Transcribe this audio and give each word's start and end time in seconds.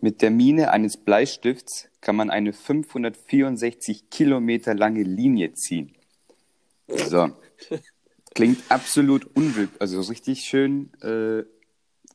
Mit 0.00 0.22
der 0.22 0.30
Mine 0.30 0.70
eines 0.70 0.96
Bleistifts 0.96 1.88
kann 2.00 2.16
man 2.16 2.30
eine 2.30 2.52
564 2.52 4.08
Kilometer 4.10 4.74
lange 4.74 5.02
Linie 5.02 5.52
ziehen. 5.54 5.94
So. 6.88 7.30
Klingt 8.34 8.62
absolut 8.70 9.24
unwillkürlich, 9.36 9.80
also 9.80 10.00
richtig 10.02 10.40
schön 10.42 10.90
äh, 11.02 11.44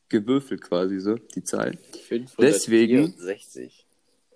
gewürfelt 0.09 0.61
quasi 0.61 0.99
so, 0.99 1.15
die 1.15 1.43
Zahl. 1.43 1.77
Deswegen 1.93 2.27
564. 2.27 3.85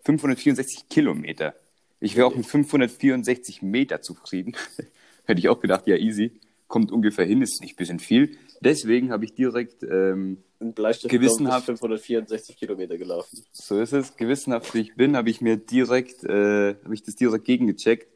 564 0.04 0.90
Kilometer. 0.90 1.56
Ich 2.00 2.16
wäre 2.16 2.28
auch 2.28 2.36
mit 2.36 2.46
564 2.46 3.62
Meter 3.62 4.02
zufrieden. 4.02 4.56
Hätte 5.26 5.40
ich 5.40 5.50
auch 5.50 5.60
gedacht, 5.60 5.88
ja, 5.88 5.96
easy. 5.96 6.40
Kommt 6.68 6.92
ungefähr 6.92 7.26
hin, 7.26 7.42
ist 7.42 7.62
nicht 7.62 7.74
ein 7.74 7.78
bisschen 7.78 8.00
viel. 8.00 8.38
Deswegen 8.62 9.12
habe 9.12 9.26
ich 9.26 9.34
direkt 9.34 9.84
ähm, 9.84 10.44
Gewissenhaft. 10.60 11.70
ist 11.70 11.80
564 11.80 12.58
Kilometer 12.58 12.98
gelaufen. 12.98 13.44
So 13.54 13.80
ist 13.80 13.94
es. 13.94 14.18
Gewissenhaft 14.18 14.74
wie 14.74 14.82
ich 14.82 14.96
bin, 14.96 15.16
habe 15.16 15.30
ich 15.30 15.40
mir 15.42 15.58
direkt, 15.58 16.24
äh, 16.26 16.76
habe 16.84 16.94
ich 16.94 17.04
das 17.04 17.16
direkt 17.16 17.46
gegengecheckt 17.46 18.08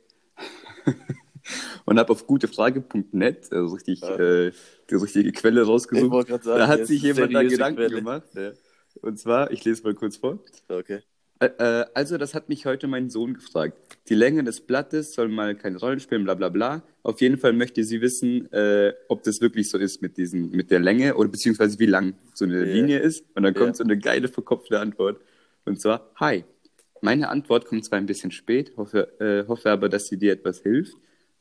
und 1.85 1.98
habe 1.99 2.12
auf 2.12 2.27
gutefrage.net, 2.27 3.52
also 3.52 3.76
richtig, 3.76 4.02
Ja. 4.02 4.18
äh, 4.18 4.52
die 4.90 4.95
richtige 4.95 5.32
Quelle 5.32 5.63
rausgesucht. 5.63 6.27
sagen, 6.27 6.41
Da 6.46 6.68
hat 6.68 6.88
sich 6.88 7.02
jemand 7.02 7.34
da 7.34 7.44
Gedanken 7.44 7.77
Quelle. 7.77 7.96
gemacht. 7.96 8.27
Ja. 8.35 8.52
Und 9.02 9.18
zwar, 9.20 9.52
ich 9.52 9.63
lese 9.63 9.84
mal 9.84 9.94
kurz 9.94 10.18
vor. 10.18 10.40
Okay. 10.68 11.02
Äh, 11.44 11.82
äh, 11.82 11.86
also, 11.94 12.18
das 12.18 12.34
hat 12.34 12.48
mich 12.50 12.66
heute 12.66 12.88
mein 12.88 13.10
Sohn 13.10 13.34
gefragt. 13.34 13.76
Die 14.10 14.16
Länge 14.16 14.44
des 14.44 14.62
Blattes 14.62 15.14
soll 15.14 15.28
mal 15.28 15.56
keine 15.56 15.78
Rolle 15.78 16.00
spielen, 16.00 16.24
bla 16.24 16.36
bla 16.36 16.50
bla. 16.50 16.84
Auf 17.04 17.20
jeden 17.22 17.38
Fall 17.38 17.54
möchte 17.54 17.84
sie 17.84 18.02
wissen, 18.02 18.52
äh, 18.54 18.94
ob 19.10 19.24
das 19.24 19.42
wirklich 19.42 19.70
so 19.70 19.78
ist 19.78 20.02
mit, 20.02 20.18
diesen, 20.18 20.52
mit 20.52 20.72
der 20.72 20.80
Länge 20.80 21.16
oder 21.16 21.30
beziehungsweise 21.30 21.80
wie 21.80 21.86
lang 21.86 22.14
so 22.34 22.46
eine 22.46 22.60
Ja. 22.66 22.74
Linie 22.74 23.00
ist. 23.00 23.26
Und 23.36 23.44
dann 23.44 23.54
kommt 23.54 23.70
Ja. 23.70 23.74
so 23.76 23.84
eine 23.84 23.98
geile, 23.98 24.28
verkopfte 24.28 24.80
Antwort. 24.80 25.20
Und 25.66 25.80
zwar, 25.82 26.12
hi. 26.16 26.44
Meine 27.02 27.28
Antwort 27.28 27.66
kommt 27.66 27.84
zwar 27.84 27.98
ein 28.00 28.05
bisschen 28.05 28.32
spät, 28.32 28.72
hoffe, 28.78 29.20
äh, 29.20 29.46
hoffe 29.50 29.70
aber, 29.72 29.90
dass 29.90 30.07
sie 30.07 30.18
dir 30.18 30.32
etwas 30.32 30.62
hilft. 30.62 30.96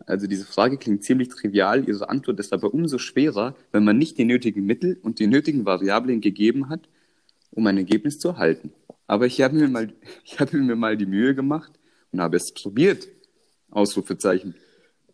Also 0.06 0.27
diese 0.27 0.44
Frage 0.44 0.77
klingt 0.78 1.05
ziemlich 1.05 1.28
trivial, 1.28 1.89
ihre 1.89 2.09
Antwort 2.09 2.41
ist 2.41 2.53
aber 2.53 2.75
umso 2.75 2.98
schwerer, 2.98 3.55
wenn 3.70 3.84
man 3.84 3.97
nicht 3.97 4.19
die 4.19 4.25
nötigen 4.25 4.64
Mittel 4.66 4.98
und 5.03 5.20
die 5.20 5.28
nötigen 5.28 5.64
Variablen 5.64 6.20
gegeben 6.20 6.69
hat, 6.69 6.89
um 7.53 7.64
ein 7.69 7.77
Ergebnis 7.77 8.19
zu 8.19 8.28
erhalten. 8.31 8.72
Aber 9.12 9.27
ich 9.27 9.42
habe 9.42 9.55
mir 9.55 9.68
mal, 9.68 9.92
ich 10.24 10.41
habe 10.41 10.56
mir 10.56 10.74
mal 10.74 10.96
die 10.96 11.05
Mühe 11.05 11.34
gemacht 11.34 11.78
und 12.12 12.22
habe 12.22 12.38
es 12.38 12.55
probiert. 12.55 13.08
Ausrufezeichen. 13.70 14.54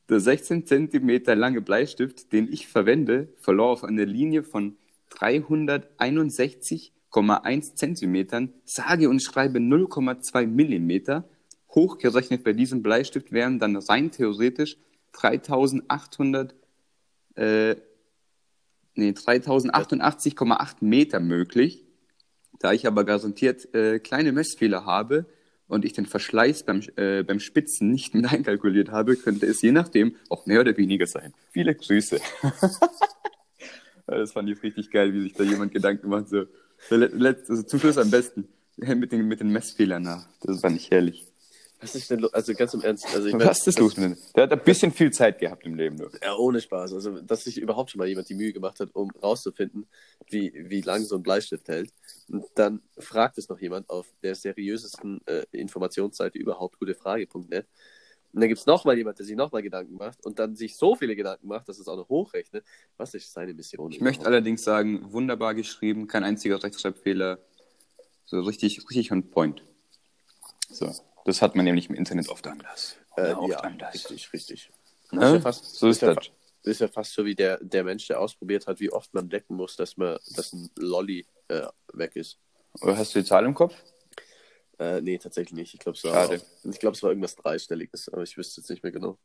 Der 0.08 0.20
16 0.20 0.66
Zentimeter 0.66 1.34
lange 1.34 1.60
Bleistift, 1.60 2.32
den 2.32 2.52
ich 2.52 2.68
verwende, 2.68 3.26
verlor 3.38 3.70
auf 3.70 3.82
einer 3.82 4.06
Linie 4.06 4.44
von 4.44 4.76
361,1 5.10 7.74
Zentimetern, 7.74 8.52
sage 8.64 9.08
und 9.08 9.20
schreibe 9.20 9.58
0,2 9.58 10.46
Millimeter. 10.46 11.28
Hochgerechnet 11.74 12.44
bei 12.44 12.52
diesem 12.52 12.84
Bleistift 12.84 13.32
wären 13.32 13.58
dann 13.58 13.74
rein 13.74 14.12
theoretisch 14.12 14.76
3800, 15.14 16.54
äh, 17.34 17.74
nee, 18.94 19.10
3088,8 19.10 20.76
Meter 20.82 21.18
möglich. 21.18 21.87
Da 22.60 22.72
ich 22.72 22.86
aber 22.86 23.04
garantiert 23.04 23.72
äh, 23.74 23.98
kleine 24.00 24.32
Messfehler 24.32 24.84
habe 24.84 25.26
und 25.68 25.84
ich 25.84 25.92
den 25.92 26.06
Verschleiß 26.06 26.64
beim, 26.64 26.82
äh, 26.96 27.22
beim 27.22 27.40
Spitzen 27.40 27.90
nicht 27.90 28.14
mit 28.14 28.24
einkalkuliert 28.32 28.90
habe, 28.90 29.16
könnte 29.16 29.46
es 29.46 29.62
je 29.62 29.72
nachdem 29.72 30.16
auch 30.28 30.46
mehr 30.46 30.60
oder 30.60 30.76
weniger 30.76 31.06
sein. 31.06 31.32
Viele 31.52 31.74
Grüße. 31.74 32.20
das 34.06 34.32
fand 34.32 34.48
ich 34.50 34.62
richtig 34.62 34.90
geil, 34.90 35.12
wie 35.12 35.22
sich 35.22 35.34
da 35.34 35.44
jemand 35.44 35.72
Gedanken 35.72 36.08
macht. 36.08 36.28
So, 36.28 36.44
also 36.90 37.62
zum 37.62 37.80
Schluss 37.80 37.98
am 37.98 38.10
besten 38.10 38.48
mit 38.76 39.12
den, 39.12 39.26
mit 39.28 39.40
den 39.40 39.50
Messfehlern 39.50 40.02
nach. 40.02 40.26
Das 40.42 40.60
fand 40.60 40.76
ich 40.76 40.90
herrlich. 40.90 41.26
Was 41.80 41.94
ist 41.94 42.10
denn, 42.10 42.20
lo- 42.20 42.30
also 42.32 42.54
ganz 42.54 42.74
im 42.74 42.80
Ernst, 42.80 43.06
also 43.14 43.28
ich 43.28 43.34
mein, 43.34 43.46
Was 43.46 43.64
ist 43.66 43.78
los 43.78 43.96
mit 43.96 44.06
dem? 44.10 44.16
Der 44.34 44.44
hat 44.44 44.52
ein 44.52 44.64
bisschen 44.64 44.90
viel 44.92 45.12
Zeit 45.12 45.38
gehabt 45.38 45.64
im 45.64 45.74
Leben. 45.76 45.94
Nur. 45.96 46.10
Ja, 46.22 46.34
ohne 46.36 46.60
Spaß. 46.60 46.92
Also, 46.92 47.20
dass 47.20 47.44
sich 47.44 47.58
überhaupt 47.58 47.90
schon 47.92 48.00
mal 48.00 48.08
jemand 48.08 48.28
die 48.28 48.34
Mühe 48.34 48.52
gemacht 48.52 48.80
hat, 48.80 48.88
um 48.94 49.10
rauszufinden, 49.22 49.86
wie, 50.28 50.52
wie 50.68 50.80
lang 50.80 51.04
so 51.04 51.14
ein 51.16 51.22
Bleistift 51.22 51.68
hält. 51.68 51.92
Und 52.28 52.44
dann 52.54 52.82
fragt 52.98 53.38
es 53.38 53.48
noch 53.48 53.58
jemand 53.58 53.88
auf 53.88 54.06
der 54.22 54.34
seriösesten 54.34 55.20
äh, 55.26 55.44
Informationsseite 55.52 56.38
überhaupt, 56.38 56.78
gutefrage.net. 56.78 57.66
Und 58.32 58.40
dann 58.40 58.48
gibt 58.48 58.60
es 58.60 58.66
nochmal 58.66 58.98
jemand, 58.98 59.18
der 59.18 59.24
sich 59.24 59.36
nochmal 59.36 59.62
Gedanken 59.62 59.94
macht 59.94 60.24
und 60.24 60.38
dann 60.38 60.54
sich 60.54 60.76
so 60.76 60.94
viele 60.94 61.16
Gedanken 61.16 61.48
macht, 61.48 61.68
dass 61.68 61.78
es 61.78 61.88
auch 61.88 61.96
noch 61.96 62.08
hochrechnet. 62.10 62.64
Was 62.98 63.14
ist 63.14 63.32
seine 63.32 63.54
Mission? 63.54 63.90
Ich 63.90 64.02
möchte 64.02 64.26
allerdings 64.26 64.62
sagen, 64.62 65.12
wunderbar 65.12 65.54
geschrieben, 65.54 66.06
kein 66.06 66.24
einziger 66.24 66.62
Rechtschreibfehler. 66.62 67.38
So 68.26 68.40
richtig, 68.40 68.78
richtig 68.90 69.10
on 69.10 69.30
point. 69.30 69.64
So. 70.70 70.92
Das 71.24 71.40
hat 71.40 71.56
man 71.56 71.64
nämlich 71.64 71.88
im 71.88 71.94
Internet 71.94 72.28
oft 72.28 72.46
anders. 72.46 72.96
äh, 73.16 73.32
oft 73.32 73.50
ja, 73.50 73.60
anders. 73.60 73.94
richtig, 73.94 74.32
richtig. 74.32 74.70
Ne? 75.10 75.34
Ja 75.34 75.40
fast, 75.40 75.76
so 75.76 75.88
ist 75.88 76.02
das. 76.02 76.30
Das 76.62 76.72
ist 76.72 76.80
ja 76.80 76.88
fast 76.88 77.12
so 77.12 77.24
wie 77.24 77.34
der, 77.34 77.58
der 77.62 77.84
Mensch, 77.84 78.06
der 78.08 78.20
ausprobiert 78.20 78.66
hat, 78.66 78.80
wie 78.80 78.92
oft 78.92 79.12
man 79.14 79.28
decken 79.28 79.56
muss, 79.56 79.76
dass 79.76 79.96
man, 79.96 80.18
dass 80.34 80.52
ein 80.52 80.70
Lolli 80.76 81.26
äh, 81.48 81.66
weg 81.92 82.16
ist. 82.16 82.38
Hast 82.80 83.14
du 83.14 83.20
die 83.20 83.24
Zahl 83.24 83.44
im 83.44 83.54
Kopf? 83.54 83.74
Äh, 84.78 85.00
nee, 85.00 85.18
tatsächlich 85.18 85.54
nicht. 85.54 85.74
Ich 85.74 85.80
glaube, 85.80 85.96
es 85.98 86.04
war, 86.04 86.32
ich 86.32 86.78
glaube, 86.78 86.96
es 86.96 87.02
war 87.02 87.10
irgendwas 87.10 87.34
dreistelliges, 87.36 88.08
aber 88.08 88.22
ich 88.22 88.36
wüsste 88.36 88.60
jetzt 88.60 88.70
nicht 88.70 88.82
mehr 88.82 88.92
genau. 88.92 89.18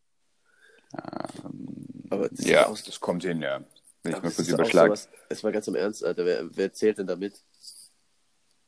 aber 2.09 2.29
das 2.29 2.45
Ja, 2.45 2.67
auch, 2.67 2.79
das 2.79 2.99
kommt 2.99 3.23
hin, 3.23 3.41
ja. 3.41 3.63
Wenn 4.01 4.13
ich 4.13 4.17
mal 4.17 4.23
das 4.23 4.35
kurz 4.35 4.47
überschlage. 4.49 4.99
es 5.29 5.43
war 5.43 5.51
ganz 5.51 5.67
im 5.67 5.75
Ernst, 5.75 6.03
Alter. 6.03 6.25
Wer, 6.25 6.55
wer 6.55 6.73
zählt 6.73 6.97
denn 6.97 7.07
damit? 7.07 7.41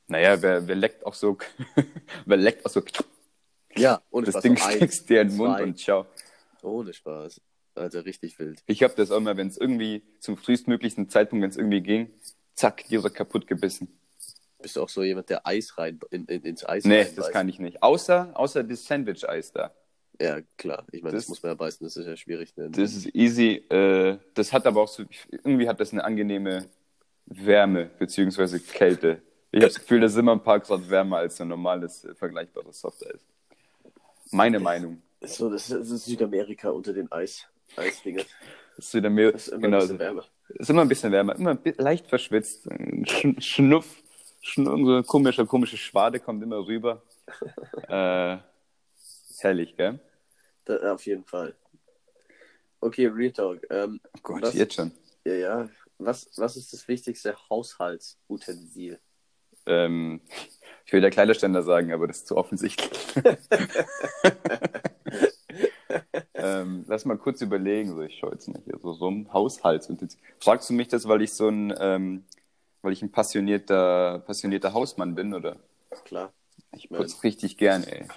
Naja, 0.08 0.40
wer, 0.42 0.68
wer 0.68 0.76
leckt 0.76 1.06
auch 1.06 1.16
so, 1.16 1.38
wer 2.26 2.38
leckt 2.38 2.66
auch 2.66 2.70
so, 2.70 2.84
Ja, 3.76 4.02
ohne 4.12 4.28
das 4.28 4.34
Spaß. 4.34 4.44
Ding 4.44 4.58
so 4.58 4.64
eins, 4.66 4.76
steckst 4.76 5.10
dir 5.10 5.22
in 5.22 5.30
den 5.30 5.38
Mund 5.38 5.60
und 5.60 5.80
ciao. 5.80 6.06
Ohne 6.62 6.94
Spaß. 6.94 7.42
Alter, 7.76 8.06
richtig 8.06 8.38
wild. 8.40 8.64
Ich 8.68 8.84
habe 8.84 8.94
das 8.96 9.12
auch 9.12 9.18
immer, 9.18 9.38
wenn 9.38 9.48
es 9.48 9.58
irgendwie 9.58 10.04
zum 10.20 10.38
frühestmöglichen 10.38 11.10
Zeitpunkt, 11.10 11.44
wenn 11.44 11.50
es 11.50 11.58
irgendwie 11.58 11.82
ging, 11.82 12.10
zack, 12.54 12.86
direkt 12.88 13.16
kaputt 13.16 13.48
gebissen. 13.48 13.88
Bist 14.62 14.76
du 14.78 14.82
auch 14.84 14.90
so 14.90 15.04
jemand, 15.04 15.30
der 15.30 15.46
Eis 15.46 15.78
rein, 15.78 16.00
in, 16.10 16.26
in, 16.26 16.42
ins 16.44 16.66
Eis 16.68 16.86
Nee, 16.86 16.96
reinbeißt? 17.02 17.18
das 17.18 17.32
kann 17.32 17.50
ich 17.50 17.60
nicht. 17.60 17.84
Außer, 17.84 18.32
außer 18.34 18.64
das 18.64 18.86
Sandwich-Eis 18.86 19.52
da. 19.52 19.74
Ja, 20.20 20.40
klar. 20.58 20.86
Ich 20.92 21.04
meine, 21.04 21.14
das, 21.16 21.26
Das- 21.26 21.30
muss 21.30 21.44
man 21.44 21.52
ja 21.52 21.56
beißen, 21.56 21.86
das 21.86 21.98
ist 21.98 22.06
ja 22.08 22.16
schwierig. 22.16 22.56
Ne? 22.56 22.70
Das 22.72 22.94
ist 22.96 23.14
easy. 23.14 23.58
Äh, 23.70 24.18
das 24.34 24.54
hat 24.54 24.66
aber 24.66 24.82
auch 24.82 24.88
so, 24.88 25.04
irgendwie 25.30 25.68
hat 25.68 25.80
das 25.80 25.92
eine 25.92 26.04
angenehme 26.04 26.66
Wärme 27.26 27.90
beziehungsweise 28.00 28.60
Kälte. 28.60 29.22
Ich 29.52 29.58
habe 29.62 29.68
das 29.68 29.80
Gefühl, 29.80 30.00
das 30.00 30.14
ist 30.14 30.18
immer 30.18 30.32
ein 30.32 30.44
paar 30.44 30.60
Grad 30.62 30.90
wärmer 30.90 31.18
als 31.18 31.40
ein 31.42 31.48
normales, 31.50 32.06
äh, 32.06 32.16
vergleichbares 32.16 32.80
Softeis. 32.80 33.20
Meine 34.32 34.60
Meinung. 34.60 35.02
so, 35.22 35.50
das, 35.50 35.70
ist, 35.70 36.06
Südamerika 36.06 36.70
unter 36.70 36.94
den 36.94 37.12
Eis, 37.12 37.46
Eisdingen. 37.76 38.26
Das 38.78 38.88
ist 38.88 38.94
wieder 38.94 39.10
mehr, 39.10 39.32
Das 39.32 39.48
ist 39.48 39.54
immer 39.54 39.62
genau, 39.62 39.78
ein 39.78 39.82
bisschen 39.82 40.00
wärmer. 40.00 40.26
ist 40.50 40.70
immer 40.70 40.82
ein 40.82 40.88
bisschen 40.90 41.12
wärmer, 41.12 41.36
immer 41.36 41.58
leicht 41.78 42.08
verschwitzt. 42.08 42.68
Sch 43.06 43.28
Schnuff, 43.40 44.04
Schnuff, 44.42 44.80
so 44.86 45.04
komische, 45.04 45.46
komische 45.46 45.78
Schwade 45.78 46.20
kommt 46.20 46.44
immer 46.44 46.66
rüber. 46.66 47.02
äh, 47.88 48.38
herrlich, 49.40 49.76
gell? 49.78 50.00
Da, 50.66 50.94
auf 50.94 51.06
jeden 51.06 51.26
Fall. 51.26 51.56
Okay, 52.82 53.08
Real 53.08 53.32
Talk. 53.32 53.62
Ähm, 53.70 54.00
Oh 54.16 54.20
Gott, 54.24 54.42
Was? 54.44 54.54
jetzt 54.56 54.76
schon. 54.76 54.92
ja, 55.26 55.34
ja. 55.34 55.70
Was, 55.98 56.30
was 56.36 56.58
ist 56.58 56.74
das 56.74 56.88
wichtigste 56.90 57.36
Haushaltsutensil? 57.50 59.00
Ähm, 59.66 60.20
ich 60.86 60.92
will 60.94 61.00
der 61.02 61.10
Kleiderständer 61.10 61.64
sagen, 61.64 61.94
aber 61.94 62.06
das 62.08 62.18
ist 62.18 62.28
zu 62.28 62.36
offensichtlich. 62.38 62.92
ähm, 66.46 66.86
lass 66.88 67.06
mal 67.06 67.18
kurz 67.18 67.42
überlegen, 67.42 67.96
so 67.96 68.02
ich 68.02 68.22
jetzt 68.22 68.48
mal 68.48 68.62
hier 68.66 68.78
so 68.82 68.92
rum. 68.92 69.32
Haushaltsutensil. 69.34 70.20
Fragst 70.40 70.70
du 70.70 70.74
mich 70.74 70.88
das, 70.88 71.08
weil 71.08 71.22
ich 71.22 71.34
so 71.34 71.48
ein, 71.50 71.74
ähm, 71.80 72.26
weil 72.82 72.94
ich 72.94 73.02
ein 73.02 73.12
passionierter, 73.12 74.20
passionierter 74.26 74.74
Hausmann 74.74 75.16
bin, 75.16 75.34
oder? 75.34 75.58
Klar. 76.04 76.32
Ich 76.76 76.90
putze 76.90 77.24
richtig 77.24 77.58
gerne, 77.58 77.86
ey. 77.92 78.08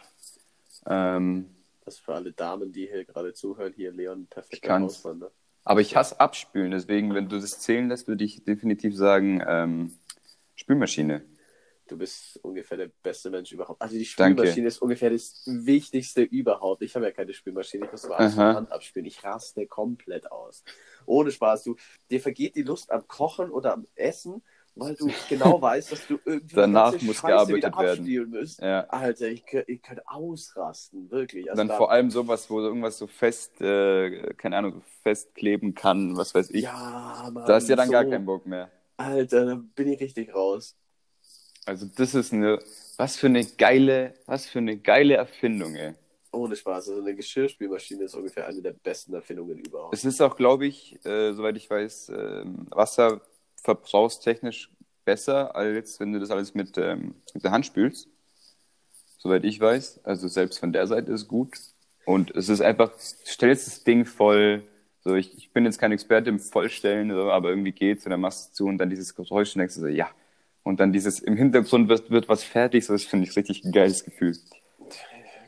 Ähm, 0.87 1.47
Das 1.85 1.99
für 1.99 2.15
alle 2.15 2.33
Damen, 2.33 2.73
die 2.73 2.87
hier 2.87 3.05
gerade 3.05 3.33
zuhören, 3.35 3.73
hier 3.75 3.93
Leon, 3.93 4.23
Ich 4.25 4.31
perfekter 4.31 4.69
kann's. 4.69 4.97
Hausmann. 4.97 5.19
Ne? 5.21 5.31
aber 5.65 5.83
ich 5.83 5.95
hasse 5.97 6.19
Abspülen, 6.19 6.71
deswegen, 6.71 7.15
wenn 7.15 7.29
du 7.29 7.39
das 7.39 7.61
zählen 7.61 7.89
lässt, 7.91 8.09
würde 8.09 8.25
ich 8.25 8.43
definitiv 8.45 8.97
sagen, 8.97 9.43
ähm, 9.47 9.93
Spülmaschine. 10.55 11.23
Du 11.89 11.97
bist 11.97 12.39
ungefähr 12.43 12.77
der 12.77 12.91
beste 13.03 13.31
Mensch 13.31 13.53
überhaupt. 13.53 13.81
Also 13.83 13.95
die 13.97 14.05
Danke. 14.17 14.43
Spülmaschine 14.45 14.69
ist 14.69 14.83
ungefähr 14.83 15.11
das 15.11 15.43
Wichtigste 15.47 16.23
überhaupt. 16.23 16.83
Ich 16.83 16.95
habe 16.95 17.07
ja 17.07 17.13
keine 17.13 17.33
Spülmaschine, 17.35 17.87
ich 17.87 17.93
muss 17.93 18.05
aber 18.05 18.19
alles 18.19 18.35
Aha. 18.35 18.47
von 18.49 18.57
Hand 18.57 18.73
abspülen. 18.73 19.07
Ich 19.07 19.25
raste 19.25 19.67
komplett 19.67 20.31
aus. 20.31 20.65
Ohne 21.07 21.31
Spaß. 21.31 21.65
Du, 21.65 21.77
dir 22.11 22.21
vergeht 22.21 22.57
die 22.57 22.63
Lust 22.63 22.91
am 22.91 23.07
Kochen 23.09 23.51
oder 23.51 23.73
am 23.73 23.87
Essen, 23.95 24.43
weil 24.75 24.95
du 24.97 25.11
genau 25.29 25.61
weißt, 25.63 25.93
dass 25.93 26.07
du 26.07 26.19
irgendwie 26.25 26.55
Danach 26.57 26.93
muss 27.01 27.17
Scheiße 27.17 27.27
gearbeitet 27.27 27.57
wieder 27.57 27.79
werden. 27.79 27.89
abspielen 28.01 28.31
musst. 28.31 28.61
Ja. 28.61 28.81
Alter, 28.89 29.29
ich, 29.29 29.45
ich 29.67 29.83
könnte 29.83 30.03
ausrasten, 30.07 31.11
wirklich. 31.11 31.51
Also 31.51 31.61
dann 31.61 31.69
da- 31.69 31.77
vor 31.77 31.91
allem 31.91 32.11
sowas, 32.11 32.49
wo 32.51 32.61
irgendwas 32.61 32.99
so 32.99 33.07
fest, 33.07 33.61
äh, 33.61 34.35
keine 34.35 34.57
Ahnung, 34.59 34.75
so 34.75 34.83
festkleben 35.03 35.75
kann, 35.75 36.17
was 36.17 36.35
weiß 36.35 36.51
ich. 36.51 36.63
Ja, 36.63 37.29
Mann, 37.33 37.47
da 37.47 37.55
hast 37.55 37.67
du 37.67 37.73
ja 37.73 37.77
dann 37.77 37.87
so, 37.87 37.93
gar 37.93 38.05
keinen 38.05 38.27
Bock 38.27 38.47
mehr. 38.47 38.71
Alter, 38.97 39.47
da 39.47 39.55
bin 39.75 39.89
ich 39.89 40.01
richtig 40.01 40.35
raus. 40.35 40.77
Also 41.69 41.87
das 41.95 42.15
ist 42.15 42.33
eine, 42.33 42.59
was 42.97 43.19
für 43.19 43.27
eine 43.27 43.45
geile, 43.45 44.15
was 44.25 44.47
für 44.47 44.59
eine 44.59 44.79
geile 44.79 45.17
Erfindung, 45.17 45.75
ey. 45.75 45.93
Ohne 46.33 46.57
Spaß. 46.57 46.89
Also 46.89 47.03
eine 47.03 47.15
Geschirrspülmaschine 47.15 48.05
ist 48.05 48.15
ungefähr 48.15 48.47
eine 48.47 48.63
der 48.63 48.73
besten 48.73 49.13
Erfindungen 49.13 49.59
überhaupt. 49.59 49.93
Es 49.93 50.07
ist 50.07 50.23
auch, 50.23 50.37
glaube 50.37 50.67
ich, 50.67 50.99
äh, 51.05 51.35
soweit 51.35 51.59
ich 51.59 51.69
weiß, 51.69 52.09
äh, 52.09 52.45
wasserverbrauchstechnisch 52.71 54.71
besser, 55.05 55.55
als 55.55 56.01
wenn 56.01 56.15
du 56.15 56.21
das 56.21 56.31
alles 56.31 56.55
mit, 56.55 56.79
ähm, 56.79 57.17
mit 57.35 57.45
der 57.45 57.51
Hand 57.51 57.67
spülst. 57.67 58.09
Soweit 59.19 59.45
ich 59.45 59.61
weiß. 59.61 60.01
Also 60.05 60.27
selbst 60.27 60.61
von 60.61 60.73
der 60.73 60.87
Seite 60.87 61.13
ist 61.13 61.29
gut. 61.29 61.55
Und 62.07 62.35
es 62.35 62.49
ist 62.49 62.63
einfach, 62.63 62.99
stellst 62.99 63.67
das 63.67 63.85
Ding 63.85 64.07
voll, 64.07 64.63
so 65.05 65.17
ich, 65.17 65.37
ich 65.37 65.53
bin 65.53 65.67
jetzt 65.67 65.79
kein 65.79 65.93
Experte 65.93 66.31
im 66.31 66.41
Vollstellen, 66.41 67.11
aber 67.11 67.51
irgendwie 67.51 67.73
geht's 67.73 68.07
und 68.07 68.11
dann 68.11 68.23
machst 68.23 68.39
du 68.39 68.49
es 68.49 68.55
zu 68.55 68.65
und 68.65 68.79
dann 68.79 68.89
dieses 68.89 69.15
Geräusch 69.15 69.55
und 69.55 69.59
denkst 69.59 69.75
du 69.75 69.83
so, 69.83 69.87
ja. 69.87 70.09
Und 70.69 70.81
dann 70.81 70.93
dieses, 70.93 71.19
im 71.21 71.35
Hintergrund 71.35 71.89
wird, 71.89 72.11
wird 72.11 72.29
was 72.29 72.45
fertig, 72.45 72.85
so 72.85 72.93
das 72.93 73.05
finde 73.05 73.27
ich 73.27 73.35
richtig 73.35 73.65
ein 73.65 73.73
geiles 73.73 74.05
Gefühl. 74.05 74.37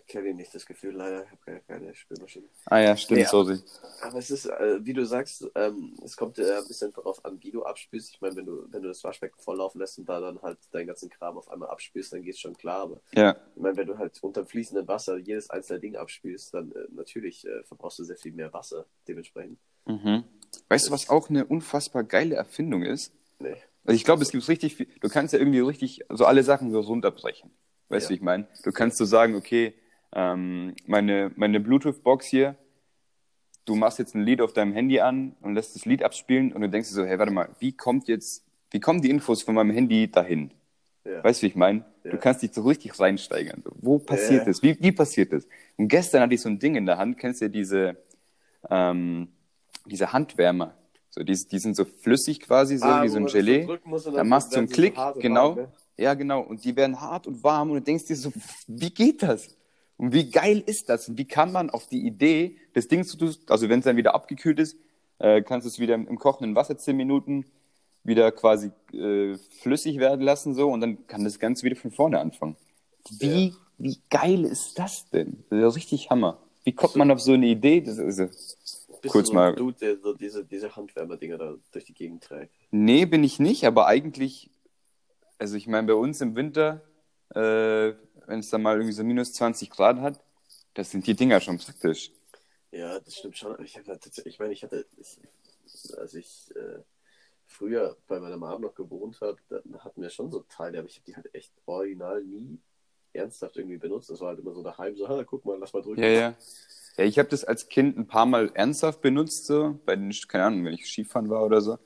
kenne 0.08 0.32
nicht 0.32 0.54
das 0.54 0.64
Gefühl, 0.64 0.94
leider. 0.96 1.24
Ich 1.24 1.30
habe 1.30 1.40
keine, 1.44 1.60
keine 1.60 1.94
Spülmaschine. 1.94 2.46
Ah 2.64 2.78
ja, 2.78 2.96
stimmt, 2.96 3.20
Nee, 3.20 3.26
sorry. 3.26 3.58
Aber 4.00 4.16
es 4.18 4.30
ist, 4.30 4.46
äh, 4.46 4.78
wie 4.82 4.94
du 4.94 5.04
sagst, 5.04 5.46
ähm, 5.56 5.94
es 6.02 6.16
kommt 6.16 6.38
ein 6.38 6.66
bisschen 6.66 6.90
darauf 6.94 7.22
an, 7.22 7.38
wie 7.42 7.50
du 7.50 7.62
abspülst. 7.64 8.14
Ich 8.14 8.20
meine, 8.22 8.34
wenn 8.36 8.46
du, 8.46 8.66
wenn 8.70 8.80
du 8.80 8.88
das 8.88 9.04
Waschbecken 9.04 9.38
volllaufen 9.42 9.78
lässt 9.78 9.98
und 9.98 10.08
da 10.08 10.20
dann 10.20 10.40
halt 10.40 10.56
deinen 10.72 10.86
ganzen 10.86 11.10
Kram 11.10 11.36
auf 11.36 11.50
einmal 11.50 11.68
abspülst, 11.68 12.14
dann 12.14 12.22
geht's 12.22 12.40
schon 12.40 12.56
klar. 12.56 12.80
Aber 12.84 13.00
Ja. 13.12 13.36
ich 13.54 13.60
meine, 13.60 13.76
wenn 13.76 13.88
du 13.88 13.98
halt 13.98 14.22
unter 14.22 14.46
fließendem 14.46 14.88
Wasser 14.88 15.18
jedes 15.18 15.50
einzelne 15.50 15.80
Ding 15.80 15.96
abspülst, 15.96 16.54
dann 16.54 16.72
äh, 16.72 16.86
natürlich 16.92 17.46
äh, 17.46 17.62
verbrauchst 17.64 17.98
du 17.98 18.04
sehr 18.04 18.16
viel 18.16 18.32
mehr 18.32 18.54
Wasser 18.54 18.86
dementsprechend. 19.06 19.58
Mhm. 19.84 20.24
Weißt 20.70 20.88
du, 20.88 20.92
was 20.92 21.10
auch 21.10 21.28
eine 21.28 21.44
unfassbar 21.44 22.04
geile 22.04 22.36
Erfindung 22.36 22.84
ist? 22.84 23.12
Nee. 23.38 23.56
Also 23.84 23.96
ich 23.96 24.04
glaube, 24.04 24.22
es 24.22 24.30
gibt 24.30 24.46
richtig 24.48 24.76
viel, 24.76 24.86
du 25.00 25.08
kannst 25.08 25.32
ja 25.32 25.38
irgendwie 25.38 25.60
richtig 25.60 26.00
so 26.10 26.24
alle 26.26 26.42
Sachen 26.42 26.70
so 26.70 26.80
runterbrechen. 26.80 27.50
Weißt 27.88 28.06
du, 28.06 28.06
Ja. 28.06 28.10
wie 28.10 28.14
ich 28.16 28.22
meine? 28.22 28.46
Du 28.62 28.72
kannst 28.72 28.98
so 28.98 29.04
sagen, 29.04 29.34
okay, 29.34 29.74
ähm, 30.14 30.74
meine, 30.86 31.32
meine 31.36 31.60
Bluetooth-Box 31.60 32.26
hier, 32.26 32.56
du 33.64 33.74
machst 33.74 33.98
jetzt 33.98 34.14
ein 34.14 34.22
Lied 34.22 34.40
auf 34.40 34.52
deinem 34.52 34.72
Handy 34.72 35.00
an 35.00 35.34
und 35.40 35.54
lässt 35.54 35.74
das 35.74 35.84
Lied 35.86 36.02
abspielen 36.02 36.52
und 36.52 36.60
du 36.60 36.68
denkst 36.68 36.88
dir 36.88 36.94
so, 36.94 37.04
hey, 37.04 37.18
warte 37.18 37.32
mal, 37.32 37.48
wie 37.58 37.72
kommt 37.72 38.08
jetzt, 38.08 38.44
wie 38.70 38.80
kommen 38.80 39.00
die 39.02 39.10
Infos 39.10 39.42
von 39.42 39.54
meinem 39.54 39.70
Handy 39.70 40.10
dahin? 40.10 40.52
Ja. 41.04 41.24
Weißt 41.24 41.40
du, 41.40 41.44
wie 41.44 41.48
ich 41.50 41.56
meine? 41.56 41.84
Ja. 42.04 42.10
Du 42.12 42.18
kannst 42.18 42.42
dich 42.42 42.52
so 42.52 42.62
richtig 42.62 42.98
reinsteigern. 43.00 43.62
So, 43.64 43.72
wo 43.80 43.98
passiert 43.98 44.40
Ja. 44.42 44.44
das? 44.46 44.62
Wie, 44.62 44.76
wie 44.80 44.92
passiert 44.92 45.32
das? 45.32 45.46
Und 45.76 45.88
gestern 45.88 46.22
hatte 46.22 46.34
ich 46.34 46.40
so 46.42 46.48
ein 46.48 46.58
Ding 46.58 46.74
in 46.76 46.86
der 46.86 46.98
Hand, 46.98 47.18
kennst 47.18 47.40
du 47.40 47.48
diese, 47.48 47.96
ähm, 48.68 49.28
diese 49.86 50.12
Handwärmer? 50.12 50.74
So, 51.10 51.22
die, 51.24 51.34
die 51.34 51.58
sind 51.58 51.74
so 51.76 51.84
flüssig 51.84 52.40
quasi, 52.40 52.78
so 52.78 52.84
Ah, 52.86 53.02
wie 53.02 53.08
so 53.08 53.16
ein 53.18 53.26
so 53.26 53.32
Gelee. 53.36 53.66
Da 53.66 54.10
dann 54.12 54.28
machst 54.28 54.52
du 54.52 54.58
einen 54.58 54.68
Klick, 54.68 54.94
so 54.96 55.18
genau. 55.20 55.56
warm? 55.56 55.68
Ja, 55.96 56.14
genau. 56.14 56.40
Und 56.40 56.64
die 56.64 56.74
werden 56.76 57.00
hart 57.00 57.26
und 57.26 57.42
warm 57.42 57.70
und 57.70 57.76
du 57.78 57.82
denkst 57.82 58.06
dir 58.06 58.16
so, 58.16 58.32
wie 58.66 58.90
geht 58.90 59.22
das? 59.22 59.56
Und 59.96 60.14
wie 60.14 60.30
geil 60.30 60.62
ist 60.64 60.88
das? 60.88 61.08
Und 61.08 61.18
wie 61.18 61.26
kann 61.26 61.52
man 61.52 61.68
auf 61.68 61.88
die 61.88 62.06
Idee, 62.06 62.56
das 62.72 62.88
Ding 62.88 63.04
zu 63.04 63.18
tun, 63.18 63.34
also 63.48 63.68
wenn 63.68 63.80
es 63.80 63.84
dann 63.84 63.96
wieder 63.96 64.14
abgekühlt 64.14 64.58
ist, 64.58 64.76
äh, 65.18 65.42
kannst 65.42 65.66
du 65.66 65.68
es 65.68 65.78
wieder 65.78 65.94
im, 65.94 66.08
im 66.08 66.18
kochenden 66.18 66.54
Wasser 66.54 66.78
zehn 66.78 66.96
Minuten 66.96 67.44
wieder 68.02 68.32
quasi 68.32 68.70
äh, 68.94 69.36
flüssig 69.60 69.98
werden 69.98 70.22
lassen 70.22 70.54
so 70.54 70.70
und 70.70 70.80
dann 70.80 71.06
kann 71.06 71.22
das 71.24 71.38
Ganze 71.38 71.64
wieder 71.64 71.76
von 71.76 71.90
vorne 71.90 72.18
anfangen. 72.18 72.56
Wie, 73.18 73.48
Ja. 73.48 73.54
wie 73.76 73.98
geil 74.08 74.44
ist 74.44 74.78
das 74.78 75.10
denn? 75.10 75.44
Das 75.50 75.58
ist 75.58 75.62
ja 75.62 75.68
richtig 75.68 76.08
Hammer. 76.10 76.38
Wie 76.64 76.72
kommt 76.72 76.96
man 76.96 77.10
auf 77.10 77.20
so 77.20 77.32
eine 77.32 77.46
Idee? 77.46 77.82
Das 77.82 77.98
ist, 77.98 78.56
kurz 79.08 79.28
so 79.28 79.34
mal. 79.34 79.54
Dude, 79.54 79.78
der 79.78 79.98
so 79.98 80.14
diese, 80.14 80.44
diese 80.44 80.74
Handwärmer-Dinger 80.74 81.38
da 81.38 81.56
durch 81.72 81.84
die 81.84 81.94
Gegend 81.94 82.24
trägt? 82.24 82.54
Nee, 82.70 83.06
bin 83.06 83.24
ich 83.24 83.38
nicht, 83.38 83.64
aber 83.64 83.86
eigentlich, 83.86 84.50
also 85.38 85.56
ich 85.56 85.66
meine, 85.66 85.86
bei 85.86 85.94
uns 85.94 86.20
im 86.20 86.36
Winter, 86.36 86.82
äh, 87.30 87.94
wenn 88.26 88.40
es 88.40 88.50
dann 88.50 88.62
mal 88.62 88.74
irgendwie 88.76 88.92
so 88.92 89.04
minus 89.04 89.32
20 89.32 89.70
Grad 89.70 89.98
hat, 90.00 90.20
das 90.74 90.90
sind 90.90 91.06
die 91.06 91.14
Dinger 91.14 91.40
schon 91.40 91.58
praktisch. 91.58 92.12
Ja, 92.72 93.00
das 93.00 93.16
stimmt 93.16 93.36
schon. 93.36 93.62
Ich, 93.64 93.72
tatsächlich- 93.72 94.26
ich 94.34 94.38
meine, 94.38 94.52
ich 94.52 94.62
hatte, 94.62 94.86
ich, 94.96 95.18
als 95.96 96.14
ich 96.14 96.54
äh, 96.54 96.80
früher 97.46 97.96
bei 98.06 98.20
meiner 98.20 98.36
Mom 98.36 98.62
noch 98.62 98.74
gewohnt 98.74 99.20
habe, 99.20 99.38
dann 99.48 99.62
hatten 99.82 100.02
wir 100.02 100.10
schon 100.10 100.30
so 100.30 100.40
Teile, 100.48 100.78
aber 100.78 100.88
ich 100.88 100.96
habe 100.96 101.04
die 101.06 101.16
halt 101.16 101.34
echt 101.34 101.52
original 101.66 102.22
nie 102.22 102.58
ernsthaft 103.12 103.56
irgendwie 103.56 103.78
benutzt. 103.78 104.10
Das 104.10 104.20
war 104.20 104.28
halt 104.28 104.40
immer 104.40 104.52
so 104.52 104.62
daheim, 104.62 104.96
so, 104.96 105.08
ha, 105.08 105.22
guck 105.24 105.44
mal, 105.44 105.58
lass 105.58 105.72
mal 105.72 105.82
drücken. 105.82 106.02
Ja, 106.02 106.08
ja. 106.08 106.34
Ja, 106.96 107.04
ich 107.04 107.18
habe 107.18 107.28
das 107.28 107.44
als 107.44 107.68
Kind 107.68 107.96
ein 107.96 108.06
paar 108.06 108.26
Mal 108.26 108.50
ernsthaft 108.54 109.00
benutzt, 109.00 109.46
so, 109.46 109.78
bei 109.86 109.96
den, 109.96 110.12
keine 110.28 110.44
Ahnung, 110.44 110.64
wenn 110.64 110.74
ich 110.74 110.86
Skifahren 110.86 111.30
war 111.30 111.44
oder 111.44 111.60
so. 111.60 111.78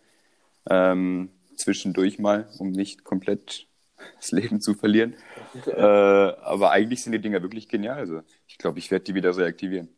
Ähm, 0.68 1.30
zwischendurch 1.56 2.18
mal, 2.18 2.48
um 2.58 2.70
nicht 2.70 3.04
komplett 3.04 3.68
das 4.16 4.32
Leben 4.32 4.60
zu 4.60 4.74
verlieren. 4.74 5.14
äh, 5.66 5.80
aber 5.80 6.70
eigentlich 6.70 7.02
sind 7.02 7.12
die 7.12 7.20
Dinger 7.20 7.42
wirklich 7.42 7.68
genial. 7.68 7.98
Also 7.98 8.22
ich 8.46 8.58
glaube, 8.58 8.78
ich 8.78 8.90
werde 8.90 9.04
die 9.04 9.14
wieder 9.14 9.36
reaktivieren. 9.36 9.88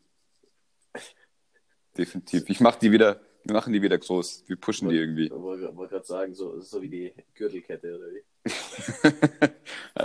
Definitiv. 1.97 2.45
Ich 2.49 2.61
mache 2.61 2.79
die 2.81 2.93
wieder, 2.93 3.21
wir 3.45 3.55
machen 3.55 3.73
die 3.73 3.81
wieder 3.81 3.97
groß. 3.97 4.45
Wir 4.47 4.57
pushen 4.57 4.89
die 4.89 4.97
irgendwie. 4.97 5.27
Ich 5.27 5.31
wollte 5.31 5.75
wollte 5.77 5.95
gerade 5.95 6.07
sagen, 6.07 6.35
so, 6.35 6.61
so 6.61 6.83
wie 6.83 6.91
die 6.91 7.15
Gürtelkette 7.35 7.97
oder 7.97 8.07
wie. 8.13 8.23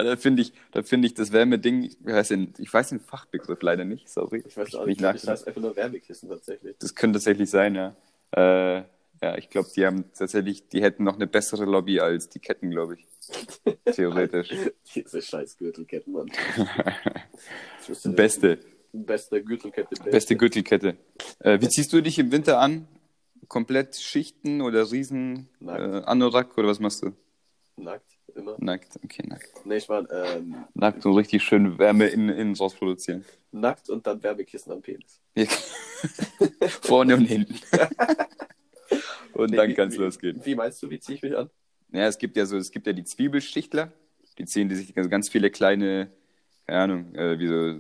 da 0.04 0.16
finde 0.16 0.42
ich, 0.42 0.54
da 0.72 0.84
finde 0.84 1.08
ich 1.08 1.14
das 1.14 1.32
Wärmeding, 1.32 1.96
wie 2.00 2.14
heißt 2.14 2.32
denn, 2.32 2.54
ich 2.58 2.74
weiß 2.74 2.90
den 2.90 3.00
Fachbegriff 3.00 3.62
leider 3.62 3.86
nicht, 3.86 4.10
sorry. 4.10 4.44
Ich 4.48 4.56
weiß 4.56 4.76
auch 4.76 4.86
nicht, 4.86 5.02
das 5.02 5.28
heißt 5.28 5.48
einfach 5.48 5.62
nur 5.62 5.76
Wärmekissen 5.76 6.30
tatsächlich. 6.30 6.76
Das 6.80 6.96
könnte 6.96 7.18
tatsächlich 7.18 7.50
sein, 7.50 7.76
ja. 7.76 7.96
Äh, 8.32 8.84
ja, 9.24 9.38
ich 9.38 9.50
glaube, 9.50 9.70
die 9.76 9.86
haben 9.86 10.06
tatsächlich, 10.14 10.68
die 10.70 10.82
hätten 10.82 11.04
noch 11.04 11.16
eine 11.16 11.28
bessere 11.28 11.66
Lobby 11.66 12.00
als 12.00 12.30
die 12.30 12.40
Ketten, 12.40 12.72
glaube 12.72 12.96
ich. 12.96 13.08
Theoretisch. 13.96 14.50
Diese 14.96 15.22
scheiß 15.22 15.58
Gürtelketten, 15.58 16.14
Mann. 16.14 16.32
Ich. 17.88 18.16
Beste, 18.16 18.60
Beste 18.94 19.44
Gürtelkette. 19.44 20.04
beste 20.04 20.36
Gürtelkette. 20.36 20.98
Äh, 21.40 21.60
wie 21.62 21.70
ziehst 21.70 21.94
du 21.94 22.02
dich 22.02 22.20
im 22.20 22.32
Winter 22.32 22.60
an? 22.60 22.88
Komplett 23.48 23.96
Schichten 23.96 24.62
oder 24.62 24.92
Riesen 24.92 25.50
äh. 25.62 25.66
Anorak 25.72 26.58
oder 26.58 26.68
was 26.68 26.80
machst 26.80 27.04
du? 27.04 27.14
Nackt, 27.78 28.11
immer. 28.36 28.56
Nackt, 28.60 28.98
okay, 29.04 29.24
nackt. 29.28 29.66
Nee, 29.66 29.78
ich 29.78 29.88
meine, 29.90 30.08
ähm, 30.12 30.56
Nackt 30.74 31.06
und 31.06 31.16
richtig 31.16 31.44
schön 31.44 31.78
Wärme 31.78 32.08
in, 32.08 32.30
innen 32.30 32.56
raus 32.56 32.74
produzieren. 32.76 33.26
nackt 33.52 33.90
und 33.90 34.06
dann 34.08 34.22
Wärmekissen 34.24 34.72
am 34.72 34.82
Penis. 34.82 35.20
Ja. 35.36 35.46
Vorne 36.82 37.16
und 37.16 37.26
hinten. 37.26 37.56
und 39.34 39.52
Nee, 39.52 39.58
dann 39.58 39.74
kann 39.76 39.90
es 39.90 39.98
losgehen. 39.98 40.42
Wie 40.44 40.56
meinst 40.56 40.82
du, 40.84 40.90
wie 40.90 41.00
ziehe 41.00 41.16
ich 41.18 41.22
mich 41.22 41.38
an? 41.38 41.50
Ja, 41.92 42.08
es 42.08 42.18
gibt 42.18 42.38
ja 42.38 42.46
so, 42.46 42.58
es 42.58 42.72
gibt 42.72 42.88
ja 42.88 42.94
die 42.94 43.04
Zwiebelschichtler, 43.04 43.92
die 44.38 44.46
ziehen 44.46 44.70
die 44.70 44.76
sich 44.76 44.94
ganz, 44.96 45.10
ganz 45.10 45.30
viele 45.30 45.50
kleine, 45.52 46.10
keine 46.66 46.80
Ahnung, 46.80 47.16
äh, 47.16 47.38
wie 47.40 47.48
so 47.48 47.80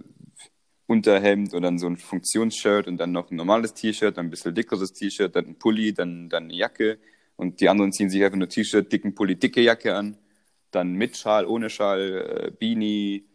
Unterhemd 0.88 1.53
und 1.53 1.62
dann 1.62 1.79
so 1.79 1.88
ein 1.88 1.96
Funktionsshirt 1.96 2.88
und 2.88 2.98
dann 2.98 3.13
noch 3.13 3.31
ein 3.31 3.38
normales 3.38 3.74
T-Shirt, 3.74 4.17
dann 4.17 4.27
ein 4.27 4.29
bisschen 4.29 4.53
dickeres 4.53 4.91
T-Shirt, 4.91 5.34
dann 5.36 5.46
ein 5.46 5.55
Pulli, 5.55 5.93
dann, 5.93 6.27
dann 6.27 6.46
eine 6.46 6.53
Jacke 6.53 6.98
und 7.38 7.62
die 7.62 7.70
anderen 7.70 7.93
ziehen 7.93 8.10
sich 8.10 8.22
einfach 8.24 8.38
nur 8.38 8.50
T-Shirt, 8.50 8.91
dicken 8.91 9.15
Pulli, 9.15 9.38
dicke 9.38 9.62
Jacke 9.62 9.96
an, 9.96 10.17
dann 10.71 10.93
mit 10.93 11.17
Schal, 11.17 11.45
ohne 11.45 11.69
Schal, 11.69 12.47
äh, 12.47 12.51
Beanie, 12.51 13.25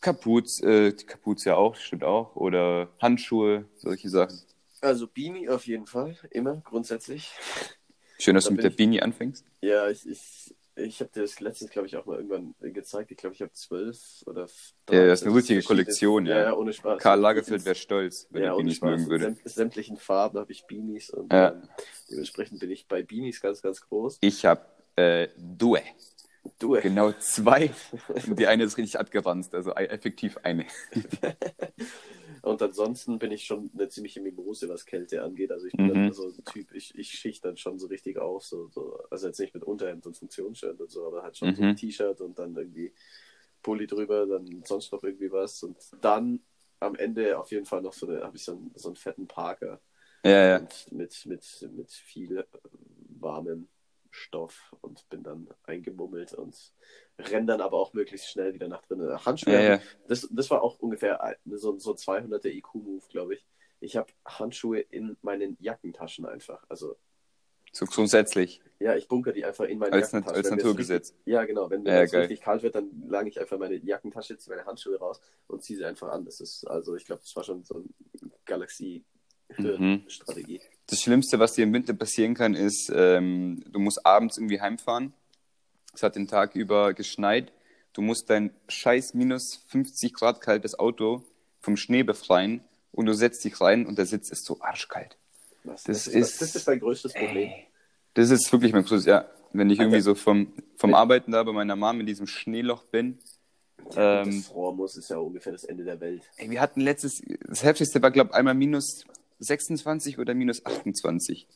Kapuz, 0.00 0.60
äh, 0.62 0.92
die 0.92 1.06
Kapuze 1.06 1.56
auch, 1.56 1.76
stimmt 1.76 2.04
auch, 2.04 2.34
oder 2.34 2.88
Handschuhe, 3.00 3.66
solche 3.76 4.08
Sachen. 4.08 4.40
Also 4.80 5.06
Beanie 5.06 5.48
auf 5.48 5.66
jeden 5.66 5.86
Fall, 5.86 6.16
immer, 6.30 6.56
grundsätzlich. 6.64 7.30
Schön, 8.18 8.34
dass 8.34 8.44
Da 8.44 8.50
du 8.50 8.54
mit 8.56 8.64
der 8.64 8.70
ich- 8.72 8.76
Beanie 8.76 9.00
anfängst. 9.02 9.44
Ja, 9.60 9.88
ich, 9.88 10.08
ich, 10.08 10.54
ich 10.74 11.00
habe 11.00 11.10
dir 11.14 11.22
das 11.22 11.38
letztens, 11.38 11.70
glaube 11.70 11.86
ich, 11.86 11.96
auch 11.96 12.06
mal 12.06 12.16
irgendwann 12.16 12.54
gezeigt. 12.60 13.10
Ich 13.12 13.16
glaube, 13.16 13.34
ich 13.34 13.42
habe 13.42 13.52
zwölf 13.52 13.98
oder 14.26 14.48
Ja, 14.90 15.06
das 15.06 15.20
ist 15.20 15.26
eine 15.26 15.36
richtige 15.36 15.62
Kollektion, 15.62 16.26
ja. 16.26 16.36
Ja, 16.36 16.42
ja, 16.46 16.54
ohne 16.56 16.72
Spaß. 16.72 17.00
Karl 17.00 17.20
Lagerfeld 17.20 17.64
wäre 17.64 17.74
stolz, 17.76 18.26
wenn 18.30 18.42
ja, 18.42 18.50
er 18.50 18.56
Beanies 18.56 18.76
Spaß. 18.76 18.90
mögen 18.90 19.08
würde. 19.10 19.26
In 19.26 19.36
säm- 19.36 19.48
sämtlichen 19.48 19.96
Farben 19.98 20.38
habe 20.38 20.50
ich 20.50 20.66
Beanies 20.66 21.10
und 21.10 21.32
Ja. 21.32 21.52
ähm, 21.52 21.68
dementsprechend 22.10 22.58
bin 22.58 22.70
ich 22.70 22.88
bei 22.88 23.02
Beanies 23.04 23.40
ganz, 23.40 23.62
ganz 23.62 23.80
groß. 23.82 24.18
Ich 24.20 24.44
habe 24.44 24.62
äh, 24.96 25.28
Due. 25.36 25.80
Du, 26.58 26.72
Genau 26.80 27.12
zwei. 27.12 27.70
Und 28.26 28.38
die 28.38 28.46
eine 28.46 28.64
ist 28.64 28.76
richtig 28.76 28.98
abgeranzt, 28.98 29.54
also 29.54 29.74
ei- 29.74 29.86
effektiv 29.86 30.38
eine. 30.42 30.66
Und 32.42 32.60
ansonsten 32.60 33.18
bin 33.20 33.30
ich 33.30 33.44
schon 33.44 33.70
eine 33.74 33.88
ziemliche 33.88 34.20
Mimose, 34.20 34.68
was 34.68 34.84
Kälte 34.84 35.22
angeht. 35.22 35.52
Also 35.52 35.66
ich 35.66 35.72
bin 35.76 35.86
Mhm. 35.86 35.92
dann 35.92 36.12
so 36.12 36.26
ein 36.28 36.44
Typ, 36.44 36.72
ich, 36.74 36.96
ich 36.98 37.10
schicht 37.10 37.44
dann 37.44 37.56
schon 37.56 37.78
so 37.78 37.86
richtig 37.86 38.18
auf. 38.18 38.44
So, 38.44 38.68
so, 38.68 38.98
also 39.10 39.28
jetzt 39.28 39.38
nicht 39.38 39.54
mit 39.54 39.62
Unterhemd 39.62 40.06
und 40.06 40.16
Funktionsshirt 40.16 40.80
und 40.80 40.90
so, 40.90 41.06
aber 41.06 41.22
halt 41.22 41.36
schon 41.36 41.54
so 41.54 41.62
Mhm. 41.62 41.68
ein 41.70 41.76
T-Shirt 41.76 42.20
und 42.20 42.38
dann 42.38 42.56
irgendwie 42.56 42.92
Pulli 43.62 43.86
drüber, 43.86 44.26
dann 44.26 44.64
sonst 44.66 44.92
noch 44.92 45.04
irgendwie 45.04 45.30
was. 45.30 45.62
Und 45.62 45.76
dann 46.00 46.40
am 46.80 46.96
Ende 46.96 47.38
auf 47.38 47.52
jeden 47.52 47.66
Fall 47.66 47.82
noch 47.82 47.92
so 47.92 48.08
eine, 48.08 48.22
habe 48.24 48.36
ich 48.36 48.44
so 48.44 48.52
einen, 48.52 48.72
so 48.74 48.88
einen 48.88 48.96
fetten 48.96 49.28
Parker. 49.28 49.80
Ja, 50.24 50.46
ja. 50.58 50.58
Mit, 50.90 51.26
mit, 51.26 51.68
mit 51.76 51.90
viel 51.92 52.44
warmem 53.20 53.68
Stoff 54.12 54.74
und 54.82 55.08
bin 55.08 55.22
dann 55.22 55.48
eingemummelt 55.64 56.34
und 56.34 56.72
renn 57.18 57.46
dann 57.46 57.60
aber 57.60 57.78
auch 57.78 57.92
möglichst 57.94 58.28
schnell 58.28 58.52
wieder 58.54 58.68
nach 58.68 58.82
drinnen. 58.82 59.24
Handschuhe, 59.24 59.54
Ja, 59.54 59.60
ja. 59.60 59.80
Das, 60.06 60.28
das 60.30 60.50
war 60.50 60.62
auch 60.62 60.78
ungefähr 60.78 61.22
ein- 61.22 61.36
so, 61.46 61.78
so 61.78 61.94
200er 61.94 62.48
IQ-Move, 62.50 63.02
glaube 63.08 63.34
ich. 63.34 63.46
Ich 63.80 63.96
habe 63.96 64.12
Handschuhe 64.24 64.80
in 64.80 65.16
meinen 65.22 65.56
Jackentaschen 65.60 66.26
einfach. 66.26 66.64
Also 66.68 66.96
So 67.72 67.86
grundsätzlich. 67.86 68.62
Ja, 68.78 68.96
ich 68.96 69.08
bunker 69.08 69.32
die 69.32 69.44
einfach 69.44 69.64
in 69.64 69.78
meine 69.78 69.92
Als, 69.92 70.12
Jackentasche. 70.12 70.36
als 70.36 70.50
Naturgesetz. 70.50 71.10
Richtig, 71.10 71.26
ja, 71.32 71.44
genau. 71.44 71.70
Wenn 71.70 71.82
mir 71.84 71.90
Ja, 71.94 72.02
es 72.02 72.12
richtig 72.12 72.40
kalt 72.42 72.62
wird, 72.62 72.74
dann 72.74 72.90
lange 73.08 73.28
ich 73.30 73.40
einfach 73.40 73.58
meine 73.58 73.76
Jackentasche, 73.76 74.36
ziehe 74.36 74.54
meine 74.54 74.66
Handschuhe 74.66 74.98
raus 74.98 75.20
und 75.46 75.62
ziehe 75.62 75.78
sie 75.78 75.84
einfach 75.84 76.10
an. 76.10 76.24
Das 76.24 76.40
ist, 76.40 76.64
also 76.66 76.94
ich 76.96 77.06
glaube, 77.06 77.22
das 77.22 77.34
war 77.34 77.44
schon 77.44 77.64
so 77.64 77.82
eine 79.58 79.68
Galaxie-Strategie. 79.78 80.60
Das 80.86 81.00
Schlimmste, 81.00 81.38
was 81.38 81.52
dir 81.54 81.62
im 81.64 81.72
Winter 81.72 81.94
passieren 81.94 82.34
kann, 82.34 82.54
ist, 82.54 82.90
ähm, 82.94 83.62
du 83.70 83.78
musst 83.78 84.04
abends 84.04 84.36
irgendwie 84.36 84.60
heimfahren. 84.60 85.12
Es 85.94 86.02
hat 86.02 86.16
den 86.16 86.26
Tag 86.28 86.54
über 86.54 86.92
geschneit. 86.94 87.52
Du 87.92 88.02
musst 88.02 88.28
dein 88.30 88.50
scheiß 88.68 89.14
minus 89.14 89.60
50 89.68 90.14
Grad 90.14 90.40
kaltes 90.40 90.78
Auto 90.78 91.22
vom 91.60 91.76
Schnee 91.76 92.02
befreien 92.02 92.62
und 92.90 93.06
du 93.06 93.14
setzt 93.14 93.44
dich 93.44 93.60
rein 93.60 93.86
und 93.86 93.96
der 93.98 94.06
Sitz 94.06 94.30
ist 94.30 94.44
so 94.44 94.60
arschkalt. 94.60 95.16
Was, 95.64 95.84
Das 95.84 96.04
das, 96.04 96.14
ist- 96.14 96.40
das 96.40 96.56
ist 96.56 96.68
dein 96.68 96.80
größtes 96.80 97.12
Problem. 97.12 97.48
Ey, 97.48 97.66
Das 98.14 98.30
ist 98.30 98.50
wirklich 98.52 98.72
mein 98.72 98.82
größtes, 98.84 99.06
ja. 99.06 99.30
Wenn 99.52 99.68
ich 99.70 99.78
irgendwie 99.78 100.00
so 100.00 100.14
vom, 100.14 100.52
vom 100.76 100.94
Arbeiten 100.94 101.32
da 101.32 101.42
bei 101.42 101.52
meiner 101.52 101.76
Mom 101.76 102.00
in 102.00 102.06
diesem 102.06 102.26
Schneeloch 102.26 102.84
bin. 102.84 103.18
Ja, 103.94 104.22
Ähm, 104.22 104.30
das 104.42 104.54
Rohr 104.54 104.74
muss 104.74 104.96
ist 104.96 105.10
ja 105.10 105.18
ungefähr 105.18 105.52
das 105.52 105.64
Ende 105.64 105.84
der 105.84 106.00
Welt. 106.00 106.22
Ey, 106.36 106.48
wir 106.50 106.60
hatten 106.60 106.80
letztes, 106.80 107.20
das 107.46 107.62
heftigste 107.62 108.00
war, 108.00 108.10
glaube 108.10 108.30
ich, 108.30 108.36
einmal 108.36 108.54
minus 108.54 109.04
26 109.42 110.18
oder 110.18 110.34
minus 110.34 110.64
28. 110.64 111.46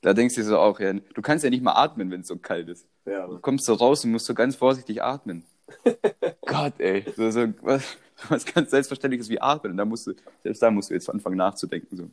Da 0.00 0.14
denkst 0.14 0.34
du 0.34 0.40
dir 0.40 0.46
so 0.46 0.58
auch, 0.58 0.80
ja, 0.80 0.92
du 0.92 1.22
kannst 1.22 1.44
ja 1.44 1.50
nicht 1.50 1.62
mal 1.62 1.74
atmen, 1.74 2.10
wenn 2.10 2.22
es 2.22 2.28
so 2.28 2.36
kalt 2.36 2.68
ist. 2.68 2.86
Ja, 3.04 3.26
Du 3.26 3.38
kommst 3.38 3.66
so 3.66 3.74
raus 3.74 4.04
und 4.04 4.10
musst 4.12 4.26
so 4.26 4.34
ganz 4.34 4.56
vorsichtig 4.56 5.02
atmen. 5.02 5.44
Gott, 6.46 6.74
ey. 6.78 7.04
So, 7.16 7.30
so, 7.30 7.46
was, 7.62 7.96
was 8.28 8.44
ganz 8.44 8.70
Selbstverständliches 8.70 9.28
wie 9.28 9.40
atmen. 9.40 9.72
Und 9.72 9.78
da 9.78 9.84
musst 9.84 10.08
du, 10.08 10.14
selbst 10.42 10.60
da 10.60 10.70
musst 10.72 10.90
du 10.90 10.94
jetzt 10.94 11.08
anfangen 11.08 11.36
nachzudenken. 11.36 11.96
So. 11.96 12.10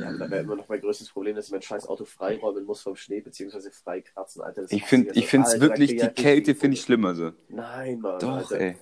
ja 0.00 0.08
aber 0.08 0.18
da 0.18 0.30
wäre 0.30 0.42
immer 0.42 0.56
noch 0.56 0.68
mein 0.68 0.80
größtes 0.80 1.10
Problem, 1.10 1.36
dass 1.36 1.46
ich 1.46 1.52
mein 1.52 1.62
scheiß 1.62 1.86
Auto 1.86 2.06
freiräumen 2.06 2.64
muss 2.64 2.80
vom 2.80 2.96
Schnee, 2.96 3.20
beziehungsweise 3.20 3.70
freikratzen, 3.70 4.40
Alter. 4.42 4.62
Das 4.62 4.72
Ich 4.72 4.84
finde 4.84 5.10
also. 5.10 5.20
Alter, 5.20 5.52
da 5.54 5.60
wirklich, 5.60 5.96
die 5.96 6.08
Kälte 6.08 6.54
finde 6.54 6.76
ich 6.76 6.80
schlimmer. 6.82 7.14
So. 7.14 7.32
Nein, 7.48 8.00
Mann. 8.00 8.18
Doch, 8.20 8.36
Alter. 8.38 8.58
ey. 8.58 8.76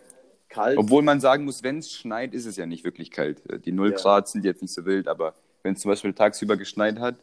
Kalt. 0.48 0.78
Obwohl 0.78 1.02
man 1.02 1.18
sagen 1.18 1.44
muss, 1.46 1.64
wenn 1.64 1.78
es 1.78 1.90
schneit, 1.90 2.32
ist 2.32 2.46
es 2.46 2.56
ja 2.56 2.64
nicht 2.64 2.84
wirklich 2.84 3.10
kalt. 3.10 3.42
Die 3.66 3.72
0 3.72 3.90
Ja. 3.90 3.96
Grad 3.96 4.28
sind 4.28 4.44
jetzt 4.44 4.62
nicht 4.62 4.72
so 4.72 4.84
wild, 4.84 5.08
aber 5.08 5.34
wenn 5.64 5.74
es 5.74 5.80
zum 5.80 5.90
Beispiel 5.90 6.12
tagsüber 6.14 6.56
geschneit 6.56 7.00
hat, 7.00 7.16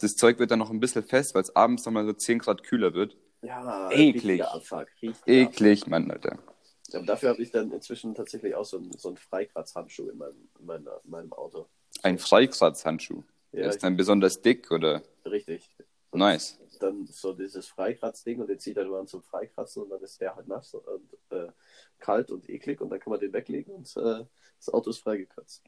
das 0.00 0.16
Zeug 0.16 0.38
wird 0.38 0.50
dann 0.50 0.60
noch 0.60 0.70
ein 0.70 0.80
bisschen 0.80 1.04
fest, 1.04 1.34
weil 1.34 1.42
es 1.42 1.54
abends 1.54 1.84
nochmal 1.84 2.06
so 2.06 2.14
10 2.14 2.38
Grad 2.38 2.62
kühler 2.62 2.94
wird. 2.94 3.18
ja, 3.42 3.90
eklig. 3.90 4.42
Abfuck. 4.42 4.86
Eklig, 5.26 5.86
Mann, 5.86 6.10
Alter. 6.10 6.38
Aber 6.94 7.04
dafür 7.04 7.30
habe 7.30 7.42
ich 7.42 7.50
dann 7.50 7.70
inzwischen 7.72 8.14
tatsächlich 8.14 8.54
auch 8.54 8.64
so 8.64 8.78
einen, 8.78 8.92
so 8.92 9.08
einen 9.08 9.16
Freikratzhandschuh 9.18 10.08
in 10.08 10.18
meinem, 10.18 10.48
in 10.58 10.66
meiner, 10.66 11.00
in 11.04 11.10
meinem 11.10 11.32
Auto. 11.32 11.66
Ein 12.02 12.18
Freikratzhandschuh. 12.18 13.22
Ja, 13.52 13.60
Der 13.60 13.70
ist 13.70 13.82
dann 13.82 13.96
besonders 13.96 14.40
dick 14.40 14.70
oder 14.70 15.02
richtig. 15.26 15.68
nice. 16.12 16.58
Dann 16.78 17.06
so 17.06 17.34
dieses 17.34 17.68
Freikratzding 17.68 18.40
und 18.40 18.48
den 18.48 18.58
zieht 18.58 18.76
er 18.78 18.84
nur 18.84 18.98
an 18.98 19.06
zum 19.06 19.22
Freikratzen 19.22 19.82
und 19.82 19.90
dann 19.90 20.00
ist 20.00 20.20
der 20.20 20.34
halt 20.34 20.48
nass 20.48 20.72
und 20.72 21.12
äh, 21.30 21.48
kalt 21.98 22.30
und 22.30 22.48
eklig 22.48 22.80
und 22.80 22.88
dann 22.90 23.00
kann 23.00 23.10
man 23.10 23.20
den 23.20 23.32
weglegen 23.32 23.74
und 23.74 23.94
äh, 23.96 24.24
das 24.56 24.68
Auto 24.72 24.90
ist 24.90 24.98
freigekratzt. 24.98 25.62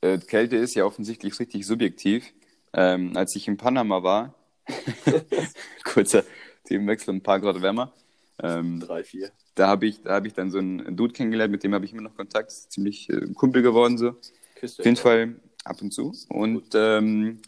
Äh, 0.00 0.18
Kälte 0.18 0.56
ist 0.56 0.74
ja 0.74 0.84
offensichtlich 0.84 1.38
richtig 1.38 1.66
subjektiv. 1.66 2.32
Ähm, 2.72 3.16
als 3.16 3.34
ich 3.36 3.48
in 3.48 3.56
Panama 3.56 4.02
war, 4.02 4.34
kurzer 5.84 6.24
Themenwechsel, 6.64 7.14
ein 7.14 7.22
paar 7.22 7.40
Grad 7.40 7.62
wärmer, 7.62 7.92
ähm, 8.42 8.80
Drei, 8.80 9.02
vier. 9.04 9.30
da 9.54 9.68
habe 9.68 9.86
ich, 9.86 10.02
da 10.02 10.14
hab 10.16 10.26
ich 10.26 10.34
dann 10.34 10.50
so 10.50 10.58
einen 10.58 10.96
Dude 10.96 11.14
kennengelernt, 11.14 11.52
mit 11.52 11.62
dem 11.64 11.72
habe 11.74 11.84
ich 11.84 11.92
immer 11.92 12.02
noch 12.02 12.14
Kontakt, 12.16 12.50
ist 12.50 12.72
ziemlich 12.72 13.08
äh, 13.08 13.26
Kumpel 13.34 13.62
geworden 13.62 13.96
so. 13.96 14.16
Küsst 14.56 14.78
Auf 14.80 14.84
jeden 14.84 14.96
Fall 14.96 15.36
ab 15.64 15.80
und 15.80 15.92
zu. 15.92 16.12
Und 16.28 16.74
ähm, 16.74 17.40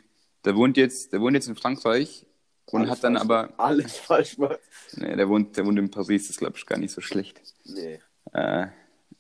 der 0.45 0.57
wohnt 0.57 0.77
jetzt, 0.77 1.13
der 1.13 1.21
wohnt 1.21 1.35
jetzt 1.35 1.49
in 1.49 1.57
Frankreich 1.57 2.25
und 2.67 2.83
Alles 2.83 2.91
hat 2.93 3.05
dann 3.05 3.17
aber. 3.17 3.53
Alles 3.59 3.97
falsch 3.99 4.37
gemacht. 4.37 4.61
nee, 4.97 5.15
der 5.17 5.29
wohnt, 5.29 5.57
der 5.57 5.67
wohnt 5.67 5.79
in 5.79 5.91
Paris, 5.91 6.29
das 6.29 6.37
glaube 6.39 6.57
ich 6.57 6.65
gar 6.67 6.79
nicht 6.79 6.93
so 6.93 7.01
schlecht. 7.01 7.41
Nee, 7.65 8.01
Äh, 8.33 8.69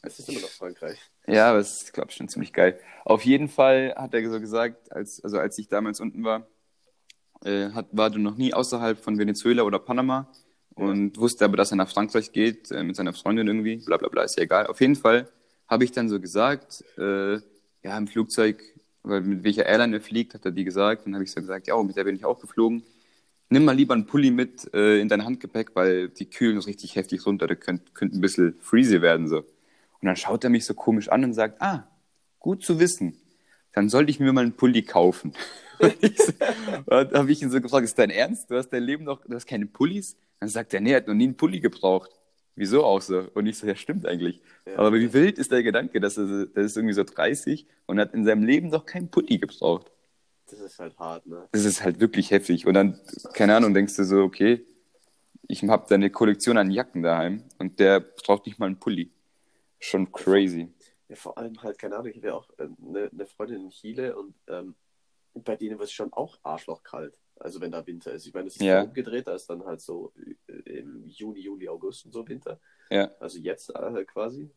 es 0.02 0.18
ist 0.18 0.28
immer 0.28 0.40
noch 0.40 0.48
Frankreich. 0.50 0.98
Ja, 1.28 1.50
aber 1.50 1.58
es 1.58 1.82
ist, 1.82 1.92
glaube 1.92 2.10
ich, 2.10 2.16
schon 2.16 2.28
ziemlich 2.28 2.52
geil. 2.52 2.80
Auf 3.04 3.24
jeden 3.24 3.48
Fall 3.48 3.94
hat 3.96 4.14
er 4.14 4.30
so 4.30 4.40
gesagt, 4.40 4.90
als, 4.92 5.22
also 5.22 5.38
als 5.38 5.58
ich 5.58 5.68
damals 5.68 6.00
unten 6.00 6.24
war, 6.24 6.46
äh, 7.44 7.70
hat, 7.72 7.88
war 7.92 8.10
du 8.10 8.18
noch 8.18 8.36
nie 8.36 8.54
außerhalb 8.54 8.98
von 8.98 9.18
Venezuela 9.18 9.62
oder 9.64 9.78
Panama 9.78 10.30
und 10.74 11.18
wusste 11.18 11.44
aber, 11.44 11.56
dass 11.56 11.72
er 11.72 11.76
nach 11.76 11.90
Frankreich 11.90 12.32
geht, 12.32 12.70
äh, 12.70 12.82
mit 12.82 12.96
seiner 12.96 13.12
Freundin 13.12 13.46
irgendwie, 13.48 13.76
bla 13.78 13.98
bla 13.98 14.08
bla, 14.08 14.22
ist 14.24 14.38
ja 14.38 14.44
egal. 14.44 14.66
Auf 14.68 14.80
jeden 14.80 14.96
Fall 14.96 15.28
habe 15.68 15.84
ich 15.84 15.92
dann 15.92 16.08
so 16.08 16.20
gesagt, 16.20 16.84
äh, 16.98 17.34
ja, 17.84 17.98
im 17.98 18.08
Flugzeug, 18.08 18.62
weil 19.02 19.20
mit 19.22 19.44
welcher 19.44 19.66
Airline 19.66 19.96
er 19.96 20.02
fliegt, 20.02 20.34
hat 20.34 20.44
er 20.46 20.52
die 20.52 20.64
gesagt. 20.64 21.06
Dann 21.06 21.14
habe 21.14 21.24
ich 21.24 21.32
so 21.32 21.40
gesagt, 21.40 21.66
ja, 21.68 21.82
mit 21.82 21.96
der 21.96 22.04
bin 22.04 22.16
ich 22.16 22.24
auch 22.24 22.40
geflogen. 22.40 22.84
Nimm 23.50 23.64
mal 23.64 23.76
lieber 23.76 23.94
einen 23.94 24.06
Pulli 24.06 24.30
mit 24.30 24.72
äh, 24.74 25.00
in 25.00 25.08
dein 25.08 25.24
Handgepäck, 25.24 25.74
weil 25.74 26.10
die 26.10 26.26
kühlen 26.26 26.58
richtig 26.58 26.96
heftig 26.96 27.26
runter. 27.26 27.46
Da 27.46 27.54
könnte 27.54 27.92
könnt 27.94 28.14
ein 28.14 28.20
bisschen 28.20 28.56
freezy 28.60 29.02
werden 29.02 29.28
so. 29.28 29.44
Und 30.00 30.06
dann 30.06 30.16
schaut 30.16 30.44
er 30.44 30.50
mich 30.50 30.64
so 30.64 30.74
komisch 30.74 31.08
an 31.08 31.24
und 31.24 31.34
sagt, 31.34 31.60
ah, 31.60 31.88
gut 32.38 32.64
zu 32.64 32.78
wissen. 32.78 33.16
Dann 33.72 33.88
sollte 33.88 34.10
ich 34.10 34.20
mir 34.20 34.32
mal 34.32 34.42
einen 34.42 34.56
Pulli 34.56 34.82
kaufen. 34.82 35.34
Und 35.80 36.18
so- 36.18 36.32
und 36.86 37.12
habe 37.12 37.30
ich 37.30 37.40
ihn 37.40 37.50
so 37.50 37.60
gefragt, 37.60 37.84
ist 37.84 37.96
dein 37.96 38.10
Ernst? 38.10 38.50
Du 38.50 38.56
hast 38.56 38.70
dein 38.70 38.82
Leben 38.82 39.04
noch, 39.04 39.24
du 39.24 39.32
hast 39.32 39.46
keine 39.46 39.66
Pullis? 39.66 40.16
Dann 40.40 40.48
sagt 40.48 40.74
er, 40.74 40.80
nee, 40.80 40.90
er 40.90 40.96
hat 40.96 41.06
noch 41.06 41.14
nie 41.14 41.22
einen 41.22 41.36
Pulli 41.36 41.60
gebraucht. 41.60 42.10
Wieso 42.56 42.82
auch 42.84 43.00
so? 43.00 43.28
Und 43.34 43.46
ich 43.46 43.56
so, 43.58 43.68
ja, 43.68 43.76
stimmt 43.76 44.04
eigentlich. 44.04 44.40
Ja. 44.66 44.76
Aber 44.78 44.92
wie 44.94 45.12
wild 45.12 45.38
ist 45.38 45.52
der 45.52 45.62
Gedanke, 45.62 46.00
dass 46.00 46.16
er, 46.16 46.46
der 46.46 46.64
ist 46.64 46.76
irgendwie 46.76 46.94
so 46.94 47.04
30 47.04 47.68
und 47.86 48.00
hat 48.00 48.12
in 48.12 48.24
seinem 48.24 48.42
Leben 48.42 48.70
noch 48.70 48.86
keinen 48.86 49.08
Pulli 49.08 49.38
gebraucht. 49.38 49.92
Das 50.50 50.58
ist 50.58 50.80
halt 50.80 50.98
hart, 50.98 51.26
ne? 51.26 51.46
Das 51.52 51.64
ist 51.64 51.84
halt 51.84 52.00
wirklich 52.00 52.32
heftig. 52.32 52.66
Und 52.66 52.74
dann, 52.74 52.98
keine 53.34 53.54
Ahnung, 53.54 53.74
denkst 53.74 53.94
du 53.94 54.02
so, 54.02 54.22
okay, 54.22 54.66
ich 55.46 55.62
habe 55.62 55.86
da 55.88 55.94
eine 55.94 56.10
Kollektion 56.10 56.58
an 56.58 56.72
Jacken 56.72 57.02
daheim 57.02 57.44
und 57.58 57.78
der 57.78 58.00
braucht 58.00 58.46
nicht 58.46 58.58
mal 58.58 58.66
einen 58.66 58.80
Pulli. 58.80 59.12
Schon 59.78 60.10
crazy. 60.12 60.72
Ja, 61.08 61.16
vor 61.16 61.38
allem 61.38 61.62
halt, 61.62 61.78
keine 61.78 61.96
Ahnung, 61.96 62.08
ich 62.10 62.16
habe 62.16 62.28
ja 62.28 62.34
auch 62.34 62.50
äh, 62.58 62.68
eine, 62.84 63.10
eine 63.10 63.26
Freundin 63.26 63.62
in 63.62 63.70
Chile 63.70 64.16
und 64.16 64.34
ähm, 64.46 64.74
bei 65.34 65.56
denen 65.56 65.78
wird 65.78 65.88
es 65.88 65.92
schon 65.92 66.12
auch 66.12 66.38
arschlochkalt. 66.42 67.16
Also 67.36 67.60
wenn 67.60 67.70
da 67.70 67.86
Winter 67.86 68.12
ist. 68.12 68.26
Ich 68.26 68.34
meine, 68.34 68.48
es 68.48 68.56
ist 68.56 68.62
Ja. 68.62 68.82
umgedreht, 68.82 69.26
da 69.28 69.34
ist 69.34 69.48
dann 69.48 69.64
halt 69.64 69.80
so 69.80 70.12
äh, 70.48 70.52
im 70.78 71.06
Juni, 71.06 71.40
Juli, 71.40 71.68
August 71.68 72.04
und 72.04 72.12
so 72.12 72.26
Winter. 72.26 72.60
Ja. 72.90 73.10
Also 73.20 73.38
jetzt 73.38 73.70
äh, 73.70 74.04
quasi. 74.04 74.50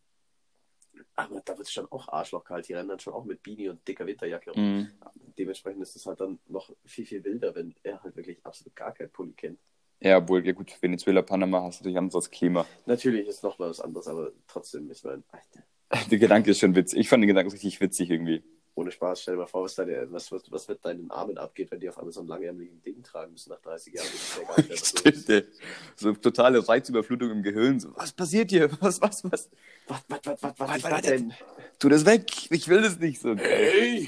Aber 1.15 1.41
da 1.45 1.57
wird 1.57 1.67
es 1.67 1.73
schon 1.73 1.89
auch 1.91 2.07
arschlochkalt. 2.09 2.67
Die 2.67 2.73
rennen 2.73 2.89
dann 2.89 2.99
schon 2.99 3.13
auch 3.13 3.23
mit 3.23 3.43
Beanie 3.43 3.69
und 3.69 3.87
dicker 3.87 4.05
Winterjacke 4.05 4.51
rum. 4.51 4.79
Mhm. 4.79 4.91
Dementsprechend 5.37 5.81
ist 5.83 5.95
es 5.95 6.05
halt 6.05 6.19
dann 6.19 6.39
noch 6.47 6.75
viel, 6.85 7.05
viel 7.05 7.23
wilder, 7.23 7.55
wenn 7.55 7.73
er 7.83 8.01
halt 8.03 8.15
wirklich 8.15 8.43
absolut 8.45 8.75
gar 8.75 8.93
kein 8.93 9.09
Pulli 9.11 9.33
kennt. 9.33 9.59
Ja, 10.01 10.17
obwohl, 10.17 10.45
ja 10.45 10.53
gut, 10.53 10.75
Venezuela, 10.81 11.21
Panama 11.21 11.61
hast 11.63 11.79
du 11.79 11.83
natürlich 11.83 11.97
anderes 11.97 12.29
Klima. 12.31 12.65
Natürlich 12.85 13.27
ist 13.27 13.43
noch 13.43 13.57
mal 13.59 13.69
was 13.69 13.79
anderes, 13.79 14.07
aber 14.07 14.31
trotzdem, 14.47 14.89
ich 14.91 15.03
meine, 15.03 15.23
Alter, 15.31 15.63
Der 16.11 16.17
Gedanke 16.19 16.51
ist 16.51 16.59
schon 16.59 16.75
witzig. 16.75 16.99
Ich 16.99 17.09
fand 17.09 17.21
den 17.23 17.27
Gedanken 17.27 17.51
richtig 17.51 17.79
witzig 17.81 18.09
irgendwie. 18.09 18.43
ohne 18.75 18.91
Spaß, 18.91 19.21
stell 19.21 19.35
dir 19.35 19.41
mal 19.41 19.47
vor, 19.47 19.63
was, 19.63 19.75
deine, 19.75 20.07
was, 20.11 20.31
was, 20.31 20.49
was 20.49 20.67
mit 20.67 20.83
deinen 20.85 21.11
Armen 21.11 21.37
abgeht, 21.37 21.69
wenn 21.71 21.79
die 21.79 21.89
auf 21.89 21.97
einmal 21.97 22.13
so 22.13 22.21
ein 22.21 22.27
langärmeligen 22.27 22.81
Ding 22.81 23.03
tragen 23.03 23.33
müssen 23.33 23.49
nach 23.49 23.59
30 23.61 23.93
Jahren. 23.93 24.07
Das 24.11 24.23
ist 24.23 24.37
ja 24.37 24.43
was. 24.47 24.89
Stimmt. 24.89 25.47
So 25.95 26.13
totale 26.13 26.67
Reizüberflutung 26.67 27.31
im 27.31 27.43
Gehirn. 27.43 27.79
So, 27.79 27.89
was 27.95 28.13
passiert 28.13 28.49
hier? 28.49 28.71
Was, 28.81 29.01
was, 29.01 29.23
was? 29.25 29.49
Was, 29.87 30.01
was, 30.07 30.19
was, 30.25 30.43
was, 30.43 30.59
was 30.59 30.69
Was 30.69 30.83
ist 30.83 30.91
das? 30.91 31.01
denn? 31.01 31.33
Tu 31.79 31.89
das 31.89 32.05
weg. 32.05 32.31
Ich 32.51 32.67
will 32.69 32.81
das 32.81 32.97
nicht 32.99 33.19
so. 33.21 33.35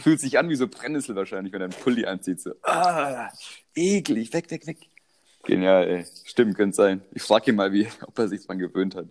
Fühlt 0.02 0.20
sich 0.22 0.38
an 0.40 0.50
wie 0.50 0.56
so 0.56 0.68
Brennnessel 0.68 1.16
wahrscheinlich, 1.16 1.52
wenn 1.54 1.62
er 1.62 1.66
einen 1.66 1.74
Pulli 1.74 2.06
anzieht. 2.06 2.40
So, 2.42 2.54
ah, 2.64 3.30
eklig. 3.76 4.34
Weg, 4.34 4.50
weg, 4.52 4.66
weg. 4.68 4.90
Genial, 5.44 5.88
ey. 5.90 6.06
Stimmt, 6.26 6.56
könnte 6.56 6.76
sein. 6.76 7.02
Ich 7.14 7.22
frage 7.22 7.52
ihn 7.52 7.56
mal, 7.58 7.72
wie, 7.74 7.88
ob 8.08 8.18
er 8.18 8.28
sich 8.28 8.46
dran 8.46 8.60
gewöhnt 8.60 8.96
hat. 8.96 9.08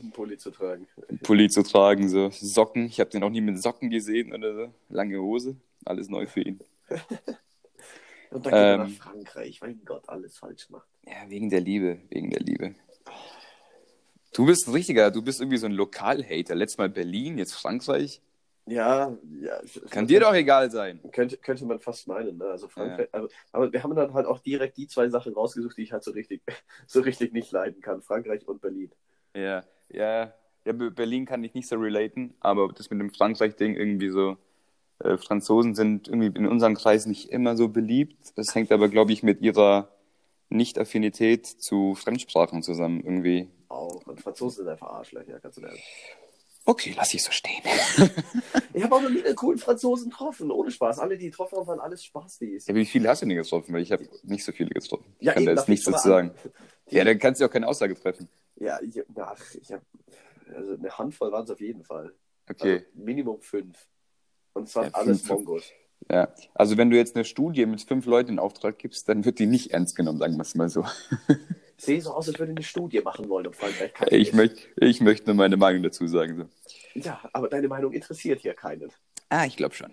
einen 0.00 0.10
Pulli 0.12 0.36
zu 0.38 0.50
tragen. 0.50 0.86
einen 1.08 1.18
Pulli 1.18 1.48
zu 1.48 1.62
tragen, 1.62 2.08
so 2.08 2.30
Socken. 2.30 2.86
Ich 2.86 3.00
habe 3.00 3.10
den 3.10 3.22
auch 3.22 3.30
nie 3.30 3.40
mit 3.40 3.60
Socken 3.62 3.90
gesehen 3.90 4.32
oder 4.34 4.54
so. 4.54 4.74
Lange 4.88 5.18
Hose, 5.20 5.56
alles 5.84 6.08
neu 6.08 6.26
für 6.26 6.40
ihn. 6.42 6.60
Und 8.30 8.46
dann 8.46 8.52
geht 8.52 8.60
er 8.62 8.74
Ähm. 8.74 8.80
nach 8.80 8.90
Frankreich, 8.90 9.60
mein 9.60 9.80
Gott, 9.84 10.08
alles 10.08 10.38
falsch 10.38 10.70
macht. 10.70 10.86
Ja, 11.06 11.28
wegen 11.28 11.50
der 11.50 11.60
Liebe, 11.60 11.98
wegen 12.08 12.30
der 12.30 12.40
Liebe. 12.40 12.74
Du 14.32 14.46
bist 14.46 14.66
ein 14.66 14.72
richtiger, 14.72 15.10
du 15.10 15.20
bist 15.20 15.40
irgendwie 15.40 15.58
so 15.58 15.66
ein 15.66 15.72
Lokalhater. 15.72 16.54
Letztes 16.54 16.78
Mal 16.78 16.88
Berlin, 16.88 17.36
jetzt 17.36 17.52
Frankreich. 17.52 18.22
Ja, 18.66 19.16
ja. 19.40 19.60
Kann 19.90 20.06
dir 20.06 20.20
doch 20.20 20.34
egal 20.34 20.70
sein. 20.70 21.00
Könnte, 21.10 21.36
könnte 21.36 21.64
man 21.66 21.80
fast 21.80 22.06
meinen, 22.06 22.38
ne? 22.38 22.44
Also 22.44 22.68
Frankreich, 22.68 23.08
aber, 23.12 23.28
aber 23.50 23.72
wir 23.72 23.82
haben 23.82 23.94
dann 23.96 24.14
halt 24.14 24.26
auch 24.26 24.38
direkt 24.38 24.76
die 24.76 24.86
zwei 24.86 25.08
Sachen 25.08 25.34
rausgesucht, 25.34 25.76
die 25.76 25.82
ich 25.82 25.92
halt 25.92 26.04
so 26.04 26.12
richtig, 26.12 26.42
so 26.86 27.00
richtig 27.00 27.32
nicht 27.32 27.50
leiden 27.50 27.80
kann. 27.80 28.02
Frankreich 28.02 28.46
und 28.46 28.60
Berlin. 28.60 28.92
Ja, 29.34 29.64
ja, 29.88 30.32
ja, 30.64 30.72
Be- 30.72 30.92
Berlin 30.92 31.26
kann 31.26 31.42
ich 31.42 31.54
nicht 31.54 31.66
so 31.66 31.76
relaten, 31.76 32.34
aber 32.40 32.68
das 32.68 32.88
mit 32.90 33.00
dem 33.00 33.10
Frankreich-Ding 33.10 33.74
irgendwie 33.74 34.10
so, 34.10 34.36
äh, 35.00 35.16
Franzosen 35.16 35.74
sind 35.74 36.06
irgendwie 36.06 36.38
in 36.38 36.46
unserem 36.46 36.74
Kreis 36.76 37.06
nicht 37.06 37.30
immer 37.30 37.56
so 37.56 37.68
beliebt. 37.68 38.32
Das 38.36 38.54
hängt 38.54 38.70
aber, 38.70 38.88
glaube 38.88 39.12
ich, 39.12 39.24
mit 39.24 39.40
ihrer 39.40 39.88
Nicht-Affinität 40.50 41.46
zu 41.46 41.94
Fremdsprachen 41.96 42.62
zusammen 42.62 43.00
irgendwie. 43.00 43.48
Auch. 43.68 44.06
Und 44.06 44.20
Franzosen 44.20 44.58
sind 44.64 44.68
einfach 44.68 44.88
Arschlöcher, 44.88 45.40
kannst 45.40 45.58
du 45.58 45.62
lernen. 45.62 45.78
Okay, 46.64 46.94
lass 46.96 47.12
ich 47.14 47.22
so 47.22 47.30
stehen. 47.32 47.62
Ich 48.74 48.82
habe 48.82 48.94
auch 48.96 49.02
noch 49.02 49.10
nie 49.10 49.22
einen 49.22 49.36
coolen 49.36 49.58
Franzosen 49.58 50.08
getroffen, 50.08 50.50
ohne 50.50 50.70
Spaß. 50.70 50.98
Alle, 50.98 51.18
die 51.18 51.26
getroffen 51.28 51.58
haben, 51.58 51.66
waren 51.66 51.78
alles 51.80 52.02
Spaßdies. 52.04 52.66
Ja, 52.68 52.74
wie 52.74 52.86
viele 52.86 53.06
hast 53.10 53.20
du 53.20 53.26
denn 53.26 53.36
getroffen? 53.36 53.74
Weil 53.74 53.82
ich 53.82 53.92
habe 53.92 54.08
nicht 54.22 54.42
so 54.44 54.50
viele 54.52 54.70
getroffen. 54.70 55.14
Ich 55.18 55.26
Ja, 55.26 55.34
kann 55.34 55.44
da 55.44 55.50
eben, 55.50 55.58
jetzt 55.58 55.68
da 55.68 55.70
nichts 55.70 55.84
fängst 55.84 55.98
dazu 55.98 56.08
sagen. 56.08 56.30
Die- 56.90 56.96
Ja, 56.96 57.04
dann 57.04 57.18
kannst 57.18 57.40
du 57.40 57.44
auch 57.44 57.50
keine 57.50 57.68
Aussage 57.68 57.94
treffen. 57.94 58.30
Ja, 58.56 58.80
ich, 58.80 58.98
ach, 59.16 59.54
ich 59.60 59.70
habe 59.72 59.82
also 60.56 60.72
eine 60.72 60.98
Handvoll 60.98 61.30
waren 61.32 61.44
es 61.44 61.50
auf 61.50 61.60
jeden 61.60 61.84
Fall. 61.84 62.14
Okay. 62.48 62.72
Also 62.76 62.86
Minimum 62.94 63.42
fünf. 63.42 63.76
Und 64.54 64.70
zwar 64.70 64.84
Ja, 64.84 64.90
alles 64.94 65.22
Mongos. 65.26 65.64
Ja. 66.10 66.32
Also 66.54 66.78
wenn 66.78 66.88
du 66.88 66.96
jetzt 66.96 67.14
eine 67.14 67.26
Studie 67.26 67.66
mit 67.66 67.82
fünf 67.82 68.06
Leuten 68.06 68.30
in 68.32 68.38
Auftrag 68.38 68.78
gibst, 68.78 69.06
dann 69.08 69.26
wird 69.26 69.38
die 69.38 69.46
nicht 69.46 69.72
ernst 69.72 69.96
genommen, 69.96 70.18
sagen 70.18 70.36
wir 70.36 70.42
es 70.42 70.54
mal 70.54 70.70
so. 70.70 70.84
Sehe 71.84 72.00
so 72.00 72.12
aus, 72.12 72.28
als 72.28 72.38
würde 72.38 72.52
ich 72.52 72.58
eine 72.58 72.64
Studie 72.64 73.00
machen 73.00 73.28
wollen, 73.28 73.46
ob 73.48 73.56
Frankreich 73.56 73.92
Ich 74.12 74.28
ist. 74.28 74.34
möchte 74.34 74.62
ich 74.76 75.00
möchte 75.00 75.26
nur 75.26 75.34
meine 75.34 75.56
Meinung 75.56 75.82
dazu 75.82 76.06
sagen. 76.06 76.36
So. 76.36 77.00
Ja, 77.00 77.20
aber 77.32 77.48
deine 77.48 77.66
Meinung 77.66 77.92
interessiert 77.92 78.40
hier 78.40 78.54
keinen. 78.54 78.92
Ah, 79.28 79.46
ich 79.46 79.56
glaube 79.56 79.74
schon. 79.74 79.90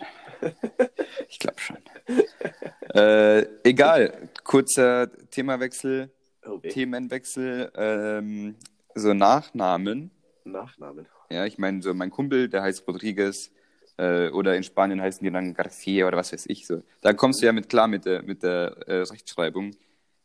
Ich 1.30 1.40
glaube 1.40 1.60
schon. 1.60 1.78
äh, 2.94 3.46
egal, 3.64 4.30
kurzer 4.44 5.10
Themawechsel, 5.32 6.12
Oh, 6.46 6.62
weh. 6.62 6.70
Themenwechsel, 6.70 7.72
ähm, 7.76 8.56
so 8.96 9.14
Nachnamen. 9.14 10.12
Nachnamen. 10.46 11.06
Ja, 11.30 11.46
ich 11.46 11.58
meine, 11.58 11.82
so 11.82 11.94
mein 11.94 12.10
Kumpel, 12.12 12.50
der 12.50 12.62
heißt 12.64 12.88
Rodriguez, 12.88 13.52
äh, 13.98 14.30
oder 14.30 14.56
in 14.56 14.64
Spanien 14.64 15.02
heißen 15.02 15.24
die 15.24 15.32
dann 15.32 15.54
Garcia 15.54 16.08
oder 16.08 16.18
was 16.18 16.32
weiß 16.34 16.46
ich 16.48 16.66
so. 16.66 16.82
Da 17.02 17.14
kommst 17.14 17.42
du 17.42 17.46
ja 17.46 17.52
mit 17.52 17.68
klar 17.68 17.88
mit 17.88 18.06
der, 18.06 18.22
mit 18.24 18.44
der 18.44 18.78
äh, 18.88 19.02
Rechtschreibung. 19.02 19.72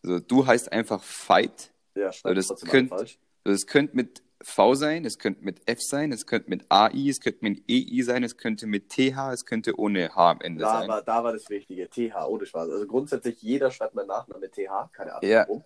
Also, 0.04 0.20
du 0.20 0.46
heißt 0.46 0.70
einfach 0.72 1.02
Fight. 1.02 1.72
Ja, 1.94 2.12
schreib 2.12 2.34
das 2.34 2.48
könnt- 2.68 2.90
falsch. 2.90 3.18
Also, 3.44 3.54
es 3.56 3.66
könnte 3.66 3.96
mit 3.96 4.22
V 4.42 4.74
sein, 4.74 5.04
es 5.06 5.18
könnte 5.18 5.42
mit 5.42 5.62
F 5.66 5.78
sein, 5.80 6.12
es 6.12 6.26
könnte 6.26 6.50
mit 6.50 6.66
AI, 6.68 7.08
es 7.08 7.20
könnte 7.20 7.38
mit 7.42 7.62
EI 7.68 8.02
sein, 8.02 8.22
es 8.24 8.36
könnte 8.36 8.66
mit 8.66 8.90
TH, 8.90 9.32
es 9.32 9.46
könnte 9.46 9.78
ohne 9.78 10.14
H 10.14 10.30
am 10.32 10.40
Ende 10.42 10.60
Da 10.62 10.80
sein. 10.80 10.88
war, 10.88 11.02
da 11.02 11.24
war 11.24 11.32
das 11.32 11.48
Wichtige. 11.48 11.88
TH, 11.88 12.26
ohne 12.28 12.44
Spaß. 12.44 12.68
Also 12.68 12.86
grundsätzlich, 12.86 13.40
jeder 13.40 13.70
schreibt 13.70 13.94
meinen 13.94 14.08
Nachnamen 14.08 14.40
mit 14.42 14.52
TH. 14.52 14.90
Keine 14.92 15.14
Ahnung 15.14 15.30
Ja. 15.30 15.44
warum. 15.48 15.64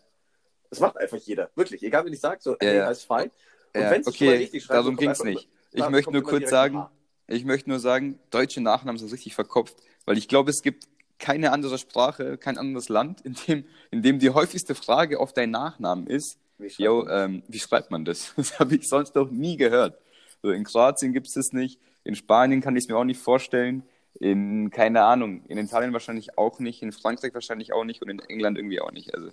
Das 0.71 0.81
macht 0.81 0.97
einfach 0.99 1.17
jeder. 1.19 1.51
Wirklich. 1.57 1.83
Egal, 1.83 2.05
wenn 2.05 2.13
ich 2.13 2.21
sage, 2.21 2.39
so, 2.41 2.57
Ja, 2.63 2.87
heißt 2.87 3.07
fein. 3.07 3.31
Und 3.75 3.81
Ja, 3.81 3.91
wenn 3.91 4.03
es 4.03 4.07
okay, 4.07 4.31
richtig 4.31 4.63
schreibt, 4.65 4.79
darum 4.79 4.97
ging 4.97 5.11
es 5.11 5.25
nicht. 5.25 5.49
immer- 5.73 5.85
Ich 5.87 5.91
möchte 5.91 6.13
nur 6.13 6.23
kurz 6.23 6.49
sagen, 6.51 6.87
ich 7.27 7.45
möchte 7.45 7.69
nur 7.71 7.81
sagen, 7.81 8.19
deutsche 8.31 8.61
Nachnamen 8.61 8.99
sind 8.99 9.11
richtig 9.13 9.35
verkopft, 9.35 9.77
weil 10.05 10.17
ich 10.19 10.29
glaube, 10.29 10.51
es 10.51 10.63
gibt 10.63 10.85
keine 11.19 11.53
andere 11.53 11.79
Sprache, 11.79 12.39
kein 12.39 12.59
anderes 12.59 12.89
Land, 12.89 13.21
in 13.23 13.37
dem, 13.47 13.65
in 13.91 14.03
dem 14.03 14.19
die 14.19 14.31
häufigste 14.31 14.75
Frage 14.75 15.21
auf 15.21 15.33
deinen 15.33 15.51
Nachnamen 15.51 16.07
ist, 16.07 16.39
Wie 16.59 16.71
schreibt 16.71 16.81
yo, 16.81 17.05
man 17.05 17.31
ähm, 17.35 17.43
wie 17.49 17.59
schreibt 17.59 17.91
man 17.91 18.05
das? 18.05 18.33
Das 18.37 18.59
habe 18.59 18.77
ich 18.77 18.89
sonst 18.89 19.15
noch 19.15 19.31
nie 19.31 19.57
gehört. 19.57 19.99
So, 20.43 20.51
in 20.51 20.65
Kroatien 20.65 21.13
gibt 21.13 21.27
es 21.27 21.35
das 21.35 21.53
nicht, 21.53 21.81
in 22.05 22.15
Spanien 22.15 22.61
kann 22.61 22.77
ich 22.77 22.85
es 22.85 22.89
mir 22.89 22.97
auch 22.97 23.05
nicht 23.05 23.21
vorstellen, 23.21 23.83
in, 24.21 24.71
keine 24.71 25.03
Ahnung, 25.03 25.45
in 25.47 25.59
Italien 25.59 25.93
wahrscheinlich 25.93 26.39
auch 26.39 26.59
nicht, 26.59 26.83
in 26.83 26.93
Frankreich 26.93 27.35
wahrscheinlich 27.35 27.73
auch 27.73 27.85
nicht 27.85 28.03
und 28.03 28.09
in 28.09 28.19
England 28.21 28.59
irgendwie 28.59 28.81
auch 28.81 28.93
nicht. 28.93 29.15
Also, 29.15 29.31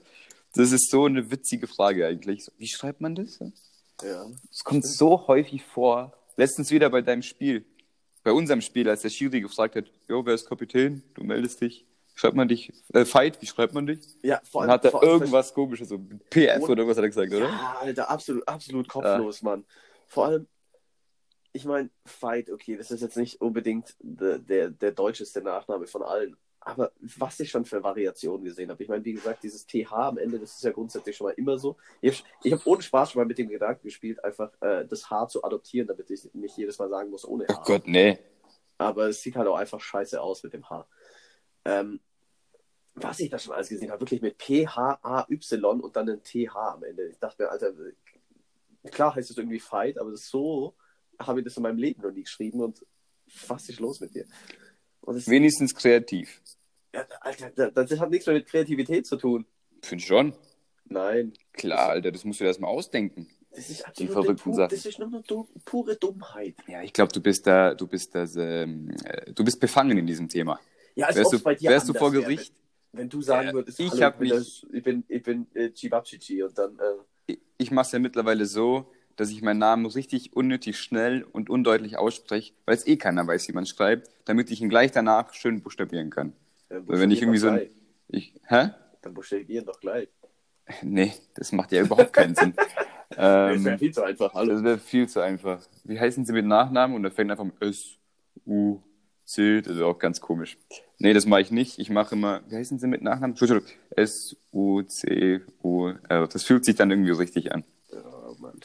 das 0.54 0.72
ist 0.72 0.90
so 0.90 1.06
eine 1.06 1.32
witzige 1.32 1.68
Frage 1.68 2.06
eigentlich. 2.08 2.46
So, 2.46 2.52
Wie 2.58 2.68
schreibt 2.68 3.02
man 3.02 3.16
das? 3.16 3.40
Ja. 4.04 4.26
Es 4.52 4.64
kommt 4.64 4.86
so 4.86 5.28
häufig 5.28 5.64
vor. 5.64 6.14
Letztens 6.38 6.72
wieder 6.72 6.90
bei 6.90 7.02
deinem 7.02 7.22
Spiel, 7.22 7.66
bei 8.26 8.32
unserem 8.34 8.60
Spiel, 8.60 8.90
als 8.90 9.04
der 9.04 9.10
Schiri 9.10 9.40
gefragt 9.40 9.76
hat, 9.76 9.86
jo, 10.08 10.26
wer 10.26 10.34
ist 10.34 10.50
Kapitän? 10.50 11.04
Du 11.14 11.24
meldest 11.24 11.62
dich. 11.62 11.86
Schreibt 12.16 12.36
man 12.36 12.48
dich, 12.48 12.74
äh, 12.94 13.06
Fight, 13.06 13.40
wie 13.42 13.46
schreibt 13.46 13.74
man 13.74 13.86
dich? 13.86 14.00
ja, 14.24 14.42
vor 14.50 14.64
Dann 14.64 14.72
hat 14.72 14.86
er 14.86 14.96
allem- 14.96 15.04
irgendwas 15.22 15.54
komisches, 15.54 15.90
so 15.90 16.00
PF 16.32 16.68
oder 16.68 16.88
was 16.88 16.98
hat 16.98 17.04
er 17.04 17.10
gesagt, 17.10 17.32
oder? 17.32 17.50
Ja, 17.50 17.78
Alter, 17.80 18.10
absolut, 18.10 18.48
absolut 18.48 18.88
kopflos, 18.88 19.44
Mann. 19.44 19.64
Vor 20.08 20.26
allem, 20.26 20.48
ich 21.54 21.66
meine, 21.66 21.92
Fight, 22.06 22.50
okay, 22.50 22.76
das 22.78 22.90
ist 22.90 23.02
jetzt 23.02 23.16
nicht 23.18 23.42
unbedingt 23.42 23.96
der, 24.00 24.40
der, 24.40 24.70
der 24.72 24.92
deutscheste 24.94 25.42
Nachname 25.42 25.86
von 25.86 26.02
allen. 26.02 26.36
Aber 26.68 26.92
was 27.00 27.40
ich 27.40 27.52
schon 27.52 27.64
für 27.64 27.84
Variationen 27.84 28.44
gesehen 28.44 28.72
habe. 28.72 28.82
Ich 28.82 28.90
meine, 28.90 29.06
wie 29.06 29.14
gesagt, 29.14 29.44
dieses 29.44 29.68
TH 29.68 29.92
am 29.92 30.18
Ende, 30.18 30.40
das 30.40 30.56
ist 30.56 30.64
ja 30.64 30.72
grundsätzlich 30.72 31.16
schon 31.16 31.28
mal 31.28 31.34
immer 31.34 31.60
so. 31.60 31.78
Ich 32.02 32.18
habe 32.18 32.30
ich 32.44 32.54
hab 32.54 32.66
ohne 32.66 32.82
Spaß 32.82 33.12
schon 33.12 33.22
mal 33.22 33.28
mit 33.28 33.38
dem 33.38 33.50
Gedanken 33.50 33.84
gespielt, 33.84 34.24
einfach 34.24 34.52
äh, 34.62 34.84
das 34.86 35.10
H 35.10 35.28
zu 35.28 35.44
adoptieren, 35.44 35.88
damit 35.88 36.10
ich 36.10 36.28
nicht 36.34 36.58
jedes 36.58 36.80
Mal 36.80 36.90
sagen 36.90 37.12
muss 37.12 37.24
ohne 37.24 37.46
H. 37.48 37.54
Oh 37.56 37.64
Gott, 37.64 37.88
nee. 37.88 38.18
aber 38.80 39.10
es 39.10 39.22
sieht 39.22 39.36
halt 39.36 39.48
auch 39.48 39.58
einfach 39.58 39.80
scheiße 39.80 40.20
aus 40.20 40.42
mit 40.42 40.54
dem 40.54 40.68
H. 40.68 40.88
Ähm, 41.66 42.00
was 42.96 43.20
ich 43.20 43.30
da 43.30 43.38
schon 43.38 43.54
alles 43.54 43.70
gesehen 43.70 43.92
habe, 43.92 44.02
wirklich 44.02 44.22
mit 44.22 44.38
P-H-A-Y 44.38 45.82
und 45.82 45.96
dann 45.96 46.10
ein 46.10 46.24
TH 46.24 46.56
am 46.56 46.84
Ende. 46.84 47.10
Ich 47.10 47.20
dachte 47.20 47.44
mir, 47.44 47.50
Alter, 47.50 47.74
klar 48.90 49.14
heißt 49.14 49.30
es 49.30 49.38
irgendwie 49.38 49.60
Fight, 49.60 50.00
aber 50.00 50.16
so 50.16 50.76
habe 51.20 51.40
ich 51.40 51.46
das 51.46 51.58
in 51.58 51.64
meinem 51.64 51.78
Leben 51.78 52.02
noch 52.02 52.12
nie 52.12 52.24
geschrieben 52.24 52.62
und 52.62 52.86
was 53.48 53.70
ist 53.70 53.80
los 53.80 54.00
mit 54.00 54.16
dir? 54.16 54.26
Wenigstens 55.02 55.76
kreativ. 55.76 56.42
Ja, 56.96 57.06
Alter, 57.22 57.50
das, 57.72 57.90
das 57.90 58.00
hat 58.00 58.10
nichts 58.10 58.26
mehr 58.26 58.36
mit 58.36 58.48
Kreativität 58.48 59.06
zu 59.06 59.18
tun. 59.18 59.46
Finde 59.82 60.02
ich 60.02 60.08
schon. 60.08 60.34
Nein. 60.86 61.34
Klar, 61.54 61.90
Alter, 61.90 62.12
das 62.12 62.24
musst 62.26 62.40
du 62.40 62.44
erst 62.44 62.60
mal 62.60 62.68
ausdenken. 62.68 63.28
Das 63.52 63.70
ist 63.70 63.80
Die 63.80 63.86
absolut 63.86 64.12
verrückten 64.14 64.52
pu- 64.52 64.56
Sachen. 64.56 64.76
Das 64.76 64.86
ist 64.86 65.00
nur 65.00 65.08
eine 65.08 65.22
du 65.22 65.48
pure 65.64 65.96
Dummheit. 65.96 66.56
Ja, 66.68 66.82
ich 66.84 66.92
glaube, 66.94 67.12
du 67.14 67.22
bist 67.22 67.48
da, 67.48 67.74
du 67.74 67.88
bist 67.88 68.14
das, 68.14 68.36
ähm, 68.36 68.92
äh, 69.06 69.32
du 69.32 69.44
bist 69.46 69.60
befangen 69.60 69.98
in 69.98 70.06
diesem 70.06 70.28
Thema. 70.28 70.60
Ja, 70.96 71.08
als 71.08 71.16
Wärst 71.16 71.34
du, 71.34 71.40
bei 71.40 71.56
dir 71.56 71.70
wärst 71.70 71.90
du 71.90 71.94
vor. 71.94 72.12
Gericht, 72.12 72.54
Wenn 72.92 73.10
du 73.10 73.22
sagen 73.22 73.52
würdest, 73.54 73.80
ich 73.80 73.92
hallo, 73.92 74.04
hab 74.04 74.20
bin 74.20 74.28
mich- 74.30 74.38
das- 74.38 74.66
ich 74.72 74.84
bin, 74.84 75.04
ich 75.08 75.24
bin 75.24 75.48
äh, 75.54 75.70
Chibabchichi 75.72 76.44
und 76.44 76.58
dann 76.58 76.78
äh, 76.80 76.84
ich- 77.34 77.40
ich 77.58 77.72
mache 77.72 77.86
es 77.88 77.92
ja 77.94 78.00
mittlerweile 78.00 78.46
so, 78.46 78.92
dass 79.16 79.30
ich 79.32 79.42
meinen 79.42 79.60
Namen 79.60 79.86
richtig 79.86 80.36
unnötig 80.36 80.78
schnell 80.78 81.24
und 81.24 81.50
undeutlich 81.50 81.98
ausspreche, 81.98 82.54
weil 82.66 82.76
es 82.76 82.86
eh 82.86 82.98
keiner 82.98 83.26
weiß, 83.26 83.48
wie 83.48 83.54
man 83.54 83.66
schreibt, 83.66 84.10
damit 84.26 84.52
ich 84.52 84.62
ihn 84.62 84.70
gleich 84.70 84.92
danach 84.92 85.34
schön 85.34 85.62
buchstabieren 85.62 86.10
kann. 86.10 86.34
Weil 86.70 87.00
wenn 87.00 87.12
ich 87.12 87.22
irgendwie 87.22 87.40
so 87.40 87.50
ein, 87.50 87.70
ich, 88.08 88.34
hä? 88.48 88.70
Dann 89.02 89.14
buchstabieren 89.14 89.66
doch 89.66 89.80
gleich. 89.80 90.10
Nee, 90.82 91.14
das 91.36 91.52
macht 91.52 91.72
ja 91.72 91.82
überhaupt 91.84 92.12
keinen 92.12 92.34
Sinn. 92.34 92.56
das 93.10 93.18
wäre 93.20 93.74
Ähm, 93.74 93.78
viel 93.78 93.94
zu 93.94 94.04
einfach. 94.04 94.34
Hallo. 94.34 94.52
das 94.52 94.64
wäre 94.64 94.78
viel 94.80 95.08
zu 95.08 95.20
einfach. 95.22 95.62
Wie 95.84 96.00
heißen 96.00 96.26
sie 96.26 96.34
mit 96.34 96.46
Nachnamen? 96.46 96.96
Und 96.96 97.04
da 97.04 97.12
fängt 97.12 97.30
einfach 97.30 97.44
mit 97.44 97.62
S, 97.62 97.98
U, 98.48 98.80
C, 99.26 99.62
das 99.62 99.76
wäre 99.76 99.86
auch 99.86 100.00
ganz 100.00 100.22
komisch. 100.22 100.58
Nee, 100.98 101.14
das 101.14 101.28
mache 101.28 101.42
ich 101.42 101.52
nicht. 101.52 101.78
Ich 101.78 101.92
mache 101.92 102.16
immer, 102.16 102.42
wie 102.48 102.56
heißen 102.56 102.80
sie 102.80 102.88
mit 102.88 103.04
Nachnamen? 103.04 103.32
Entschuldigung, 103.32 103.64
S, 103.92 104.36
U, 104.52 104.82
C, 104.82 105.42
U. 105.64 105.94
Also 106.10 106.28
das 106.32 106.44
fühlt 106.44 106.66
sich 106.66 106.76
dann 106.76 106.90
irgendwie 106.90 107.12
richtig 107.12 107.52
an. 107.54 107.64
Oh, 107.92 108.36
Mann. 108.40 108.60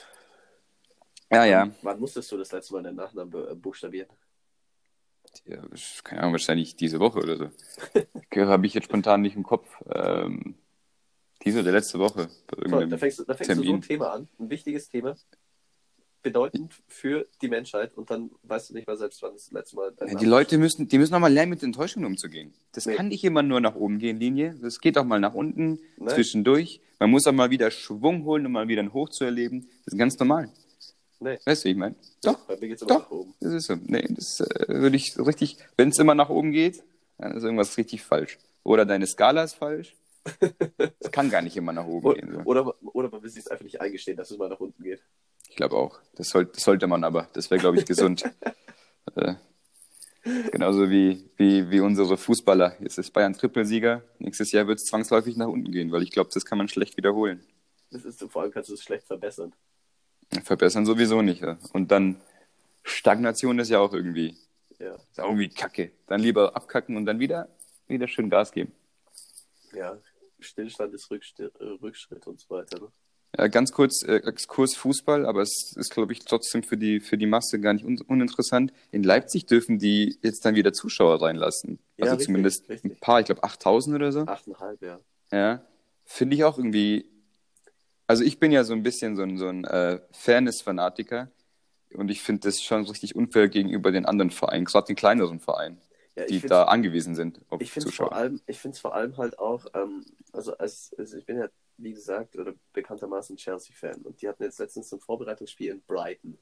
Ja, 1.31 1.45
ja. 1.45 1.71
Wann 1.83 2.01
musstest 2.01 2.33
du 2.33 2.39
das 2.39 2.51
letzte 2.51 2.73
Mal 2.75 2.83
deinen 2.83 2.97
Nachnamen 2.97 3.33
äh, 3.47 3.55
buchstabieren? 3.55 4.09
Ja 5.47 5.63
keine 6.05 6.21
Ahnung, 6.23 6.33
wahrscheinlich 6.33 6.77
diese 6.77 7.01
Woche 7.01 7.19
oder 7.21 7.37
so. 7.37 7.51
Habe 8.47 8.67
ich 8.67 8.75
jetzt 8.75 8.85
spontan 8.85 9.23
nicht 9.23 9.37
im 9.37 9.43
Kopf. 9.43 9.69
Ähm, 9.93 10.55
diese 11.45 11.61
oder 11.61 11.73
letzte 11.73 11.99
Woche. 11.99 12.29
Irgendeinem 12.57 12.91
da 12.91 12.99
fängst, 12.99 13.19
du- 13.21 13.25
da 13.25 13.35
fängst 13.35 13.51
du 13.57 13.65
so 13.65 13.73
ein. 13.75 13.81
Thema 13.83 14.13
an, 14.13 14.29
ein 14.39 14.51
wichtiges 14.51 14.89
Thema, 14.89 15.17
bedeutend 16.23 16.75
für 16.87 17.27
die 17.41 17.49
Menschheit 17.49 17.97
und 17.97 18.11
dann 18.11 18.31
weißt 18.43 18.69
du 18.71 18.75
nicht 18.75 18.87
mal 18.87 18.97
selbst, 18.99 19.23
wann 19.23 19.33
das 19.33 19.51
letzte 19.51 19.77
Mal 19.77 19.95
Ja, 20.07 20.15
die 20.19 20.27
Leute 20.27 20.59
müssen, 20.59 20.87
die 20.87 20.99
müssen 20.99 21.15
auch 21.15 21.19
mal 21.19 21.33
lernen, 21.33 21.49
mit 21.51 21.63
Enttäuschungen 21.63 22.07
umzugehen. 22.07 22.53
Das 22.73 22.85
Nee. 22.85 22.95
kann 22.95 23.09
nicht 23.09 23.25
immer 23.25 23.43
nur 23.43 23.61
nach 23.61 23.75
oben 23.75 23.99
gehen, 23.99 24.19
Linie. 24.21 24.55
Das 24.61 24.81
geht 24.81 24.99
auch 24.99 25.05
mal 25.05 25.19
nach 25.19 25.33
unten, 25.33 25.79
Nein. 25.97 26.15
zwischendurch. 26.15 26.81
Man 26.99 27.11
muss 27.11 27.27
auch 27.27 27.33
mal 27.33 27.49
wieder 27.49 27.71
Schwung 27.71 28.25
holen, 28.25 28.45
um 28.45 28.53
mal 28.53 28.69
wieder 28.69 28.83
ein 28.83 28.93
Hoch 28.93 29.09
zu 29.09 29.25
erleben. 29.25 29.67
Das 29.87 29.95
ist 29.95 29.99
ganz 29.99 30.19
normal. 30.19 30.51
Nee. 31.21 31.39
Weißt 31.45 31.65
du, 31.65 31.69
wie 31.69 31.73
ich 31.73 31.79
meine? 31.79 31.95
Doch, 32.23 32.39
Bei 32.47 32.57
mir 32.57 32.69
geht's 32.69 32.83
immer 32.83 32.95
doch. 32.95 33.01
nach 33.01 33.11
oben. 33.11 33.35
Das 33.41 33.53
ist 33.53 33.67
so. 33.67 33.77
Nee, 33.77 34.07
das 34.09 34.41
äh, 34.41 34.65
würde 34.69 34.97
ich 34.97 35.13
so 35.13 35.23
richtig, 35.23 35.59
wenn 35.77 35.91
es 35.91 35.99
immer 35.99 36.15
nach 36.15 36.31
oben 36.31 36.51
geht, 36.51 36.83
dann 37.19 37.33
ist 37.33 37.43
irgendwas 37.43 37.77
richtig 37.77 38.03
falsch. 38.03 38.39
Oder 38.65 38.87
deine 38.87 39.07
Skala 39.07 39.45
ist 39.45 39.55
falsch. 39.55 39.95
Es 40.99 41.11
kann 41.11 41.31
gar 41.31 41.43
nicht 41.43 41.57
immer 41.57 41.73
nach 41.73 41.87
oben 41.87 42.15
gehen. 42.15 42.33
So. 42.33 42.41
Oder, 42.41 42.67
oder, 42.67 42.77
oder 42.95 43.11
man 43.11 43.23
will 43.23 43.31
sich 43.31 43.51
einfach 43.51 43.65
nicht 43.65 43.81
eingestehen, 43.81 44.17
dass 44.17 44.31
es 44.31 44.39
mal 44.39 44.49
nach 44.49 44.61
unten 44.61 44.83
geht. 44.83 45.03
Ich 45.49 45.57
glaube 45.57 45.77
auch. 45.77 45.99
Das, 46.15 46.29
soll, 46.29 46.47
das 46.47 46.63
sollte 46.63 46.87
man 46.87 47.05
aber. 47.05 47.29
Das 47.33 47.51
wäre, 47.51 47.61
glaube 47.61 47.79
ich, 47.79 47.85
gesund. 47.85 48.23
äh, 49.17 49.35
genauso 50.53 50.91
wie, 50.91 51.29
wie, 51.37 51.71
wie 51.71 51.81
unsere 51.81 52.17
Fußballer. 52.17 52.77
Jetzt 52.81 52.99
ist 52.99 53.11
Bayern 53.13 53.35
Trippelsieger. 53.35 54.03
Nächstes 54.19 54.53
Jahr 54.53 54.67
wird 54.67 54.79
es 54.79 54.87
zwangsläufig 54.87 55.37
nach 55.37 55.49
unten 55.49 55.73
gehen, 55.73 55.91
weil 55.91 56.03
ich 56.03 56.11
glaube, 56.13 56.31
das 56.33 56.45
kann 56.45 56.59
man 56.59 56.69
schlecht 56.69 56.97
wiederholen. 56.97 57.45
Das 57.91 58.05
ist, 58.05 58.23
vor 58.31 58.43
allem 58.43 58.53
kannst 58.53 58.69
du 58.69 58.75
es 58.75 58.83
schlecht 58.83 59.07
verbessern. 59.07 59.53
Verbessern 60.45 60.87
sowieso 60.87 61.23
nicht. 61.23 61.43
Ja. 61.43 61.59
Und 61.73 61.91
dann 61.91 62.21
Stagnation 62.85 63.59
ist 63.59 63.69
ja 63.69 63.79
auch 63.81 63.93
irgendwie, 63.93 64.37
Ja, 64.79 64.95
ist 64.95 65.21
auch 65.21 65.27
irgendwie 65.29 65.49
Kacke. 65.49 65.91
Dann 66.07 66.21
lieber 66.21 66.57
abkacken 66.57 66.97
und 66.97 67.05
dann 67.07 67.19
wieder, 67.21 67.49
wieder 67.89 68.09
schön 68.09 68.31
Gas 68.31 68.53
geben. 68.53 68.73
ja. 69.75 69.99
Stillstand 70.43 70.95
ist 70.95 71.11
Rückschritt, 71.11 71.53
äh, 71.61 71.65
Rückschritt 71.83 72.27
und 72.27 72.41
so 72.41 72.49
weiter. 72.49 72.81
Ne? 72.81 72.89
Ja, 73.37 73.49
ganz 73.49 73.73
kurz, 73.73 74.03
äh, 74.03 74.17
Exkurs 74.27 74.75
Fußball, 74.75 75.27
aber 75.27 75.43
es 75.43 75.75
ist, 75.77 75.91
glaube 75.93 76.15
ich, 76.15 76.21
trotzdem 76.21 76.63
für 76.63 76.79
die, 76.79 76.99
für 76.99 77.19
die 77.19 77.27
Masse 77.27 77.61
gar 77.61 77.75
nicht 77.75 77.85
un 77.85 78.01
uninteressant. 78.09 78.73
In 78.91 79.03
Leipzig 79.03 79.45
dürfen 79.45 79.79
die 79.79 80.19
jetzt 80.23 80.43
dann 80.47 80.55
wieder 80.55 80.73
Zuschauer 80.73 81.21
reinlassen. 81.21 81.79
Ja, 81.99 82.05
Also 82.05 82.13
richtig, 82.13 82.27
zumindest 82.27 82.69
richtig. 82.71 82.91
ein 82.93 82.97
paar, 83.01 83.21
ich 83.21 83.27
glaube 83.27 83.45
8000 83.45 83.97
oder 83.97 84.13
so. 84.13 84.21
Achteinhalb, 84.21 84.81
ja. 84.81 84.99
Ja, 85.31 85.63
finde 86.07 86.37
ich 86.37 86.45
auch 86.45 86.57
irgendwie. 86.57 87.05
Also 88.11 88.25
ich 88.25 88.41
bin 88.41 88.51
ja 88.51 88.65
so 88.65 88.73
ein 88.73 88.83
bisschen 88.83 89.15
so 89.17 89.23
ein, 89.23 89.39
so 89.39 89.47
ein 89.49 89.65
äh, 89.65 90.01
Fairness-Fanatiker. 90.13 91.31
und 91.95 92.11
ich 92.11 92.23
finde 92.23 92.41
das 92.49 92.63
schon 92.63 92.85
richtig 92.87 93.15
unfair 93.17 93.49
gegenüber 93.49 93.93
den 93.93 94.07
anderen 94.07 94.31
Vereinen, 94.33 94.65
gerade 94.65 94.89
den 94.89 94.97
kleineren 94.97 95.41
Vereinen, 95.41 95.81
Ja, 96.17 96.25
die 96.25 96.41
da 96.41 96.65
angewiesen 96.65 97.15
sind 97.15 97.41
auf 97.51 97.61
Ich 97.63 97.71
finde 97.73 97.85
es 97.89 97.93
Zuschauer. 97.93 98.09
vor 98.09 98.17
allem, 98.17 98.41
ich 98.47 98.59
finde 98.59 98.75
es 98.75 98.81
vor 98.81 98.95
allem 98.95 99.17
halt 99.17 99.39
auch, 99.39 99.67
ähm, 99.75 100.05
also 100.33 100.57
als, 100.59 100.93
also 100.99 101.19
ich 101.19 101.27
bin 101.27 101.39
ja, 101.39 101.49
wie 101.79 101.93
gesagt, 101.93 102.37
oder 102.37 102.55
bekanntermaßen 102.73 103.37
Chelsea-Fan 103.37 104.03
und 104.03 104.21
die 104.23 104.29
hatten 104.29 104.43
jetzt 104.43 104.59
letztens 104.59 104.93
ein 104.93 105.01
Vorbereitungsspiel 105.01 105.71
in 105.73 105.83
Brighton 105.83 106.39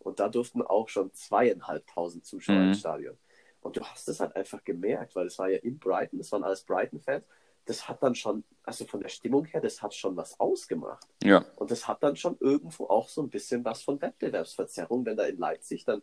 und 0.00 0.20
da 0.20 0.28
durften 0.28 0.62
auch 0.62 0.88
schon 0.88 1.12
zweieinhalbtausend 1.14 2.26
Zuschauer 2.26 2.64
Mhm. 2.64 2.68
ins 2.68 2.80
Stadion. 2.80 3.18
Und 3.60 3.76
du 3.76 3.82
hast 3.84 4.08
es 4.08 4.20
halt 4.20 4.36
einfach 4.36 4.64
gemerkt, 4.64 5.16
weil 5.16 5.26
es 5.28 5.38
war 5.38 5.50
ja 5.50 5.58
in 5.58 5.78
Brighton, 5.78 6.18
das 6.18 6.32
waren 6.32 6.44
alles 6.44 6.64
Brighton-Fans. 6.64 7.24
Das 7.68 7.86
hat 7.86 8.02
dann 8.02 8.14
schon, 8.14 8.44
also 8.62 8.86
von 8.86 9.00
der 9.00 9.10
Stimmung 9.10 9.44
her, 9.44 9.60
das 9.60 9.82
hat 9.82 9.94
schon 9.94 10.16
was 10.16 10.40
ausgemacht. 10.40 11.06
Ja, 11.22 11.44
Und 11.56 11.70
das 11.70 11.86
hat 11.86 12.02
dann 12.02 12.16
schon 12.16 12.38
irgendwo 12.40 12.86
auch 12.86 13.10
so 13.10 13.20
ein 13.20 13.28
bisschen 13.28 13.62
was 13.62 13.82
von 13.82 14.00
Wettbewerbsverzerrung, 14.00 15.04
wenn 15.04 15.18
da 15.18 15.24
in 15.24 15.36
Leipzig 15.36 15.84
dann, 15.84 16.00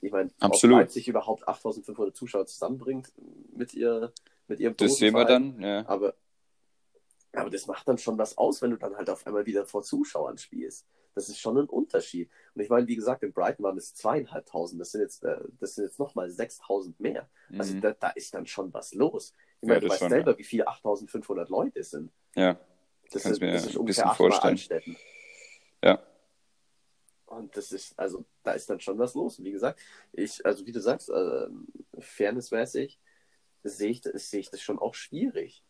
ich 0.00 0.12
meine, 0.12 0.30
Absolut. 0.38 0.78
Leipzig 0.78 1.08
überhaupt 1.08 1.48
8500 1.48 2.14
Zuschauer 2.14 2.46
zusammenbringt 2.46 3.12
mit, 3.52 3.74
ihr, 3.74 4.12
mit 4.46 4.60
ihrem 4.60 4.76
das 4.76 4.94
sehen 4.94 5.12
wir 5.12 5.24
dann. 5.24 5.60
Ja. 5.60 5.84
Aber, 5.88 6.14
aber 7.32 7.50
das 7.50 7.66
macht 7.66 7.88
dann 7.88 7.98
schon 7.98 8.16
was 8.16 8.38
aus, 8.38 8.62
wenn 8.62 8.70
du 8.70 8.76
dann 8.76 8.96
halt 8.96 9.10
auf 9.10 9.26
einmal 9.26 9.44
wieder 9.44 9.66
vor 9.66 9.82
Zuschauern 9.82 10.38
spielst. 10.38 10.86
Das 11.18 11.28
ist 11.28 11.40
schon 11.40 11.58
ein 11.58 11.66
Unterschied. 11.68 12.30
Und 12.54 12.62
ich 12.62 12.68
meine, 12.68 12.86
wie 12.86 12.94
gesagt, 12.94 13.24
in 13.24 13.32
Brighton 13.32 13.64
waren 13.64 13.76
es 13.76 13.92
zweieinhalbtausend. 13.92 14.80
Das 14.80 14.92
sind 14.92 15.00
jetzt, 15.00 15.24
äh, 15.24 15.40
das 15.58 15.74
sind 15.74 15.82
jetzt 15.84 15.98
nochmal 15.98 16.30
6000 16.30 17.00
mehr. 17.00 17.28
Also 17.58 17.74
Mhm. 17.74 17.80
da, 17.80 17.90
da 17.92 18.10
ist 18.10 18.32
dann 18.34 18.46
schon 18.46 18.72
was 18.72 18.94
los. 18.94 19.34
Ich 19.60 19.62
Ja, 19.66 19.68
meine, 19.74 19.80
du 19.80 19.86
das 19.88 19.94
weißt 19.94 19.98
schon, 19.98 20.10
selber, 20.10 20.38
wie 20.38 20.44
viele 20.44 20.68
8500 20.68 21.48
Leute 21.48 21.80
es 21.80 21.90
sind. 21.90 22.12
ja. 22.36 22.56
Das, 23.10 23.22
Kann's 23.22 23.36
ist, 23.36 23.40
mir 23.40 23.50
das 23.52 23.62
ein 23.64 23.68
ist 23.70 23.76
ungefähr 23.76 24.04
bisschen 24.04 24.16
vorstellen. 24.16 24.96
Ja. 25.82 26.00
Und 27.26 27.56
das 27.56 27.72
ist, 27.72 27.98
also, 27.98 28.24
da 28.44 28.52
ist 28.52 28.70
dann 28.70 28.78
schon 28.80 28.98
was 28.98 29.14
los. 29.14 29.38
Und 29.40 29.44
wie 29.46 29.50
gesagt, 29.50 29.80
ich, 30.12 30.44
also 30.46 30.64
wie 30.66 30.72
du 30.72 30.80
sagst, 30.80 31.08
äh, 31.10 31.48
fairnessmäßig 31.98 33.00
sehe 33.64 33.90
ich, 33.90 34.02
das- 34.02 34.30
sehe 34.30 34.40
ich 34.40 34.50
das 34.50 34.60
schon 34.60 34.78
auch 34.78 34.94
schwierig. 34.94 35.64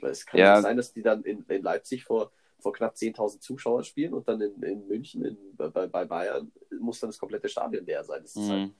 Weil 0.00 0.10
es 0.10 0.26
kann 0.26 0.40
Ja. 0.40 0.54
nicht 0.56 0.62
sein, 0.64 0.76
dass 0.76 0.92
die 0.92 1.02
dann 1.02 1.22
in, 1.22 1.44
in 1.44 1.62
Leipzig 1.62 2.04
vor, 2.04 2.32
vor 2.60 2.72
knapp 2.72 2.94
10.000 2.94 3.40
Zuschauern 3.40 3.84
spielen 3.84 4.14
und 4.14 4.28
dann 4.28 4.40
in, 4.40 4.62
in 4.62 4.86
München, 4.88 5.24
in, 5.24 5.36
bei, 5.56 5.86
bei 5.86 6.04
Bayern, 6.04 6.50
muss 6.80 7.00
dann 7.00 7.10
das 7.10 7.18
komplette 7.18 7.48
Stadion 7.48 7.84
leer 7.86 8.04
sein. 8.04 8.24
Ist 8.24 8.36
halt, 8.36 8.68
Mhm. 8.68 8.74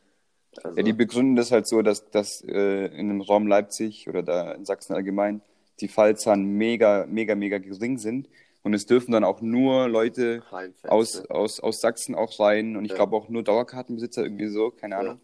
also, 0.65 0.77
Ja, 0.77 0.83
die 0.83 0.93
begründen 0.93 1.37
das 1.37 1.53
halt 1.53 1.67
so, 1.67 1.83
dass, 1.83 2.11
dass 2.11 2.43
äh, 2.43 2.87
in 2.87 3.09
dem 3.09 3.21
Raum 3.21 3.47
Leipzig 3.47 4.09
oder 4.09 4.23
da 4.23 4.53
in 4.53 4.65
Sachsen 4.65 4.95
allgemein 4.95 5.43
die 5.81 5.89
Fallzahlen 5.89 6.45
mega, 6.45 7.07
mega, 7.07 7.35
mega 7.37 7.59
gering 7.59 7.99
sind. 7.99 8.29
Und 8.65 8.75
es 8.75 8.87
dürfen 8.87 9.13
dann 9.13 9.23
auch 9.23 9.41
nur 9.41 9.89
Leute 9.89 10.43
aus, 10.83 11.25
aus, 11.27 11.61
aus 11.61 11.81
Sachsen 11.81 12.17
auch 12.17 12.41
rein. 12.41 12.77
Und 12.77 12.85
ich 12.85 12.91
Ja. 12.91 12.97
glaube 12.97 13.15
auch 13.17 13.29
nur 13.29 13.45
Dauerkartenbesitzer, 13.45 14.25
irgendwie 14.25 14.49
so, 14.49 14.71
keine 14.73 14.97
Ja. 14.97 15.01
Ahnung. 15.01 15.21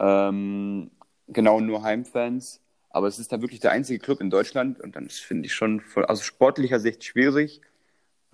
Ähm, 0.00 0.90
genau, 1.28 1.60
nur 1.60 1.82
Heimfans. 1.82 2.60
Aber 2.90 3.06
es 3.08 3.18
ist 3.18 3.32
da 3.32 3.40
wirklich 3.40 3.60
der 3.60 3.70
einzige 3.72 3.98
Club 4.00 4.20
in 4.20 4.30
Deutschland. 4.30 4.80
Und 4.80 4.96
dann 4.96 5.08
finde 5.08 5.46
ich 5.46 5.54
schon 5.54 5.80
von, 5.80 6.04
aus 6.04 6.22
sportlicher 6.24 6.80
Sicht 6.80 7.04
schwierig. 7.04 7.60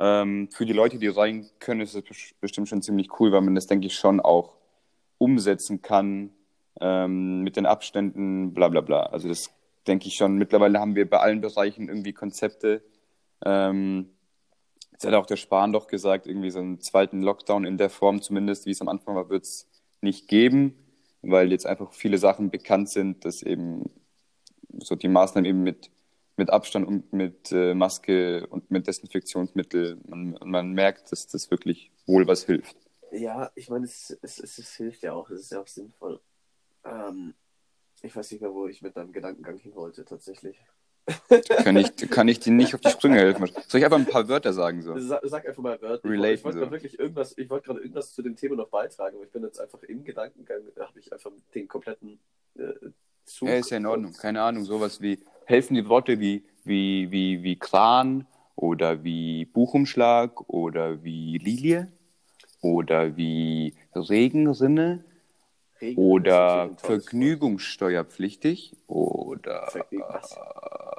Ähm, 0.00 0.48
für 0.50 0.64
die 0.64 0.72
Leute, 0.72 0.98
die 0.98 1.08
rein 1.08 1.46
können, 1.58 1.82
ist 1.82 1.94
es 1.94 2.02
bes- 2.02 2.34
bestimmt 2.40 2.68
schon 2.68 2.80
ziemlich 2.80 3.20
cool, 3.20 3.32
weil 3.32 3.42
man 3.42 3.54
das, 3.54 3.66
denke 3.66 3.86
ich, 3.86 3.94
schon 3.94 4.18
auch 4.18 4.56
umsetzen 5.18 5.82
kann 5.82 6.30
ähm, 6.80 7.42
mit 7.42 7.56
den 7.56 7.66
Abständen, 7.66 8.54
bla 8.54 8.68
bla 8.68 8.80
bla. 8.80 9.02
Also 9.02 9.28
das 9.28 9.50
denke 9.86 10.08
ich 10.08 10.14
schon. 10.14 10.38
Mittlerweile 10.38 10.80
haben 10.80 10.94
wir 10.94 11.08
bei 11.08 11.18
allen 11.18 11.42
Bereichen 11.42 11.88
irgendwie 11.88 12.14
Konzepte. 12.14 12.82
Ähm, 13.44 14.08
jetzt 14.92 15.04
hat 15.06 15.12
auch 15.12 15.26
der 15.26 15.36
Spahn 15.36 15.72
doch 15.74 15.86
gesagt, 15.86 16.26
irgendwie 16.26 16.50
so 16.50 16.60
einen 16.60 16.80
zweiten 16.80 17.20
Lockdown 17.20 17.66
in 17.66 17.76
der 17.76 17.90
Form 17.90 18.22
zumindest, 18.22 18.64
wie 18.64 18.70
es 18.70 18.80
am 18.80 18.88
Anfang 18.88 19.16
war, 19.16 19.28
wird 19.28 19.44
es 19.44 19.68
nicht 20.00 20.28
geben, 20.28 20.74
weil 21.20 21.50
jetzt 21.50 21.66
einfach 21.66 21.92
viele 21.92 22.16
Sachen 22.16 22.50
bekannt 22.50 22.88
sind, 22.88 23.26
dass 23.26 23.42
eben 23.42 23.90
so 24.78 24.94
die 24.94 25.08
Maßnahmen 25.08 25.44
eben 25.44 25.62
mit, 25.62 25.90
mit 26.40 26.48
Abstand 26.48 26.88
und 26.88 27.12
mit 27.12 27.52
äh, 27.52 27.74
Maske 27.74 28.46
und 28.46 28.70
mit 28.70 28.86
Desinfektionsmittel, 28.86 29.98
man, 30.08 30.38
man 30.42 30.72
merkt, 30.72 31.12
dass 31.12 31.26
das 31.26 31.50
wirklich 31.50 31.92
wohl 32.06 32.26
was 32.26 32.44
hilft. 32.44 32.76
Ja, 33.12 33.52
ich 33.54 33.68
meine, 33.68 33.84
es, 33.84 34.16
es, 34.22 34.38
es, 34.38 34.56
es 34.56 34.74
hilft 34.74 35.02
ja 35.02 35.12
auch, 35.12 35.28
es 35.28 35.42
ist 35.42 35.52
ja 35.52 35.60
auch 35.60 35.66
sinnvoll. 35.66 36.18
Ähm, 36.82 37.34
ich 38.00 38.16
weiß 38.16 38.30
nicht 38.32 38.40
mehr, 38.40 38.54
wo 38.54 38.66
ich 38.68 38.80
mit 38.80 38.96
deinem 38.96 39.12
Gedankengang 39.12 39.58
hin 39.58 39.74
wollte, 39.74 40.02
tatsächlich. 40.06 40.56
Kann 41.64 41.76
ich, 41.76 41.96
kann 42.08 42.28
ich 42.28 42.38
dir 42.38 42.52
nicht 42.52 42.74
auf 42.74 42.80
die 42.80 42.90
Sprünge 42.90 43.18
helfen. 43.18 43.50
Soll 43.66 43.80
ich 43.80 43.84
einfach 43.84 43.98
ein 43.98 44.06
paar 44.06 44.28
Wörter 44.28 44.52
sagen? 44.52 44.80
So? 44.80 44.96
Sag, 44.98 45.20
sag 45.24 45.46
einfach 45.46 45.62
mal 45.62 45.80
Wörter. 45.82 46.04
Ich, 46.04 46.10
Relaten 46.10 46.34
ich 46.34 46.44
wollte 46.44 46.58
so. 46.58 46.60
gerade 46.60 46.72
wirklich 46.72 46.98
irgendwas, 46.98 47.36
ich 47.36 47.50
wollte 47.50 47.66
gerade 47.66 47.80
irgendwas 47.80 48.14
zu 48.14 48.22
dem 48.22 48.36
Thema 48.36 48.56
noch 48.56 48.68
beitragen, 48.68 49.16
aber 49.16 49.24
ich 49.24 49.32
bin 49.32 49.42
jetzt 49.42 49.58
einfach 49.58 49.82
im 49.82 50.04
Gedankengang, 50.04 50.62
da 50.74 50.86
habe 50.86 51.00
ich 51.00 51.12
einfach 51.12 51.32
den 51.54 51.66
kompletten 51.66 52.20
äh, 52.54 52.90
Zug. 53.24 53.48
Ja, 53.48 53.54
ist 53.54 53.70
ja 53.70 53.78
in 53.78 53.86
Ordnung. 53.86 54.12
Keine 54.12 54.40
Ahnung, 54.42 54.64
sowas 54.64 55.00
wie, 55.00 55.18
helfen 55.50 55.74
die 55.74 55.88
Worte 55.88 56.20
wie, 56.20 56.44
wie, 56.64 57.10
wie, 57.10 57.42
wie 57.42 57.56
Kran 57.56 58.26
oder 58.56 59.02
wie 59.04 59.46
Buchumschlag 59.46 60.48
oder 60.48 61.02
wie 61.02 61.38
Lilie 61.38 61.90
oder 62.60 63.16
wie 63.16 63.74
Regenrinne 63.94 65.02
Regen- 65.80 66.00
oder 66.00 66.70
vergnügungssteuerpflichtig 66.76 68.76
oder 68.86 69.72
was? 69.90 70.36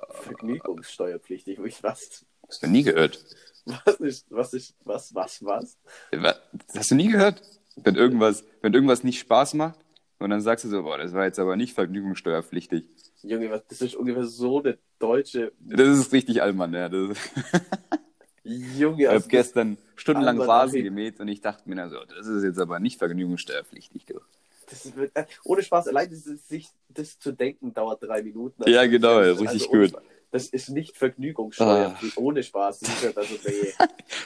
Vergnügungssteuerpflichtig, 0.09 1.59
wo 1.59 1.65
ich 1.65 1.83
was? 1.83 2.25
hast 2.47 2.63
du 2.63 2.67
nie 2.67 2.81
gehört? 2.83 3.23
Was 3.85 3.99
ist, 3.99 4.25
was 4.31 4.53
ist, 4.53 4.73
was, 4.83 5.13
was, 5.13 5.45
was? 5.45 5.77
Was? 6.11 6.41
Hast 6.75 6.89
du 6.89 6.95
nie 6.95 7.09
gehört? 7.09 7.43
Wenn 7.75 7.93
irgendwas, 7.95 8.43
wenn 8.61 8.73
irgendwas 8.73 9.03
nicht 9.03 9.19
Spaß 9.19 9.53
macht 9.53 9.79
und 10.17 10.31
dann 10.31 10.41
sagst 10.41 10.65
du 10.65 10.69
so, 10.69 10.81
boah, 10.83 10.97
das 10.97 11.13
war 11.13 11.25
jetzt 11.25 11.39
aber 11.39 11.55
nicht 11.55 11.73
vergnügungssteuerpflichtig. 11.73 12.85
Junge, 13.23 13.49
was, 13.51 13.65
das 13.67 13.81
ist 13.81 13.95
ungefähr 13.95 14.25
so 14.25 14.61
eine 14.61 14.77
deutsche. 14.99 15.51
Das 15.59 15.87
ist 15.99 16.11
richtig 16.13 16.41
Allmann, 16.41 16.73
ja. 16.73 16.89
Das 16.89 17.11
ist, 17.11 17.19
Junge, 18.43 19.01
ich 19.01 19.05
habe 19.07 19.15
also 19.17 19.27
gestern 19.29 19.77
stundenlang 19.95 20.39
Allmann, 20.41 20.49
Rasen 20.49 20.83
gemäht 20.83 21.19
und 21.19 21.27
ich 21.27 21.41
dachte 21.41 21.69
mir 21.69 21.75
dann 21.75 21.89
so, 21.89 21.97
das 22.05 22.25
ist 22.27 22.43
jetzt 22.43 22.59
aber 22.59 22.79
nicht 22.79 22.97
vergnügungssteuerpflichtig. 22.97 24.05
Ist, 24.71 24.93
äh, 25.13 25.25
ohne 25.43 25.61
Spaß, 25.63 25.89
allein 25.89 26.09
das, 26.09 26.23
sich 26.47 26.69
das 26.89 27.19
zu 27.19 27.33
denken 27.33 27.73
dauert 27.73 28.01
drei 28.03 28.23
Minuten. 28.23 28.67
Ja, 28.69 28.85
genau, 28.87 29.17
Also, 29.17 29.43
richtig 29.43 29.69
ohne 29.69 29.89
gut. 29.89 30.01
Das 30.31 30.47
ist 30.47 30.69
nicht 30.69 30.95
Vergnügungssteuer, 30.95 31.97
Ah. 32.01 32.05
ohne 32.15 32.41
Spaß. 32.41 32.81
Ist 32.83 33.17
also, 33.17 33.33
nee, 33.45 33.51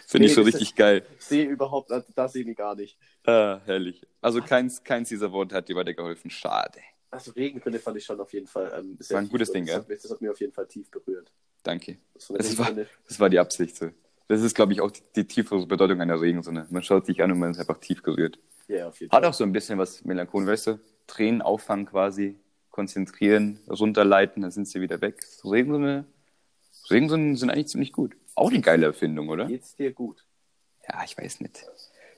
Finde 0.05 0.27
ich 0.27 0.31
Nee, 0.31 0.36
so 0.36 0.43
das 0.43 0.53
richtig 0.53 0.75
geil. 0.75 1.03
sehe 1.17 1.45
überhaupt, 1.45 1.91
also, 1.91 2.05
das 2.15 2.34
sehe 2.34 2.47
ich 2.47 2.55
gar 2.55 2.75
nicht. 2.75 2.95
Ah, 3.25 3.60
herrlich. 3.65 4.05
Also 4.21 4.39
keins, 4.41 4.84
keins 4.84 5.10
dieser 5.10 5.31
Worte 5.31 5.55
hat 5.55 5.67
dir 5.67 5.75
weitergeholfen. 5.75 6.29
Schade. 6.29 6.79
Also 7.15 7.32
Regenrinne 7.32 7.80
fand 7.80 7.97
ich 7.97 8.06
schon 8.06 8.19
auf 8.19 8.34
jeden 8.34 8.47
Fall 8.47 8.71
ähm, 8.78 8.97
sehr 8.99 9.15
War 9.15 9.21
ein 9.21 9.30
gutes 9.30 9.51
Ding, 9.51 9.65
das 9.65 9.75
hat, 9.78 9.89
mich, 9.89 10.01
das 10.01 10.12
hat 10.12 10.21
mir 10.21 10.32
auf 10.32 10.39
jeden 10.39 10.51
Fall 10.54 10.67
tief 10.67 10.89
berührt. 10.91 11.32
Danke. 11.63 11.91
Eine 11.91 11.99
Das 12.13 12.30
war, 12.30 12.67
Regenrinne. 12.67 12.88
das 13.08 13.19
war 13.19 13.30
die 13.30 13.39
Absicht. 13.39 13.78
So. 13.78 13.89
Das 14.28 14.41
ist, 14.41 14.54
glaube 14.56 14.73
ich, 14.73 14.82
auch 14.82 14.91
die, 14.91 15.01
die 15.15 15.25
tiefere 15.25 15.65
Bedeutung 15.65 16.01
einer 16.01 16.19
Regensonne. 16.19 16.67
Man 16.69 16.84
schaut 16.84 17.06
sich 17.06 17.21
an 17.23 17.32
und 17.32 17.39
man 17.39 17.51
ist 17.51 17.60
einfach 17.60 17.80
tief 17.80 18.04
gerührt. 18.04 18.39
Ja, 18.67 18.88
auf 18.88 18.99
jeden 18.99 19.12
Hat 19.12 19.21
Fall. 19.23 19.30
auch 19.30 19.34
so 19.34 19.43
ein 19.43 19.51
bisschen 19.51 19.78
was 19.78 20.04
Melancholen, 20.04 20.47
weißt 20.47 20.67
du? 20.67 20.80
Tränen 21.08 21.41
auffangen 21.41 21.86
quasi, 21.86 22.38
konzentrieren, 22.71 23.60
runterleiten, 23.69 24.41
dann 24.41 24.51
sind 24.51 24.67
sie 24.67 24.82
wieder 24.82 24.99
weg. 25.01 25.23
So 25.23 25.49
Regensonnen 25.49 27.36
sind 27.36 27.49
eigentlich 27.49 27.67
ziemlich 27.67 27.93
gut. 27.93 28.15
Auch 28.36 28.49
eine 28.49 28.62
geile 28.62 28.88
Erfindung, 28.88 29.30
oder? 29.30 29.45
Geht's 29.45 29.75
dir 29.75 29.93
gut? 29.93 30.25
Ja, 30.89 31.04
ich 31.06 31.17
weiß 31.17 31.39
nicht. 31.41 31.65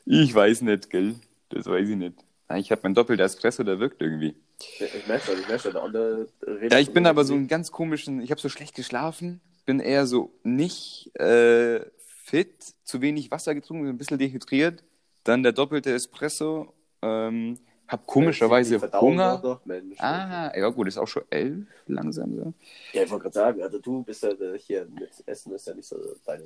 Ich 0.05 0.33
weiß 0.33 0.62
nicht, 0.62 0.89
gell? 0.89 1.15
Das 1.49 1.65
weiß 1.67 1.88
ich 1.88 1.95
nicht. 1.95 2.15
Ich 2.55 2.71
habe 2.71 2.81
mein 2.83 2.93
doppelter 2.95 3.25
Espresso, 3.25 3.63
der 3.63 3.79
wirkt 3.79 4.01
irgendwie. 4.01 4.36
Ich 4.59 5.07
merke 5.07 5.25
schon, 5.25 5.39
ich 5.39 5.47
merke 5.47 5.63
schon. 5.63 5.73
Der 5.73 5.83
andere 5.83 6.27
redet 6.45 6.71
Ja, 6.71 6.79
ich 6.79 6.85
schon 6.85 6.93
bin 6.95 7.05
aber 7.05 7.23
so 7.23 7.33
einen 7.33 7.47
ganz 7.47 7.71
komischen, 7.71 8.21
ich 8.21 8.31
habe 8.31 8.41
so 8.41 8.49
schlecht 8.49 8.75
geschlafen, 8.75 9.41
bin 9.65 9.79
eher 9.79 10.07
so 10.07 10.31
nicht 10.43 11.15
äh, 11.19 11.81
fit, 12.23 12.73
zu 12.83 13.01
wenig 13.01 13.31
Wasser 13.31 13.53
getrunken, 13.53 13.87
ein 13.87 13.97
bisschen 13.97 14.17
dehydriert, 14.17 14.83
dann 15.23 15.43
der 15.43 15.51
doppelte 15.51 15.93
Espresso, 15.93 16.73
ähm, 17.01 17.59
hab 17.87 18.05
komischerweise 18.05 18.79
Hunger. 18.99 19.39
Doch, 19.41 19.65
Mensch. 19.65 19.97
Ah, 19.99 20.51
ja 20.57 20.67
gut, 20.69 20.87
ist 20.87 20.97
auch 20.97 21.07
schon 21.07 21.23
elf 21.29 21.67
langsam 21.85 22.35
so. 22.35 22.53
Ja, 22.91 23.03
ich 23.03 23.09
wollte 23.09 23.23
gerade 23.23 23.33
sagen, 23.33 23.61
also 23.61 23.79
du 23.79 24.03
bist 24.03 24.23
ja 24.23 24.29
äh, 24.31 24.59
hier 24.59 24.85
mit 24.85 25.09
Essen 25.25 25.53
ist 25.53 25.67
ja 25.67 25.73
nicht 25.73 25.87
so 25.87 25.97
deine. 26.25 26.43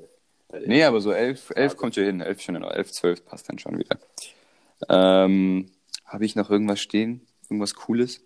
deine 0.50 0.68
Nee, 0.68 0.84
aber 0.84 1.02
so 1.02 1.12
elf, 1.12 1.52
elf 1.56 1.76
kommt 1.78 1.96
ja 1.96 2.04
hin, 2.04 2.22
elf 2.22 2.42
schon, 2.42 2.62
elf, 2.62 2.92
zwölf 2.92 3.26
passt 3.26 3.50
dann 3.50 3.58
schon 3.58 3.80
wieder. 3.80 3.98
Ähm, 4.88 5.72
habe 6.06 6.26
ich 6.26 6.36
noch 6.36 6.50
irgendwas 6.52 6.80
stehen? 6.80 7.26
Irgendwas 7.52 7.76
Cooles? 7.76 8.22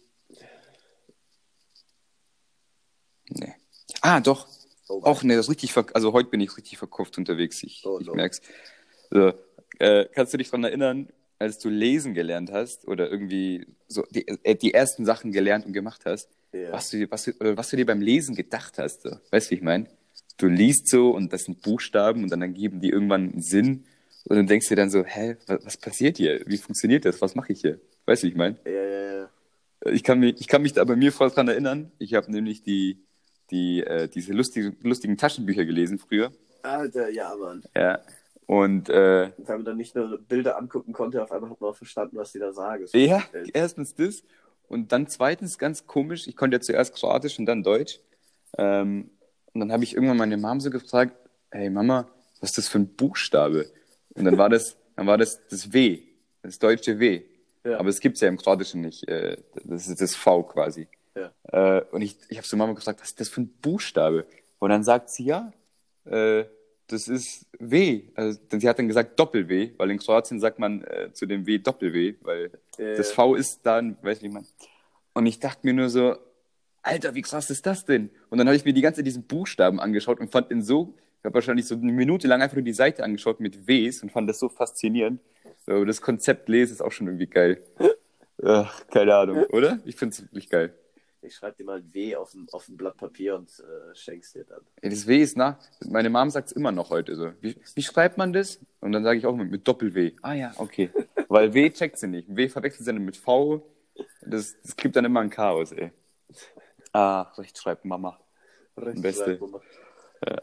Nee. 3.29 3.55
Ah, 4.01 4.19
doch. 4.19 4.47
Oh, 4.87 5.01
Auch 5.01 5.23
ne, 5.23 5.35
das 5.35 5.47
ist 5.47 5.49
richtig 5.49 5.73
verk 5.73 5.95
also 5.95 6.13
heute 6.13 6.29
bin 6.29 6.39
ich 6.41 6.55
richtig 6.55 6.77
verkopft 6.77 7.17
unterwegs. 7.17 7.63
Ich, 7.63 7.83
Oh, 7.87 7.99
ich 7.99 8.05
no. 8.05 8.13
merk's. 8.13 8.39
So, 9.09 9.33
äh, 9.79 10.05
kannst 10.13 10.31
du 10.33 10.37
dich 10.37 10.49
daran 10.51 10.63
erinnern, 10.63 11.09
als 11.39 11.57
du 11.57 11.69
lesen 11.69 12.13
gelernt 12.13 12.51
hast 12.51 12.87
oder 12.87 13.09
irgendwie 13.09 13.65
so 13.87 14.03
die, 14.11 14.27
äh, 14.27 14.53
die 14.55 14.75
ersten 14.75 15.05
Sachen 15.05 15.31
gelernt 15.31 15.65
und 15.65 15.73
gemacht 15.73 16.03
hast, 16.05 16.29
Ja. 16.53 16.71
was, 16.71 16.91
du, 16.91 16.97
dir- 16.97 17.09
was, 17.09 17.23
du, 17.23 17.31
oder 17.39 17.57
was 17.57 17.69
du 17.71 17.77
dir 17.77 17.85
beim 17.87 18.01
Lesen 18.01 18.35
gedacht 18.35 18.77
hast? 18.77 19.01
So. 19.01 19.09
Weißt 19.31 19.47
du, 19.47 19.51
wie 19.51 19.55
ich 19.55 19.63
meine? 19.63 19.87
Du 20.37 20.47
liest 20.47 20.87
so 20.87 21.09
und 21.09 21.33
das 21.33 21.45
sind 21.45 21.63
Buchstaben 21.63 22.21
und 22.21 22.29
dann 22.31 22.43
ergeben 22.43 22.79
die 22.79 22.89
irgendwann 22.89 23.31
einen 23.31 23.41
Sinn 23.41 23.85
Und 24.27 24.37
dann 24.37 24.47
denkst 24.47 24.67
du 24.67 24.75
dir 24.75 24.81
dann 24.81 24.89
so, 24.89 25.03
hä, 25.03 25.37
was, 25.47 25.65
was 25.65 25.77
passiert 25.77 26.17
hier? 26.17 26.41
Wie 26.45 26.57
funktioniert 26.57 27.05
das? 27.05 27.21
Was 27.21 27.35
mache 27.35 27.53
ich 27.53 27.61
hier? 27.61 27.79
Weißt 28.05 28.23
du, 28.23 28.27
wie 28.27 28.31
ich 28.31 28.37
meine? 28.37 28.57
Ja, 28.65 28.71
ja, 28.71 29.15
ja. 29.21 29.29
Ich 29.91 30.03
kann 30.03 30.19
mich, 30.19 30.39
ich 30.39 30.47
kann 30.47 30.63
mich 30.63 30.73
da 30.73 30.83
bei 30.83 30.95
mir 30.95 31.11
voll 31.11 31.29
dran 31.29 31.47
erinnern. 31.47 31.91
Ich 31.99 32.15
habe 32.15 32.31
nämlich 32.31 32.63
die, 32.63 33.05
die, 33.51 33.83
äh, 33.83 34.07
diese 34.07 34.33
lustigen, 34.33 34.77
lustigen 34.81 35.17
Taschenbücher 35.17 35.65
gelesen 35.65 35.99
früher. 35.99 36.31
Alter, 36.63 37.09
ja, 37.09 37.35
Mann. 37.35 37.63
Ja. 37.75 37.99
Und 38.47 38.89
äh, 38.89 39.31
Weil 39.37 39.57
man 39.57 39.65
dann 39.65 39.77
nicht 39.77 39.95
nur 39.95 40.19
Bilder 40.19 40.57
angucken 40.57 40.93
konnte, 40.93 41.21
auf 41.21 41.31
einmal 41.31 41.49
hat 41.51 41.61
man 41.61 41.71
auch 41.71 41.75
verstanden, 41.75 42.17
was 42.17 42.31
die 42.31 42.39
da 42.39 42.51
sagen. 42.53 42.85
Ja, 42.93 43.23
erstens 43.53 43.95
das. 43.95 44.23
Und 44.67 44.91
dann 44.91 45.07
zweitens 45.07 45.57
ganz 45.57 45.85
komisch, 45.85 46.27
ich 46.27 46.35
konnte 46.35 46.57
ja 46.57 46.61
zuerst 46.61 46.95
Kroatisch 46.95 47.37
und 47.37 47.45
dann 47.45 47.63
Deutsch. 47.63 47.99
Ähm, 48.57 49.11
und 49.53 49.59
dann 49.61 49.71
habe 49.71 49.83
ich 49.83 49.93
irgendwann 49.93 50.17
meine 50.17 50.37
Mom 50.37 50.59
so 50.59 50.69
gefragt, 50.69 51.15
hey 51.51 51.69
Mama, 51.69 52.07
was 52.39 52.51
ist 52.51 52.57
das 52.57 52.67
für 52.67 52.79
ein 52.79 52.95
Buchstabe? 52.95 53.71
Und 54.15 54.25
dann 54.25 54.37
war 54.37 54.49
das, 54.49 54.75
dann 54.95 55.07
war 55.07 55.17
das 55.17 55.45
das 55.47 55.71
W, 55.71 56.01
das 56.41 56.59
deutsche 56.59 56.99
W. 56.99 57.23
Ja. 57.63 57.79
Aber 57.79 57.89
es 57.89 57.99
gibt 57.99 58.15
es 58.15 58.21
ja 58.21 58.27
im 58.27 58.37
Kroatischen 58.37 58.81
nicht. 58.81 59.07
Äh, 59.07 59.37
das 59.63 59.87
ist 59.87 60.01
das 60.01 60.15
V 60.15 60.43
quasi. 60.43 60.87
Ja. 61.15 61.31
Äh, 61.77 61.85
und 61.91 62.01
ich, 62.01 62.17
ich 62.29 62.37
habe 62.37 62.47
so 62.47 62.57
Mama 62.57 62.73
gefragt, 62.73 63.01
was 63.01 63.09
ist 63.09 63.19
das 63.19 63.29
für 63.29 63.41
ein 63.41 63.49
Buchstabe? 63.61 64.25
Und 64.59 64.69
dann 64.69 64.83
sagt 64.83 65.09
sie, 65.09 65.25
ja, 65.25 65.51
äh, 66.05 66.45
das 66.87 67.07
ist 67.07 67.47
W. 67.59 68.03
Also, 68.13 68.39
denn 68.51 68.59
sie 68.59 68.69
hat 68.69 68.77
dann 68.77 68.87
gesagt 68.87 69.19
Doppel-W, 69.19 69.71
weil 69.77 69.91
in 69.91 69.97
Kroatien 69.97 70.39
sagt 70.39 70.59
man 70.59 70.83
äh, 70.83 71.11
zu 71.13 71.25
dem 71.25 71.47
W 71.47 71.57
Doppel-W, 71.57 72.15
weil 72.21 72.51
Ja, 72.77 72.95
das. 72.95 73.11
V 73.11 73.35
ist 73.35 73.61
dann, 73.65 73.97
weiß 74.01 74.21
nicht 74.21 74.33
man. 74.33 74.45
Und 75.13 75.25
ich 75.25 75.39
dachte 75.39 75.61
mir 75.63 75.73
nur 75.73 75.89
so, 75.89 76.15
Alter, 76.83 77.15
wie 77.15 77.23
krass 77.23 77.49
ist 77.49 77.65
das 77.65 77.85
denn? 77.85 78.11
Und 78.29 78.37
dann 78.37 78.47
habe 78.47 78.55
ich 78.55 78.63
mir 78.63 78.73
die 78.73 78.81
ganze 78.81 78.99
Zeit 78.99 79.07
diesen 79.07 79.23
Buchstaben 79.23 79.79
angeschaut 79.79 80.19
und 80.19 80.31
fand 80.31 80.51
ihn 80.51 80.61
so, 80.61 80.93
ich 81.25 81.27
habe 81.27 81.33
wahrscheinlich 81.33 81.65
so 81.65 81.73
eine 81.73 81.91
Minute 81.91 82.27
lang 82.27 82.43
einfach 82.43 82.55
nur 82.55 82.63
die 82.63 82.71
Seite 82.71 83.03
angeschaut 83.03 83.39
mit 83.39 83.67
Ws 83.67 84.03
und 84.03 84.11
fand 84.11 84.29
das 84.29 84.37
so 84.37 84.47
faszinierend. 84.47 85.19
So, 85.65 85.83
das 85.83 85.99
Konzept 85.99 86.47
lesen 86.49 86.73
ist 86.73 86.81
auch 86.81 86.91
schon 86.91 87.07
irgendwie 87.07 87.25
geil. 87.25 87.63
Ach, 88.43 88.85
keine 88.89 89.15
Ahnung, 89.15 89.43
oder? 89.45 89.79
Ich 89.85 89.95
finde 89.95 90.13
es 90.13 90.21
wirklich 90.21 90.51
geil. 90.51 90.77
Ich 91.23 91.33
schreibe 91.33 91.57
dir 91.57 91.63
mal 91.63 91.79
ein 91.79 91.91
W 91.91 92.15
auf 92.15 92.35
ein, 92.35 92.45
auf 92.51 92.69
ein 92.69 92.77
Blatt 92.77 92.97
Papier 92.97 93.37
und 93.37 93.49
äh, 93.49 93.95
schenk's 93.95 94.33
dir 94.33 94.43
dann. 94.43 94.61
Ey, 94.83 94.91
das 94.91 95.07
W 95.07 95.19
ist 95.19 95.35
nach. 95.35 95.57
Meine 95.89 96.11
Mom 96.11 96.29
sagt 96.29 96.49
es 96.49 96.51
immer 96.51 96.71
noch 96.71 96.91
heute 96.91 97.15
so. 97.15 97.31
Wie, 97.41 97.55
wie 97.73 97.81
schreibt 97.81 98.19
man 98.19 98.31
das? 98.31 98.59
Und 98.79 98.91
dann 98.91 99.03
sage 99.03 99.17
ich 99.17 99.25
auch 99.25 99.35
mit, 99.35 99.49
mit 99.49 99.67
Doppel-W. 99.67 100.11
Ah 100.21 100.33
ja, 100.33 100.53
okay. 100.57 100.91
Weil 101.27 101.55
W 101.55 101.71
checkt 101.71 101.97
sie 101.97 102.07
nicht. 102.07 102.27
W 102.29 102.47
verwechselt 102.49 102.85
sie 102.85 102.93
dann 102.93 103.03
mit 103.03 103.17
V. 103.17 103.67
Das, 104.21 104.55
das 104.61 104.75
gibt 104.75 104.95
dann 104.95 105.05
immer 105.05 105.21
ein 105.21 105.31
Chaos, 105.31 105.71
ey. 105.71 105.91
Ah, 106.93 107.21
Rechtschreib 107.35 107.83
Mama. 107.83 108.19
Beste. 108.75 109.03
Rechtschreibnummer. 109.03 109.57
Äh, 109.57 109.84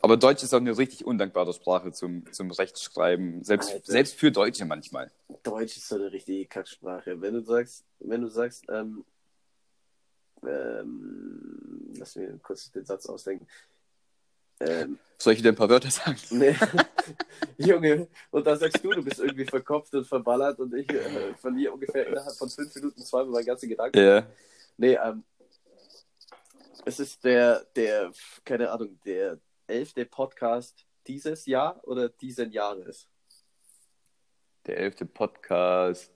Aber 0.00 0.16
Deutsch 0.16 0.42
ist 0.42 0.54
auch 0.54 0.58
eine 0.58 0.76
richtig 0.76 1.04
undankbare 1.04 1.52
Sprache 1.52 1.92
zum, 1.92 2.30
zum 2.32 2.50
Rechtschreiben. 2.50 3.42
Selbst, 3.42 3.72
Alter. 3.72 3.90
selbst 3.92 4.14
für 4.14 4.30
Deutsche 4.30 4.64
manchmal. 4.64 5.10
Deutsch 5.42 5.76
ist 5.76 5.88
so 5.88 5.96
eine 5.96 6.12
richtige 6.12 6.46
Kacksprache. 6.46 7.20
Wenn 7.20 7.34
du 7.34 7.42
sagst, 7.42 7.84
wenn 7.98 8.20
du 8.20 8.28
sagst, 8.28 8.64
ähm, 8.68 9.04
ähm, 10.46 11.92
lass 11.96 12.16
mir 12.16 12.38
kurz 12.42 12.70
den 12.70 12.84
Satz 12.84 13.06
ausdenken. 13.06 13.46
Ähm, 14.60 14.98
Soll 15.18 15.34
ich 15.34 15.42
dir 15.42 15.48
ein 15.48 15.56
paar 15.56 15.68
Wörter 15.68 15.90
sagen? 15.90 16.18
nee. 16.30 16.54
Junge, 17.58 18.08
und 18.30 18.46
da 18.46 18.56
sagst 18.56 18.84
du, 18.84 18.90
du 18.90 19.02
bist 19.02 19.18
irgendwie 19.18 19.44
verkopft 19.44 19.94
und 19.94 20.06
verballert 20.06 20.58
und 20.60 20.74
ich 20.74 20.88
äh, 20.90 21.34
verliere 21.34 21.72
ungefähr 21.72 22.06
innerhalb 22.06 22.36
von 22.36 22.48
fünf 22.48 22.74
Minuten 22.74 23.02
zweimal 23.02 23.32
meinen 23.32 23.46
ganzen 23.46 23.68
Gedanken. 23.68 23.98
Ja. 23.98 24.26
Nee, 24.76 24.98
ähm, 25.02 25.24
es 26.84 27.00
ist 27.00 27.24
der, 27.24 27.64
der, 27.76 28.12
keine 28.44 28.70
Ahnung, 28.70 28.98
der 29.04 29.38
elfte 29.72 30.04
Podcast 30.04 30.86
dieses 31.06 31.46
Jahr 31.46 31.80
oder 31.84 32.08
diesen 32.08 32.52
Jahres. 32.52 33.08
Der 34.66 34.78
elfte 34.78 35.06
Podcast. 35.06 36.12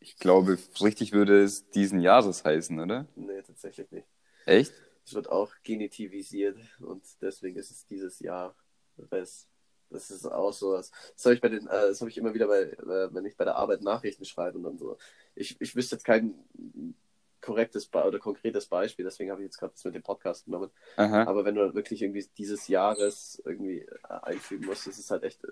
Ich 0.00 0.16
glaube, 0.16 0.58
richtig 0.80 1.12
würde 1.12 1.42
es 1.42 1.70
diesen 1.70 2.00
Jahres 2.00 2.44
heißen, 2.44 2.78
oder? 2.80 3.06
Nee, 3.14 3.42
tatsächlich 3.42 3.90
nicht. 3.90 4.08
Echt? 4.46 4.72
Es 5.04 5.14
wird 5.14 5.28
auch 5.28 5.52
genitivisiert 5.62 6.58
und 6.80 7.04
deswegen 7.20 7.58
ist 7.58 7.70
es 7.70 7.86
dieses 7.86 8.18
Jahr. 8.20 8.54
Das, 8.96 9.48
das 9.88 10.10
ist 10.10 10.26
auch 10.26 10.52
so 10.52 10.72
was. 10.72 10.90
Das 11.14 11.24
habe 11.24 11.34
ich 11.34 11.40
bei 11.40 11.48
den, 11.48 11.66
äh, 11.66 11.88
das 11.88 12.00
habe 12.00 12.10
ich 12.10 12.18
immer 12.18 12.34
wieder 12.34 12.48
bei, 12.48 12.62
äh, 12.62 13.14
wenn 13.14 13.24
ich 13.24 13.36
bei 13.36 13.44
der 13.44 13.56
Arbeit 13.56 13.82
Nachrichten 13.82 14.24
schreibe 14.24 14.58
und 14.58 14.64
dann 14.64 14.78
so. 14.78 14.98
Ich, 15.34 15.60
ich 15.60 15.76
wüsste 15.76 15.96
jetzt 15.96 16.04
kein 16.04 16.34
korrektes 17.40 17.86
Be 17.86 18.02
oder 18.04 18.18
konkretes 18.18 18.66
Beispiel, 18.66 19.04
deswegen 19.04 19.30
habe 19.30 19.40
ich 19.42 19.46
jetzt 19.46 19.58
gerade 19.58 19.72
das 19.72 19.84
mit 19.84 19.94
dem 19.94 20.02
Podcast 20.02 20.44
genommen. 20.44 20.70
Aha. 20.96 21.24
Aber 21.24 21.44
wenn 21.44 21.54
du 21.54 21.74
wirklich 21.74 22.02
irgendwie 22.02 22.26
dieses 22.36 22.68
Jahres 22.68 23.40
irgendwie 23.44 23.80
äh, 23.80 23.86
einfügen 24.22 24.66
musst, 24.66 24.86
das 24.86 24.98
ist 24.98 25.10
halt 25.10 25.22
echt. 25.24 25.42
Äh, 25.44 25.48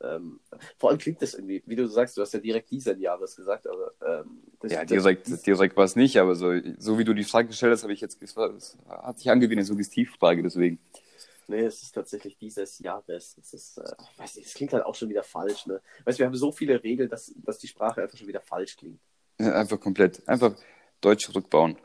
ähm, 0.00 0.38
vor 0.78 0.90
allem 0.90 0.98
klingt 1.00 1.20
das 1.22 1.34
irgendwie, 1.34 1.60
wie 1.66 1.74
du 1.74 1.88
sagst, 1.88 2.16
du 2.16 2.20
hast 2.22 2.32
ja 2.32 2.38
direkt 2.38 2.70
diesen 2.70 3.00
Jahres 3.00 3.34
gesagt, 3.34 3.66
aber 3.66 3.92
ähm, 4.06 4.42
das, 4.60 4.70
Ja, 4.70 4.80
das- 4.80 4.88
direkt, 4.88 5.46
direkt 5.46 5.76
war 5.76 5.84
es 5.84 5.96
nicht, 5.96 6.16
aber 6.18 6.36
so, 6.36 6.52
so 6.78 6.98
wie 7.00 7.04
du 7.04 7.14
die 7.14 7.24
Frage 7.24 7.48
gestellt 7.48 7.72
hast, 7.72 7.82
habe 7.82 7.92
ich 7.92 8.00
jetzt, 8.00 8.22
es 8.22 8.36
hat 8.36 9.18
sich 9.18 9.28
angewöhnt, 9.28 9.58
eine 9.58 9.64
Suggestivfrage, 9.64 10.44
deswegen. 10.44 10.78
Nee, 11.48 11.62
es 11.64 11.82
ist 11.82 11.92
tatsächlich 11.92 12.36
dieses 12.38 12.78
Jahres. 12.78 13.36
Es 13.40 13.54
ist, 13.54 13.78
äh, 13.78 13.92
weiß 14.18 14.36
nicht, 14.36 14.46
es 14.46 14.54
klingt 14.54 14.72
halt 14.74 14.84
auch 14.84 14.94
schon 14.94 15.08
wieder 15.08 15.22
falsch, 15.24 15.66
ne? 15.66 15.80
Weißt 16.04 16.18
du, 16.18 16.20
wir 16.20 16.26
haben 16.26 16.36
so 16.36 16.52
viele 16.52 16.80
Regeln, 16.84 17.08
dass, 17.08 17.32
dass 17.36 17.58
die 17.58 17.68
Sprache 17.68 18.02
einfach 18.02 18.18
schon 18.18 18.28
wieder 18.28 18.42
falsch 18.42 18.76
klingt. 18.76 19.00
Ja, 19.40 19.52
Einfach 19.54 19.80
komplett, 19.80 20.28
einfach 20.28 20.54
Deutsch 21.00 21.34
rückbauen. 21.34 21.76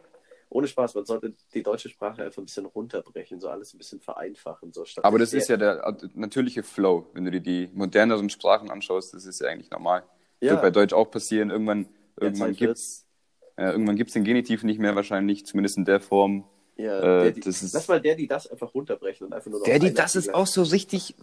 Ohne 0.50 0.68
Spaß, 0.68 0.94
man 0.94 1.06
sollte 1.06 1.34
die 1.54 1.64
deutsche 1.64 1.90
Sprache 1.90 2.24
einfach 2.24 2.38
ein 2.42 2.46
bisschen 2.46 2.66
runterbrechen, 2.68 3.40
so 3.40 3.50
alles 3.50 3.74
ein 3.74 3.80
bisschen 3.80 4.00
vereinfachen. 4.02 4.72
So, 4.72 4.86
statt 4.86 5.04
Aber 5.04 5.18
das 5.18 5.34
ist 5.34 5.50
ja 5.50 5.58
der 5.58 5.98
natürliche 6.14 6.62
Flow, 6.62 7.08
wenn 7.14 7.26
du 7.26 7.32
dir 7.32 7.42
die 7.42 7.70
moderneren 7.74 8.30
Sprachen 8.30 8.70
anschaust, 8.70 9.14
das 9.16 9.26
ist 9.26 9.42
ja 9.42 9.48
eigentlich 9.48 9.72
normal. 9.72 10.04
Ja. 10.42 10.52
Wird 10.52 10.62
bei 10.62 10.70
Deutsch 10.72 10.94
auch 10.94 11.10
passieren, 11.10 11.50
irgendwann, 11.50 11.88
irgendwann 12.20 12.50
Zeit 12.50 12.58
gibt's, 12.58 13.08
äh, 13.56 13.72
irgendwann 13.72 13.96
gibt's 13.96 14.14
den 14.14 14.24
Genitiv 14.24 14.64
nicht 14.64 14.80
mehr 14.80 14.96
wahrscheinlich, 14.96 15.46
zumindest 15.48 15.78
in 15.78 15.86
der 15.86 16.00
Form. 16.00 16.44
Ja, 16.76 17.00
Äh, 17.00 17.02
der, 17.24 17.32
die, 17.32 17.42
das 17.42 17.64
ist- 17.64 17.74
lass 17.74 17.88
mal 17.88 18.02
der, 18.02 18.16
die 18.16 18.28
das 18.28 18.46
einfach 18.46 18.74
runterbrechen 18.76 19.26
und 19.28 19.34
einfach 19.34 19.50
nur 19.50 19.60
noch. 19.60 19.66
Der, 19.66 19.80
die, 19.80 19.92
das 19.94 20.16
ist 20.16 20.34
auch 20.36 20.48
so 20.48 20.62
richtig, 20.64 21.16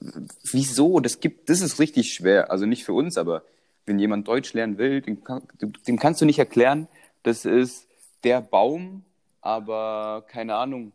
wieso? 0.53 0.99
Das 0.99 1.21
gibt, 1.21 1.49
das 1.49 1.61
ist 1.61 1.79
richtig 1.79 2.13
schwer. 2.13 2.51
Also 2.51 2.67
nicht 2.67 2.85
für 2.85 2.95
uns, 2.95 3.17
aber 3.17 3.45
wenn 3.87 3.99
jemand 4.01 4.27
Deutsch 4.27 4.53
lernen 4.55 4.79
will, 4.79 5.01
dem, 5.03 5.23
kann, 5.23 5.43
dem 5.87 5.99
kannst 6.01 6.21
du 6.21 6.25
nicht 6.25 6.39
erklären, 6.39 6.89
das 7.23 7.45
ist 7.45 7.87
der 8.25 8.41
Baum, 8.41 9.05
aber 9.41 10.25
keine 10.29 10.55
Ahnung. 10.57 10.93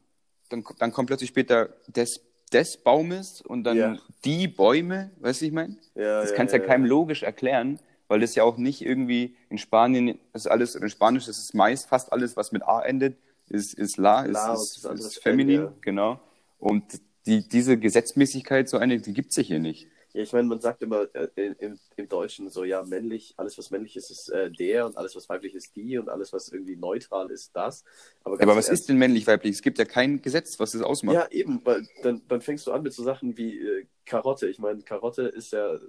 Dann, 0.49 0.63
dann 0.79 0.91
kommt 0.91 1.07
plötzlich 1.07 1.29
später 1.29 1.69
des, 1.87 2.21
des 2.53 2.77
Baumes 2.77 3.41
und 3.41 3.63
dann 3.63 3.77
Ja. 3.77 3.97
die 4.23 4.47
Bäume, 4.47 5.11
weißt 5.19 5.41
du, 5.41 5.45
ich 5.45 5.51
meine? 5.51 5.77
Ja, 5.95 6.21
Das 6.21 6.31
ja, 6.31 6.35
kannst 6.35 6.53
du 6.53 6.57
ja, 6.57 6.63
ja 6.63 6.69
keinem 6.69 6.85
logisch 6.85 7.23
erklären, 7.23 7.79
weil 8.07 8.19
das 8.19 8.35
ja 8.35 8.43
auch 8.43 8.57
nicht 8.57 8.81
irgendwie 8.85 9.35
in 9.49 9.57
Spanien 9.57 10.19
ist 10.33 10.47
alles, 10.47 10.75
in 10.75 10.87
Spanisch 10.89 11.27
ist 11.27 11.39
es 11.39 11.53
meist 11.55 11.87
fast 11.89 12.11
alles, 12.13 12.37
was 12.37 12.51
mit 12.51 12.63
A 12.63 12.81
endet, 12.81 13.17
ist, 13.49 13.73
ist 13.73 13.97
La, 13.97 14.21
ist, 14.21 14.33
La 14.33 14.53
ist, 14.53 14.85
das 14.85 14.99
ist 14.99 15.05
ist 15.05 15.23
feminin, 15.23 15.61
ja. 15.61 15.73
genau. 15.81 16.19
Und 16.59 16.83
die, 17.25 17.47
diese 17.47 17.77
Gesetzmäßigkeit, 17.77 18.69
so 18.69 18.77
eine, 18.77 18.99
die 18.99 19.13
gibt 19.13 19.35
es 19.35 19.45
hier 19.45 19.59
nicht. 19.59 19.87
Ja, 20.15 20.21
ich 20.21 20.31
meine, 20.31 20.47
man 20.47 20.61
sagt 20.61 20.81
immer 20.81 21.13
äh, 21.13 21.27
im, 21.59 21.77
im 21.97 22.07
Deutschen 22.07 22.49
so, 22.49 22.63
ja, 22.63 22.83
männlich, 22.83 23.33
alles 23.35 23.57
was 23.57 23.69
männlich 23.69 23.97
ist, 23.97 24.09
ist 24.11 24.29
äh, 24.29 24.49
der 24.49 24.85
und 24.85 24.95
alles 24.97 25.13
was 25.13 25.27
weiblich 25.27 25.53
ist 25.55 25.75
die 25.75 25.97
und 25.97 26.07
alles 26.07 26.31
was 26.31 26.47
irgendwie 26.47 26.77
neutral 26.77 27.29
ist 27.31 27.53
das. 27.53 27.83
Aber, 28.23 28.37
ganz 28.37 28.49
Aber 28.49 28.57
was 28.57 28.67
ehrlich- 28.67 28.79
ist 28.79 28.87
denn 28.89 28.97
männlich-weiblich? 28.97 29.53
Es 29.55 29.61
gibt 29.61 29.77
ja 29.77 29.83
kein 29.83 30.21
Gesetz, 30.21 30.57
was 30.57 30.71
das 30.71 30.81
ausmacht. 30.83 31.15
Ja, 31.15 31.27
eben, 31.31 31.59
weil 31.65 31.85
dann, 32.01 32.21
dann 32.29 32.39
fängst 32.39 32.65
du 32.65 32.71
an 32.71 32.81
mit 32.83 32.93
so 32.93 33.03
Sachen 33.03 33.37
wie 33.37 33.59
äh, 33.59 33.87
Karotte. 34.05 34.47
Ich 34.47 34.57
meine, 34.57 34.81
Karotte 34.83 35.23
ist 35.23 35.51
ja 35.51 35.75
äh, 35.75 35.79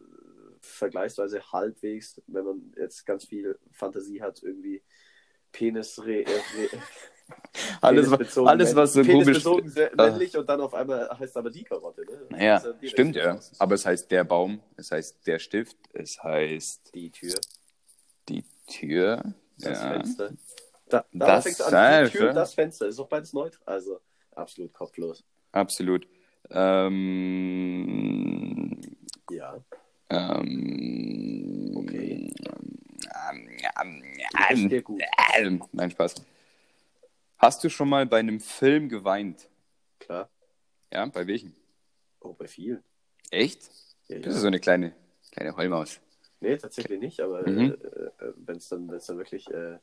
vergleichsweise 0.60 1.52
halbwegs, 1.52 2.20
wenn 2.26 2.44
man 2.44 2.74
jetzt 2.76 3.06
ganz 3.06 3.26
viel 3.26 3.56
Fantasie 3.70 4.22
hat, 4.22 4.42
irgendwie 4.42 4.82
Penis 5.52 6.02
re, 6.04 6.22
äh, 6.24 6.28
re, 6.30 6.68
alles, 7.80 8.06
penisbezogen 8.06 8.48
alles, 8.48 8.74
was 8.76 8.92
so 8.92 9.00
komisch. 9.02 9.24
penisbezogen 9.24 9.68
sehr 9.70 9.90
männlich 9.96 10.36
und 10.36 10.48
dann 10.48 10.60
auf 10.60 10.74
einmal 10.74 11.08
heißt 11.18 11.36
aber 11.36 11.50
die 11.50 11.64
Karotte. 11.64 12.02
Ne? 12.30 12.44
Ja 12.44 12.58
direkt 12.60 12.88
stimmt 12.90 13.16
ja. 13.16 13.38
Aber 13.58 13.74
es 13.74 13.84
heißt 13.86 14.10
der 14.10 14.24
Baum, 14.24 14.60
es 14.76 14.90
heißt 14.92 15.26
der 15.26 15.38
Stift, 15.38 15.76
es 15.92 16.22
heißt 16.22 16.94
Die 16.94 17.10
Tür, 17.10 17.34
die 18.28 18.44
Tür. 18.66 19.22
das 19.58 19.80
ja. 19.82 19.92
Fenster. 19.92 20.30
Da, 20.88 21.04
da 21.12 21.26
Das 21.26 21.44
fängst 21.44 21.60
du 21.60 21.64
an, 21.64 22.04
die 22.04 22.10
Tür, 22.10 22.20
Fenster. 22.20 22.32
das 22.40 22.54
Fenster. 22.54 22.86
Ist 22.86 22.98
doch 22.98 23.08
beides 23.08 23.32
neutral. 23.32 23.62
Also 23.74 24.00
absolut 24.34 24.72
kopflos. 24.72 25.24
Absolut. 25.52 26.06
Ähm, 27.46 28.80
Ja. 29.30 29.56
ähm, 30.10 31.72
Okay. 31.76 32.30
Ähm, 33.30 33.48
ähm, 33.82 34.02
ähm, 34.50 35.00
ähm, 35.38 35.62
nein, 35.72 35.90
Spaß. 35.90 36.14
Hast 37.38 37.62
du 37.64 37.68
schon 37.68 37.88
mal 37.88 38.06
bei 38.06 38.18
einem 38.18 38.40
Film 38.40 38.88
geweint? 38.88 39.48
Klar. 39.98 40.30
Ja, 40.92 41.06
bei 41.06 41.26
welchem? 41.26 41.54
Oh, 42.20 42.32
bei 42.32 42.46
vielen. 42.48 42.82
Echt? 43.30 43.70
Ja, 44.08 44.18
Das 44.18 44.28
ist 44.28 44.34
ja. 44.36 44.40
so 44.42 44.46
eine 44.46 44.60
kleine, 44.60 44.94
kleine 45.32 45.56
Heulmaus. 45.56 46.00
Nee, 46.40 46.56
tatsächlich 46.56 47.00
nicht, 47.00 47.20
aber 47.20 47.48
Mhm. 47.48 47.72
äh, 47.72 48.32
wenn 48.36 48.56
es 48.56 48.68
dann, 48.68 48.88
wenn's 48.90 49.06
dann 49.06 49.18
wirklich 49.18 49.48
äh, 49.50 49.78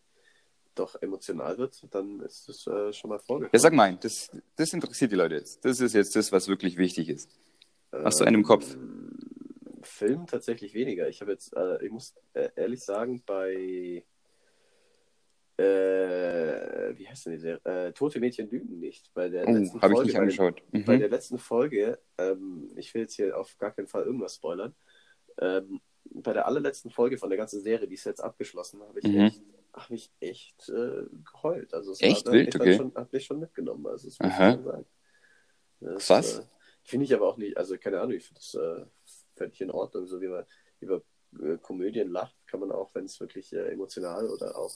doch 0.75 0.95
emotional 1.01 1.57
wird, 1.57 1.85
dann 1.91 2.21
ist 2.21 2.47
das 2.49 2.65
äh, 2.67 2.93
schon 2.93 3.09
mal 3.09 3.19
vorgekommen. 3.19 3.51
Ja, 3.53 3.59
sag 3.59 3.73
mal, 3.73 3.95
das, 3.97 4.31
das 4.55 4.73
interessiert 4.73 5.11
die 5.11 5.15
Leute 5.15 5.35
jetzt. 5.35 5.63
Das 5.65 5.79
ist 5.79 5.93
jetzt 5.93 6.15
das, 6.15 6.31
was 6.31 6.47
wirklich 6.47 6.77
wichtig 6.77 7.09
ist. 7.09 7.29
Hast 7.91 8.19
du 8.19 8.25
einen 8.25 8.37
im 8.37 8.43
Kopf? 8.43 8.73
Ähm, 8.73 9.11
Film 9.83 10.25
tatsächlich 10.25 10.73
weniger. 10.73 11.09
Ich 11.09 11.21
habe 11.21 11.31
jetzt, 11.31 11.53
äh, 11.55 11.83
ich 11.85 11.91
muss 11.91 12.15
äh, 12.33 12.49
ehrlich 12.55 12.81
sagen, 12.83 13.21
bei 13.25 14.03
äh, 15.57 16.97
wie 16.97 17.07
heißt 17.07 17.25
denn 17.25 17.33
die 17.33 17.39
Serie? 17.39 17.61
Äh, 17.65 17.93
Tote 17.93 18.19
Mädchen 18.19 18.49
lügen 18.49 18.79
nicht. 18.79 19.13
Bei 19.13 19.29
der 19.29 19.47
Oh, 19.47 19.51
letzten 19.51 19.81
habe 19.81 19.93
ich 19.93 19.97
Folge, 19.97 20.05
nicht 20.07 20.13
bei, 20.15 20.21
angeschaut. 20.21 20.63
bei 20.71 20.95
Mhm. 20.95 20.99
der 20.99 21.09
letzten 21.09 21.37
Folge, 21.37 21.99
ähm, 22.17 22.71
ich 22.75 22.93
will 22.93 23.01
jetzt 23.03 23.15
hier 23.15 23.37
auf 23.37 23.57
gar 23.57 23.71
keinen 23.71 23.87
Fall 23.87 24.03
irgendwas 24.03 24.35
spoilern, 24.35 24.75
ähm, 25.39 25.81
bei 26.05 26.33
der 26.33 26.45
allerletzten 26.47 26.91
Folge 26.91 27.17
von 27.17 27.29
der 27.29 27.37
ganzen 27.37 27.61
Serie, 27.61 27.87
die 27.87 27.93
ist 27.95 28.03
jetzt 28.05 28.21
abgeschlossen, 28.21 28.81
habe 28.81 28.99
ich 28.99 29.05
Mhm. 29.05 29.21
echt, 29.21 29.41
hab 29.73 29.89
ich 29.91 30.11
echt 30.19 30.69
äh, 30.69 31.05
geheult. 31.31 31.73
Also 31.73 31.91
es 31.91 32.01
Echt 32.01 32.25
war, 32.25 32.33
wild? 32.33 32.49
ich 32.49 32.55
Okay. 32.61 32.75
Schon, 32.75 32.93
hat 32.95 33.11
mich 33.13 33.25
schon 33.25 33.39
mitgenommen, 33.39 33.85
also 33.87 34.07
das 34.07 34.19
muss 34.19 34.31
ich 34.33 34.39
Aha. 34.39 34.51
schon 34.53 34.63
sagen. 34.63 34.85
Das, 35.79 36.07
Krass. 36.07 36.39
Äh, 36.39 36.43
finde 36.83 37.05
ich 37.05 37.13
aber 37.13 37.27
auch 37.27 37.37
nicht, 37.37 37.57
also 37.57 37.77
keine 37.77 37.99
Ahnung, 38.01 38.13
ich 38.13 38.25
finde 38.25 38.41
das 38.41 38.53
äh, 38.55 38.85
völlig 39.35 39.61
in 39.61 39.71
Ordnung, 39.71 40.05
so 40.07 40.21
wie 40.21 40.27
man 40.27 40.45
über 40.79 41.01
äh, 41.41 41.57
Komödien 41.57 42.09
lacht, 42.09 42.35
kann 42.47 42.59
man 42.59 42.71
auch, 42.71 42.93
wenn 42.95 43.05
es 43.05 43.19
wirklich 43.19 43.53
äh, 43.53 43.69
emotional 43.71 44.29
oder 44.29 44.57
auch 44.57 44.73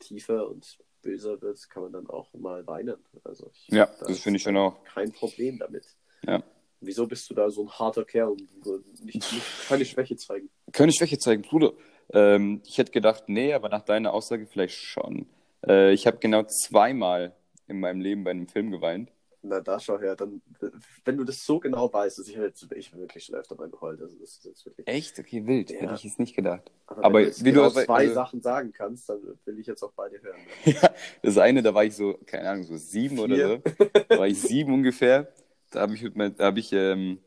tiefer 0.00 0.48
und 0.48 0.78
böser 1.02 1.40
wird, 1.40 1.70
kann 1.70 1.84
man 1.84 1.92
dann 1.92 2.06
auch 2.08 2.32
mal 2.34 2.66
weinen. 2.66 2.96
Also 3.24 3.50
ich, 3.52 3.68
Ja, 3.68 3.86
da 3.86 4.06
das 4.06 4.20
finde 4.20 4.38
ich 4.38 4.42
schon 4.42 4.56
auch. 4.56 4.82
Kein 4.84 5.12
Problem 5.12 5.58
damit. 5.58 5.86
Ja. 6.26 6.42
Wieso 6.80 7.06
bist 7.06 7.28
du 7.30 7.34
da 7.34 7.50
so 7.50 7.62
ein 7.62 7.70
harter 7.70 8.04
Kerl 8.04 8.30
und 8.30 9.04
nicht, 9.04 9.32
nicht 9.32 9.68
keine 9.68 9.84
Schwäche 9.84 10.16
zeigen? 10.16 10.48
Keine 10.72 10.92
Schwäche 10.92 11.18
zeigen, 11.18 11.42
Bruder. 11.42 11.72
Ähm, 12.12 12.62
ich 12.66 12.78
hätte 12.78 12.90
gedacht, 12.90 13.24
nee, 13.28 13.52
aber 13.52 13.68
nach 13.68 13.82
deiner 13.82 14.14
Aussage 14.14 14.46
vielleicht 14.46 14.76
schon. 14.76 15.26
Äh, 15.66 15.92
ich 15.92 16.06
habe 16.06 16.18
genau 16.18 16.44
zweimal 16.44 17.34
in 17.68 17.80
meinem 17.80 18.00
Leben 18.00 18.24
bei 18.24 18.30
einem 18.30 18.48
Film 18.48 18.70
geweint. 18.70 19.10
Na, 19.42 19.60
da 19.60 19.80
schau 19.80 19.98
her, 19.98 20.16
dann, 20.16 20.42
wenn 21.04 21.16
du 21.16 21.24
das 21.24 21.44
so 21.46 21.58
genau 21.58 21.90
weißt, 21.90 22.18
also 22.18 22.30
ich 22.30 22.36
habe 22.36 22.48
jetzt 22.48 22.66
ich 22.72 22.92
hab 22.92 22.98
wirklich 22.98 23.24
schon 23.24 23.36
öfter 23.36 23.54
mal 23.54 23.70
geheult. 23.70 24.00
Also 24.02 24.14
das 24.18 24.32
ist 24.32 24.44
jetzt 24.44 24.66
wirklich. 24.66 24.86
Echt? 24.86 25.18
Okay, 25.18 25.46
wild. 25.46 25.70
Ja. 25.70 25.80
Hätte 25.80 25.94
ich 25.94 26.04
jetzt 26.04 26.18
nicht 26.18 26.36
gedacht. 26.36 26.70
Aber, 26.86 27.04
aber 27.04 27.18
wenn 27.20 27.30
du 27.30 27.36
wie 27.36 27.44
du 27.44 27.52
genau 27.52 27.66
aber- 27.66 27.84
zwei 27.86 27.94
also- 28.02 28.14
Sachen 28.14 28.42
sagen 28.42 28.72
kannst, 28.72 29.08
dann 29.08 29.20
will 29.46 29.58
ich 29.58 29.66
jetzt 29.66 29.82
auch 29.82 29.92
beide 29.92 30.20
hören. 30.22 30.36
Ja, 30.66 30.90
das 31.22 31.38
eine, 31.38 31.62
da 31.62 31.72
war 31.74 31.84
ich 31.84 31.96
so, 31.96 32.18
keine 32.26 32.50
Ahnung, 32.50 32.64
so 32.64 32.76
sieben 32.76 33.18
oder 33.18 33.34
Vier. 33.34 33.62
so. 33.78 33.84
Da 34.08 34.18
war 34.18 34.26
ich 34.26 34.40
sieben 34.40 34.74
ungefähr. 34.74 35.32
Da 35.70 35.80
habe 35.80 35.94
ich 35.94 36.02
mit, 36.14 36.38
da 36.38 36.44
hab 36.46 36.58
ich, 36.58 36.72
ähm, 36.74 37.18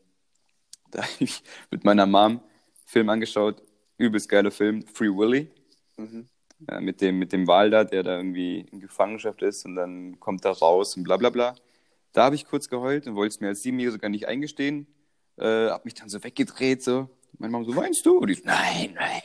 da 0.92 1.02
hab 1.02 1.20
ich 1.20 1.42
mit 1.72 1.82
meiner 1.84 2.06
Mom 2.06 2.40
Film 2.86 3.08
angeschaut. 3.08 3.60
Übelst 3.98 4.28
geiler 4.28 4.50
Film, 4.52 4.86
Free 4.86 5.08
Willy. 5.08 5.50
Mhm. 5.96 6.26
Ja, 6.70 6.80
mit 6.80 7.00
dem, 7.00 7.18
mit 7.18 7.32
dem 7.32 7.46
Wal 7.48 7.70
da, 7.70 7.82
der 7.84 8.02
da 8.04 8.16
irgendwie 8.18 8.60
in 8.70 8.78
Gefangenschaft 8.80 9.42
ist 9.42 9.64
und 9.66 9.74
dann 9.74 10.18
kommt 10.20 10.44
er 10.44 10.52
raus 10.52 10.96
und 10.96 11.02
bla 11.02 11.16
bla 11.16 11.30
bla. 11.30 11.54
Da 12.14 12.24
habe 12.24 12.34
ich 12.36 12.46
kurz 12.46 12.68
geheult 12.68 13.06
und 13.06 13.14
wollte 13.16 13.34
es 13.34 13.40
mir 13.40 13.48
als 13.48 13.62
Siebenjähriger 13.62 13.92
sogar 13.92 14.08
nicht 14.08 14.26
eingestehen. 14.26 14.86
Äh, 15.36 15.68
hab 15.68 15.84
mich 15.84 15.94
dann 15.94 16.08
so 16.08 16.22
weggedreht, 16.24 16.82
so. 16.82 17.10
Meine 17.38 17.50
Mama 17.50 17.64
so, 17.64 17.74
weinst 17.76 18.06
du? 18.06 18.18
Und 18.18 18.30
ich 18.30 18.38
so, 18.38 18.44
nein, 18.46 18.94
nein, 18.94 19.20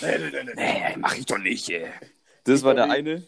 Nein, 0.00 0.30
nein, 0.32 0.46
nein, 0.46 0.52
nein, 0.56 1.00
mach 1.00 1.14
ich 1.16 1.26
doch 1.26 1.38
nicht. 1.38 1.68
Ey. 1.68 1.86
Das 2.44 2.62
war 2.62 2.74
der 2.74 2.90
eine. 2.90 3.22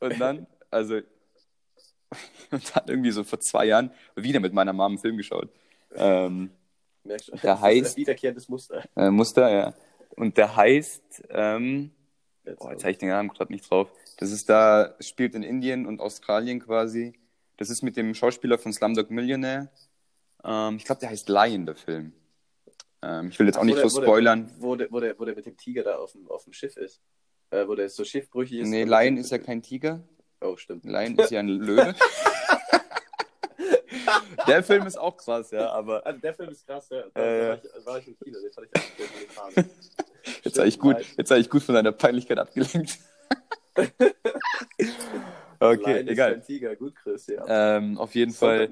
Und 0.00 0.18
dann, 0.18 0.46
also, 0.70 0.96
und 2.50 2.76
dann 2.76 2.84
irgendwie 2.88 3.10
so 3.10 3.22
vor 3.24 3.40
zwei 3.40 3.66
Jahren 3.66 3.90
wieder 4.16 4.40
mit 4.40 4.52
meiner 4.52 4.72
Mama 4.72 4.86
einen 4.86 4.98
Film 4.98 5.16
geschaut. 5.16 5.50
Ähm, 5.94 6.50
Merkst 7.04 7.28
du? 7.28 7.32
Der 7.32 7.40
Das 7.42 7.58
ist 7.60 7.64
heißt- 7.64 7.90
ein 7.92 7.96
wiederkehrendes 7.96 8.48
Muster. 8.48 8.84
äh, 8.96 9.10
Muster, 9.10 9.50
ja. 9.50 9.74
Und 10.16 10.36
der 10.38 10.56
heißt, 10.56 11.24
ähm, 11.30 11.92
Jetzt 12.44 12.58
Boah, 12.60 12.72
jetzt 12.72 12.82
habe 12.84 12.92
ich 12.92 12.98
den 12.98 13.10
Namen 13.10 13.28
gerade 13.28 13.52
nicht 13.52 13.70
drauf. 13.70 13.90
Das 14.16 14.32
ist 14.32 14.48
da, 14.48 14.94
spielt 15.00 15.34
in 15.34 15.42
Indien 15.42 15.84
und 15.86 16.00
Australien 16.00 16.58
quasi. 16.58 17.12
Das 17.60 17.68
ist 17.68 17.82
mit 17.82 17.94
dem 17.98 18.14
Schauspieler 18.14 18.56
von 18.58 18.72
Slumdog 18.72 19.10
Millionaire. 19.10 19.68
Ähm, 20.42 20.76
ich 20.78 20.84
glaube, 20.86 21.00
der 21.02 21.10
heißt 21.10 21.28
Lion, 21.28 21.66
der 21.66 21.76
Film. 21.76 22.14
Ähm, 23.02 23.28
ich 23.28 23.38
will 23.38 23.46
jetzt 23.48 23.56
auch 23.56 23.60
Ach, 23.60 23.66
nicht 23.66 23.82
wo 23.84 23.88
so 23.88 24.00
der- 24.00 24.06
spoilern. 24.06 24.50
Wo 24.58 24.74
der, 24.76 24.90
wo, 24.90 24.98
der, 24.98 25.18
wo 25.18 25.26
der 25.26 25.34
mit 25.36 25.44
dem 25.44 25.58
Tiger 25.58 25.82
da 25.82 25.96
auf 25.98 26.12
dem, 26.12 26.26
auf 26.30 26.44
dem 26.44 26.54
Schiff 26.54 26.74
ist. 26.78 27.02
Äh, 27.50 27.68
wo 27.68 27.74
der 27.74 27.90
so 27.90 28.02
schiffbrüchig 28.02 28.60
ist. 28.60 28.68
Nee, 28.68 28.84
Lion 28.84 29.18
ist 29.18 29.30
ja 29.30 29.36
kein 29.36 29.60
Tiger. 29.60 30.02
Oh, 30.40 30.56
stimmt. 30.56 30.86
Lion 30.86 31.16
ist 31.18 31.30
ja 31.30 31.40
ein 31.40 31.48
Löwe. 31.48 31.94
der 34.48 34.62
Film 34.62 34.86
ist 34.86 34.96
auch 34.98 35.18
krass, 35.18 35.50
ja, 35.50 35.70
aber 35.70 36.06
Also 36.06 36.18
der 36.18 36.32
Film 36.32 36.48
ist 36.48 36.66
krass, 36.66 36.88
ja. 36.88 37.02
Da 37.12 37.20
Äh. 37.22 37.48
war, 37.50 37.58
ich, 37.62 37.86
war 37.86 37.98
ich 37.98 38.08
im 38.08 38.18
Kino, 38.20 38.38
den 38.40 38.52
fand 38.54 38.68
ich 38.72 38.80
echt 38.80 38.96
brutal. 39.36 39.64
jetzt 40.44 40.58
habe 40.58 40.68
ich, 40.68 40.78
gut, 40.78 40.96
jetzt 41.18 41.30
hab 41.30 41.36
ich 41.36 41.50
gut 41.50 41.62
von 41.62 41.74
deiner 41.74 41.92
Peinlichkeit 41.92 42.38
abgelenkt. 42.38 42.98
okay, 45.60 46.04
egal. 46.06 46.40
Tiger, 46.40 46.74
gut, 46.76 46.94
Chris, 46.96 47.26
ja. 47.26 47.76
Ähm, 47.76 47.98
auf 47.98 48.14
jeden 48.14 48.32
Fall. 48.32 48.68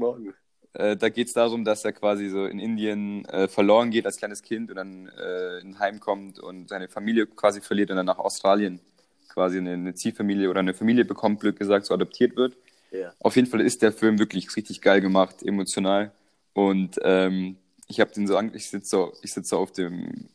Äh, 0.75 0.97
da 0.97 1.09
geht 1.09 1.29
es 1.29 1.33
darum, 1.33 1.65
dass 1.65 1.85
er 1.85 1.93
quasi 1.93 2.29
so 2.29 2.45
in 2.45 2.59
Indien 2.59 3.25
äh, 3.27 3.49
verloren 3.49 3.91
geht 3.91 4.07
als 4.07 4.19
kleines 4.19 4.43
Kind 4.43 4.71
und 4.71 4.77
dann 4.77 5.09
äh, 5.09 5.61
in 5.61 5.69
ein 5.69 5.79
Heim 5.79 6.01
kommt 6.01 6.39
und 6.39 6.69
seine 6.69 6.89
Familie 6.89 7.27
quasi 7.27 7.61
verliert 7.61 7.91
und 7.91 7.97
dann 7.97 8.07
nach 8.07 8.19
Australien 8.19 8.81
quasi 9.29 9.59
eine, 9.59 9.73
eine 9.73 9.95
Ziehfamilie 9.95 10.49
oder 10.51 10.61
eine 10.61 10.75
Familie 10.75 11.05
bekommt, 11.05 11.41
blöd 11.41 11.59
gesagt, 11.59 11.87
so 11.87 11.95
adoptiert 11.95 12.37
wird. 12.37 12.57
Ja. 12.91 13.13
Auf 13.21 13.37
jeden 13.37 13.49
Fall 13.49 13.61
ist 13.61 13.83
der 13.83 13.93
Film 13.93 14.19
wirklich 14.19 14.55
richtig 14.57 14.81
geil 14.81 15.01
gemacht, 15.01 15.43
emotional. 15.43 16.13
Und 16.53 16.99
ähm, 17.03 17.57
ich 17.87 18.01
habe 18.01 18.13
den 18.13 18.27
so 18.27 18.37
an, 18.37 18.53
ich 18.55 18.69
sitze 18.69 18.89
so, 18.89 19.13
ich 19.23 19.33
sitze 19.33 19.51
so 19.51 19.59
auf 19.59 19.73
dem 19.73 20.29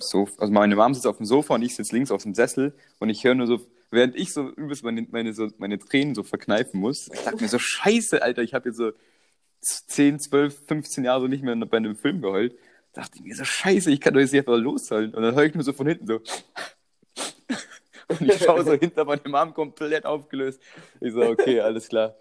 Sofa, 0.00 0.40
also 0.40 0.52
meine 0.52 0.76
Mom 0.76 0.94
sitzt 0.94 1.06
auf 1.06 1.16
dem 1.16 1.26
Sofa 1.26 1.54
und 1.54 1.62
ich 1.62 1.74
sitze 1.74 1.94
links 1.94 2.10
auf 2.10 2.22
dem 2.22 2.34
Sessel 2.34 2.72
und 2.98 3.08
ich 3.08 3.24
höre 3.24 3.34
nur 3.34 3.46
so, 3.46 3.60
während 3.94 4.16
ich 4.16 4.32
so 4.32 4.50
übelst 4.50 4.84
meine, 4.84 5.06
meine, 5.10 5.32
so, 5.32 5.48
meine 5.58 5.78
Tränen 5.78 6.14
so 6.14 6.22
verkneifen 6.22 6.80
muss, 6.80 7.08
ich 7.12 7.20
dachte 7.20 7.42
mir 7.42 7.48
so, 7.48 7.58
scheiße, 7.58 8.22
Alter, 8.22 8.42
ich 8.42 8.54
habe 8.54 8.68
jetzt 8.68 8.78
so 8.78 8.92
10, 9.60 10.20
12, 10.20 10.66
15 10.66 11.04
Jahre 11.04 11.22
so 11.22 11.26
nicht 11.26 11.42
mehr 11.42 11.56
bei 11.56 11.78
einem 11.78 11.96
Film 11.96 12.20
geheult. 12.20 12.54
Dachte 12.92 13.16
ich 13.16 13.22
mir 13.22 13.34
so, 13.34 13.44
scheiße, 13.44 13.90
ich 13.90 14.00
kann 14.00 14.14
doch 14.14 14.20
jetzt 14.20 14.32
nicht 14.32 14.40
einfach 14.40 14.58
losheulen. 14.58 15.14
Und 15.14 15.22
dann 15.22 15.34
höre 15.34 15.44
ich 15.44 15.54
nur 15.54 15.64
so 15.64 15.72
von 15.72 15.86
hinten 15.86 16.06
so. 16.06 16.20
Und 18.08 18.20
ich 18.20 18.38
schaue 18.38 18.64
so 18.64 18.72
hinter 18.80 19.04
meine 19.04 19.22
Mom 19.26 19.54
komplett 19.54 20.04
aufgelöst. 20.04 20.60
Ich 21.00 21.12
so, 21.12 21.22
okay, 21.22 21.60
alles 21.60 21.88
klar. 21.88 22.14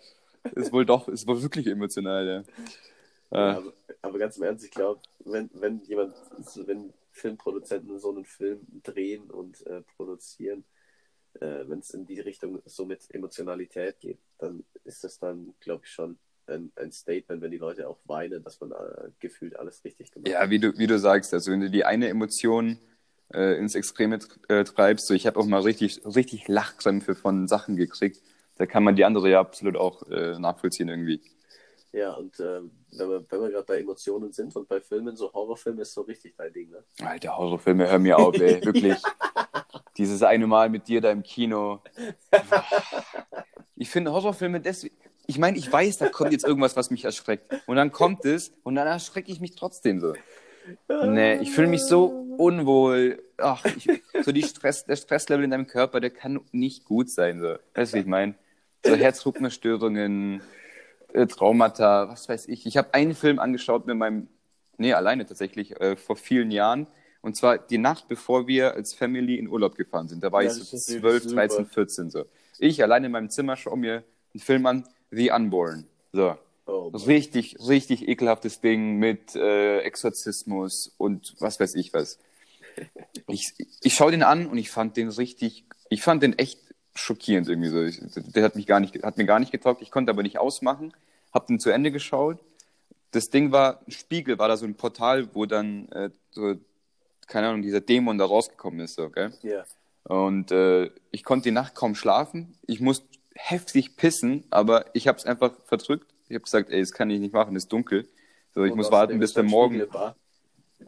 Ist 0.55 0.71
wohl 0.71 0.85
doch, 0.85 1.07
ist 1.07 1.27
wohl 1.27 1.41
wirklich 1.41 1.67
emotional, 1.67 2.25
ja. 2.27 2.43
Ja, 3.31 3.51
Äh, 3.51 3.55
aber, 3.55 3.73
aber 4.01 4.19
ganz 4.19 4.37
im 4.37 4.43
Ernst, 4.43 4.65
ich 4.65 4.71
glaube, 4.71 5.01
wenn, 5.25 5.49
wenn 5.53 5.79
jemand, 5.85 6.13
wenn 6.65 6.93
Filmproduzenten 7.11 7.99
so 7.99 8.11
einen 8.11 8.25
Film 8.25 8.61
drehen 8.83 9.29
und 9.29 9.65
äh, 9.67 9.81
produzieren, 9.95 10.63
äh, 11.41 11.67
wenn 11.67 11.79
es 11.79 11.91
in 11.91 12.05
die 12.05 12.19
Richtung 12.19 12.61
so 12.65 12.85
mit 12.85 13.01
Emotionalität 13.09 13.99
geht, 13.99 14.19
dann 14.37 14.63
ist 14.83 15.03
das 15.03 15.19
dann, 15.19 15.53
glaube 15.59 15.83
ich, 15.85 15.91
schon 15.91 16.17
ein, 16.47 16.71
ein 16.75 16.91
Statement, 16.91 17.41
wenn 17.41 17.51
die 17.51 17.57
Leute 17.57 17.87
auch 17.87 17.99
weinen, 18.05 18.43
dass 18.43 18.59
man 18.59 18.71
äh, 18.71 19.09
gefühlt 19.19 19.57
alles 19.57 19.83
richtig 19.83 20.11
gemacht 20.11 20.27
ja, 20.27 20.41
hat. 20.41 20.49
wie 20.49 20.59
du, 20.59 20.77
wie 20.77 20.87
du 20.87 20.99
sagst, 20.99 21.33
also 21.33 21.51
wenn 21.51 21.61
du 21.61 21.69
die 21.69 21.85
eine 21.85 22.09
Emotion 22.09 22.77
äh, 23.33 23.57
ins 23.57 23.75
Extreme 23.75 24.19
äh, 24.49 24.63
treibst, 24.63 25.07
so 25.07 25.13
ich 25.13 25.25
habe 25.25 25.39
auch 25.39 25.45
mal 25.45 25.61
richtig, 25.61 26.05
richtig 26.05 26.47
Lachkrämpfe 26.47 27.15
von 27.15 27.47
Sachen 27.47 27.75
gekriegt, 27.75 28.21
da 28.57 28.65
kann 28.65 28.83
man 28.83 28.95
die 28.95 29.05
andere 29.05 29.29
ja 29.29 29.39
absolut 29.39 29.77
auch 29.77 30.07
äh, 30.09 30.37
nachvollziehen 30.37 30.89
irgendwie. 30.89 31.21
Ja, 31.93 32.13
und 32.13 32.39
ähm, 32.39 32.71
wenn 32.91 33.09
wir, 33.09 33.25
wenn 33.29 33.41
wir 33.41 33.49
gerade 33.51 33.65
bei 33.65 33.79
Emotionen 33.79 34.31
sind 34.31 34.55
und 34.55 34.67
bei 34.67 34.81
Filmen, 34.81 35.15
so 35.15 35.31
Horrorfilme 35.31 35.83
ist 35.83 35.93
so 35.93 36.01
richtig 36.01 36.35
dein 36.35 36.51
Ding, 36.51 36.71
ne? 36.71 36.83
Alter, 37.01 37.37
Horrorfilme, 37.37 37.87
hör 37.87 37.99
mir 37.99 38.17
auf, 38.17 38.33
ey, 38.39 38.65
wirklich. 38.65 38.99
Dieses 39.97 40.23
eine 40.23 40.47
Mal 40.47 40.69
mit 40.69 40.87
dir 40.87 41.01
da 41.01 41.11
im 41.11 41.23
Kino. 41.23 41.81
Ich 43.75 43.89
finde 43.89 44.11
Horrorfilme 44.13 44.61
deswegen. 44.61 44.95
Ich 45.25 45.39
meine, 45.39 45.57
ich 45.57 45.69
weiß, 45.69 45.97
da 45.97 46.07
kommt 46.09 46.31
jetzt 46.31 46.45
irgendwas, 46.45 46.75
was 46.75 46.91
mich 46.91 47.05
erschreckt. 47.05 47.49
Und 47.65 47.75
dann 47.75 47.91
kommt 47.91 48.23
es 48.23 48.53
und 48.63 48.75
dann 48.75 48.87
erschrecke 48.87 49.31
ich 49.31 49.41
mich 49.41 49.55
trotzdem 49.55 49.99
so. 49.99 50.13
Nee, 50.87 51.37
ich 51.37 51.51
fühle 51.51 51.67
mich 51.67 51.83
so 51.83 52.05
unwohl. 52.37 53.21
Ach, 53.37 53.63
ich, 53.65 53.89
so 54.23 54.31
die 54.31 54.43
Stress, 54.43 54.85
der 54.85 54.95
Stresslevel 54.95 55.43
in 55.43 55.51
deinem 55.51 55.67
Körper, 55.67 55.99
der 55.99 56.11
kann 56.11 56.41
nicht 56.51 56.85
gut 56.85 57.09
sein. 57.09 57.39
So. 57.39 57.55
Weißt 57.73 57.93
du, 57.93 57.97
wie 57.97 58.01
ich 58.01 58.07
meine? 58.07 58.35
So 58.85 58.95
Herzrhythmusstörungen, 58.95 60.41
äh, 61.13 61.25
Traumata, 61.25 62.09
was 62.09 62.27
weiß 62.27 62.47
ich. 62.47 62.65
Ich 62.65 62.77
habe 62.77 62.93
einen 62.93 63.15
Film 63.15 63.39
angeschaut 63.39 63.87
mit 63.87 63.97
meinem, 63.97 64.27
nee, 64.77 64.93
alleine 64.93 65.25
tatsächlich, 65.25 65.79
äh, 65.79 65.95
vor 65.95 66.15
vielen 66.15 66.51
Jahren. 66.51 66.87
Und 67.23 67.37
zwar 67.37 67.57
die 67.57 67.77
Nacht, 67.77 68.09
bevor 68.09 68.47
wir 68.47 68.73
als 68.73 68.93
Family 68.93 69.35
in 69.39 69.47
Urlaub 69.47 69.75
gefahren 69.75 70.09
sind. 70.09 70.21
Da 70.21 70.31
war 70.31 70.43
Ja, 70.43 70.49
ich 70.49 70.55
so 70.55 70.75
ist 70.75 70.89
natürlich 70.89 71.01
12, 71.01 71.23
super. 71.23 71.35
13, 71.35 71.65
14 71.65 72.09
so. 72.09 72.25
Ich 72.59 72.83
alleine 72.83 73.05
in 73.05 73.13
meinem 73.13 73.29
Zimmer 73.29 73.55
schaue 73.55 73.77
mir 73.77 74.03
einen 74.33 74.41
Film 74.41 74.65
an, 74.65 74.83
The 75.09 75.31
Unborn. 75.31 75.85
So. 76.11 76.37
Oh. 76.65 76.89
Richtig, 76.89 77.55
richtig 77.65 78.09
ekelhaftes 78.09 78.59
Ding 78.59 78.97
mit 78.97 79.35
äh, 79.35 79.79
Exorzismus 79.79 80.93
und 80.97 81.35
was 81.39 81.59
weiß 81.59 81.75
ich 81.75 81.93
was. 81.93 82.19
Ich, 83.27 83.53
ich 83.83 83.93
schaue 83.93 84.09
den 84.11 84.23
an 84.23 84.47
und 84.47 84.57
ich 84.57 84.71
fand 84.71 84.97
den 84.97 85.09
richtig, 85.09 85.63
ich 85.89 86.01
fand 86.01 86.23
den 86.23 86.37
echt 86.39 86.59
schockierend 86.95 87.47
irgendwie 87.47 87.69
so. 87.69 87.83
Ich, 87.83 88.01
der 88.15 88.43
hat 88.43 88.55
mich 88.55 88.65
gar 88.65 88.79
nicht, 88.79 89.01
hat 89.03 89.17
mir 89.17 89.25
gar 89.25 89.39
nicht 89.39 89.51
getaugt. 89.51 89.83
Ich 89.83 89.91
konnte 89.91 90.11
aber 90.11 90.23
nicht 90.23 90.39
ausmachen, 90.39 90.91
hab 91.31 91.45
den 91.45 91.59
zu 91.59 91.69
Ende 91.69 91.91
geschaut. 91.91 92.39
Das 93.11 93.25
Ding 93.25 93.51
war, 93.51 93.81
ein 93.85 93.91
Spiegel 93.91 94.39
war 94.39 94.47
da 94.47 94.57
so 94.57 94.65
ein 94.65 94.73
Portal, 94.73 95.29
wo 95.35 95.45
dann 95.45 95.87
äh, 95.89 96.09
so, 96.31 96.55
keine 97.27 97.49
Ahnung, 97.49 97.61
dieser 97.61 97.81
Dämon 97.81 98.17
da 98.17 98.25
rausgekommen 98.25 98.79
ist, 98.81 98.95
so, 98.95 99.09
gell? 99.09 99.33
Ja. 99.41 99.63
Und 100.03 100.51
äh, 100.51 100.91
ich 101.11 101.23
konnte 101.23 101.45
die 101.45 101.51
Nacht 101.51 101.75
kaum 101.75 101.95
schlafen. 101.95 102.57
Ich 102.67 102.81
musste 102.81 103.07
heftig 103.35 103.95
pissen, 103.95 104.45
aber 104.49 104.85
ich 104.93 105.07
habe 105.07 105.17
es 105.17 105.25
einfach 105.25 105.53
verdrückt. 105.65 106.13
Ich 106.27 106.35
habe 106.35 106.43
gesagt, 106.43 106.69
ey, 106.69 106.79
das 106.79 106.91
kann 106.91 107.09
ich 107.09 107.19
nicht 107.19 107.33
machen, 107.33 107.55
es 107.55 107.63
ist 107.63 107.71
dunkel. 107.71 108.07
So, 108.53 108.63
ich 108.63 108.71
Und 108.71 108.77
muss 108.77 108.91
warten, 108.91 109.19
bis 109.19 109.33
der 109.33 109.43
Morgen. 109.43 109.81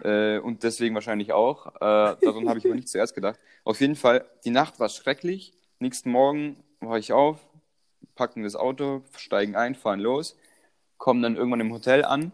Äh, 0.04 0.40
und 0.40 0.64
deswegen 0.64 0.94
wahrscheinlich 0.96 1.32
auch. 1.32 1.68
Äh, 1.76 1.80
daran 1.80 2.50
habe 2.50 2.60
ich 2.60 2.66
aber 2.66 2.76
nicht 2.76 2.90
zuerst 2.90 3.16
gedacht. 3.16 3.40
Auf 3.64 3.80
jeden 3.80 3.96
Fall, 3.96 4.26
die 4.44 4.50
Nacht 4.50 4.80
war 4.80 4.90
schrecklich. 4.90 5.54
Nächsten 5.80 6.12
Morgen 6.12 6.58
war 6.80 6.98
ich 6.98 7.14
auf, 7.14 7.40
packen 8.16 8.44
das 8.44 8.56
Auto, 8.56 9.04
steigen 9.18 9.56
ein, 9.56 9.76
fahren 9.76 10.00
los, 10.00 10.38
kommen 10.98 11.22
dann 11.22 11.36
irgendwann 11.36 11.62
im 11.62 11.72
Hotel 11.72 12.04
an. 12.06 12.32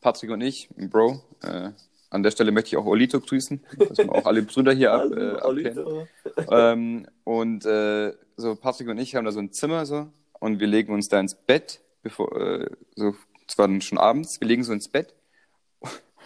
Patrick 0.00 0.30
und 0.30 0.42
ich, 0.42 0.68
Bro. 0.76 1.22
Äh, 1.42 1.70
an 2.10 2.22
der 2.22 2.30
Stelle 2.30 2.52
möchte 2.52 2.68
ich 2.68 2.76
auch 2.76 2.86
Olito 2.86 3.20
grüßen, 3.20 3.64
dass 3.78 3.98
wir 3.98 4.12
auch 4.12 4.26
alle 4.26 4.42
Brüder 4.42 4.72
hier 4.72 4.92
ab, 4.92 5.10
äh, 5.12 6.44
ähm, 6.50 7.06
und 7.24 7.64
äh, 7.66 8.12
so 8.36 8.54
Patrick 8.56 8.88
und 8.88 8.98
ich 8.98 9.14
haben 9.14 9.24
da 9.24 9.32
so 9.32 9.40
ein 9.40 9.52
Zimmer 9.52 9.86
so 9.86 10.08
und 10.38 10.60
wir 10.60 10.66
legen 10.66 10.92
uns 10.92 11.08
da 11.08 11.18
ins 11.18 11.34
Bett, 11.34 11.80
bevor 12.02 12.34
äh, 12.40 12.70
so 12.94 13.14
es 13.48 13.58
war 13.58 13.68
dann 13.68 13.80
schon 13.80 13.98
abends, 13.98 14.40
wir 14.40 14.48
legen 14.48 14.64
so 14.64 14.72
ins 14.72 14.88
Bett. 14.88 15.14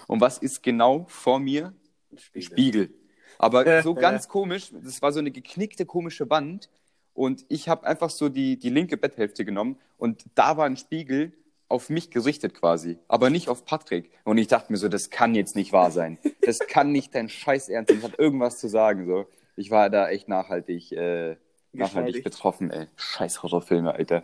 Und 0.07 0.20
was 0.20 0.39
ist 0.39 0.62
genau 0.62 1.07
vor 1.09 1.39
mir? 1.39 1.74
Spiegel. 2.16 2.43
Spiegel. 2.43 2.95
Aber 3.39 3.83
so 3.83 3.95
ganz 3.95 4.28
komisch, 4.28 4.70
das 4.72 5.03
war 5.03 5.12
so 5.12 5.18
eine 5.18 5.31
geknickte 5.31 5.87
komische 5.87 6.28
Wand 6.31 6.68
und 7.14 7.45
ich 7.49 7.68
habe 7.68 7.87
einfach 7.87 8.11
so 8.11 8.28
die, 8.28 8.59
die 8.59 8.70
linke 8.70 8.97
Betthälfte 8.97 9.45
genommen 9.45 9.78
und 9.99 10.24
da 10.35 10.57
war 10.57 10.66
ein 10.66 10.76
Spiegel 10.76 11.33
auf 11.70 11.88
mich 11.88 12.10
gerichtet 12.10 12.54
quasi, 12.54 12.98
aber 13.08 13.30
nicht 13.30 13.48
auf 13.48 13.64
Patrick. 13.64 14.10
Und 14.24 14.38
ich 14.38 14.48
dachte 14.48 14.72
mir 14.72 14.78
so, 14.78 14.88
das 14.88 15.10
kann 15.10 15.34
jetzt 15.34 15.56
nicht 15.56 15.72
wahr 15.72 15.90
sein. 15.90 16.18
Das 16.42 16.58
kann 16.68 16.92
nicht 16.92 17.14
dein 17.14 17.28
Scheiß 17.28 17.68
ernst 17.68 17.90
sein. 17.90 18.00
Das 18.00 18.10
hat 18.10 18.18
irgendwas 18.18 18.58
zu 18.58 18.68
sagen. 18.68 19.06
So. 19.06 19.26
Ich 19.56 19.70
war 19.70 19.90
da 19.90 20.08
echt 20.08 20.28
nachhaltig, 20.28 20.92
äh, 20.92 21.36
nachhaltig 21.72 22.24
betroffen, 22.24 22.70
ey. 22.70 22.88
Scheiß 22.96 23.42
Horrorfilme, 23.42 23.94
Alter. 23.94 24.22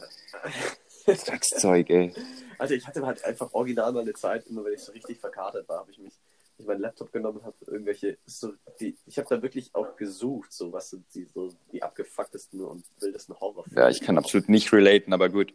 Dreckszeug, 1.07 1.89
ey. 1.91 2.13
Also 2.59 2.75
ich 2.75 2.87
hatte 2.87 3.07
halt 3.07 3.25
einfach 3.25 3.53
original 3.53 3.93
mal 3.93 4.01
eine 4.01 4.15
Zeit, 4.15 4.47
immer 4.47 4.65
wenn 4.65 4.75
ich 4.75 4.81
so 4.81 4.93
richtig 4.93 5.19
verkatert 5.21 5.69
war, 5.69 5.81
habe 5.81 5.91
ich 5.91 5.99
mich 5.99 6.15
hab 6.15 6.61
ich 6.61 6.67
meinen 6.67 6.81
Laptop 6.81 7.13
genommen 7.13 7.39
und 7.39 7.45
habe 7.45 7.57
irgendwelche, 7.67 8.17
so 8.25 8.55
die, 8.81 8.97
ich 9.07 9.19
habe 9.19 9.29
da 9.29 9.43
wirklich 9.43 9.75
auch 9.75 9.95
gesucht, 9.97 10.53
so 10.53 10.73
was 10.73 10.91
sind 10.91 11.05
die, 11.15 11.27
so 11.27 11.53
die 11.71 11.83
abgefucktesten 11.83 12.63
und 12.63 12.85
wildesten 12.99 13.39
Horrorfilme. 13.39 13.79
Ja, 13.79 13.91
ich 13.91 14.01
kann 14.01 14.17
absolut 14.17 14.49
nicht 14.49 14.73
relaten, 14.73 15.13
aber 15.13 15.29
gut. 15.29 15.53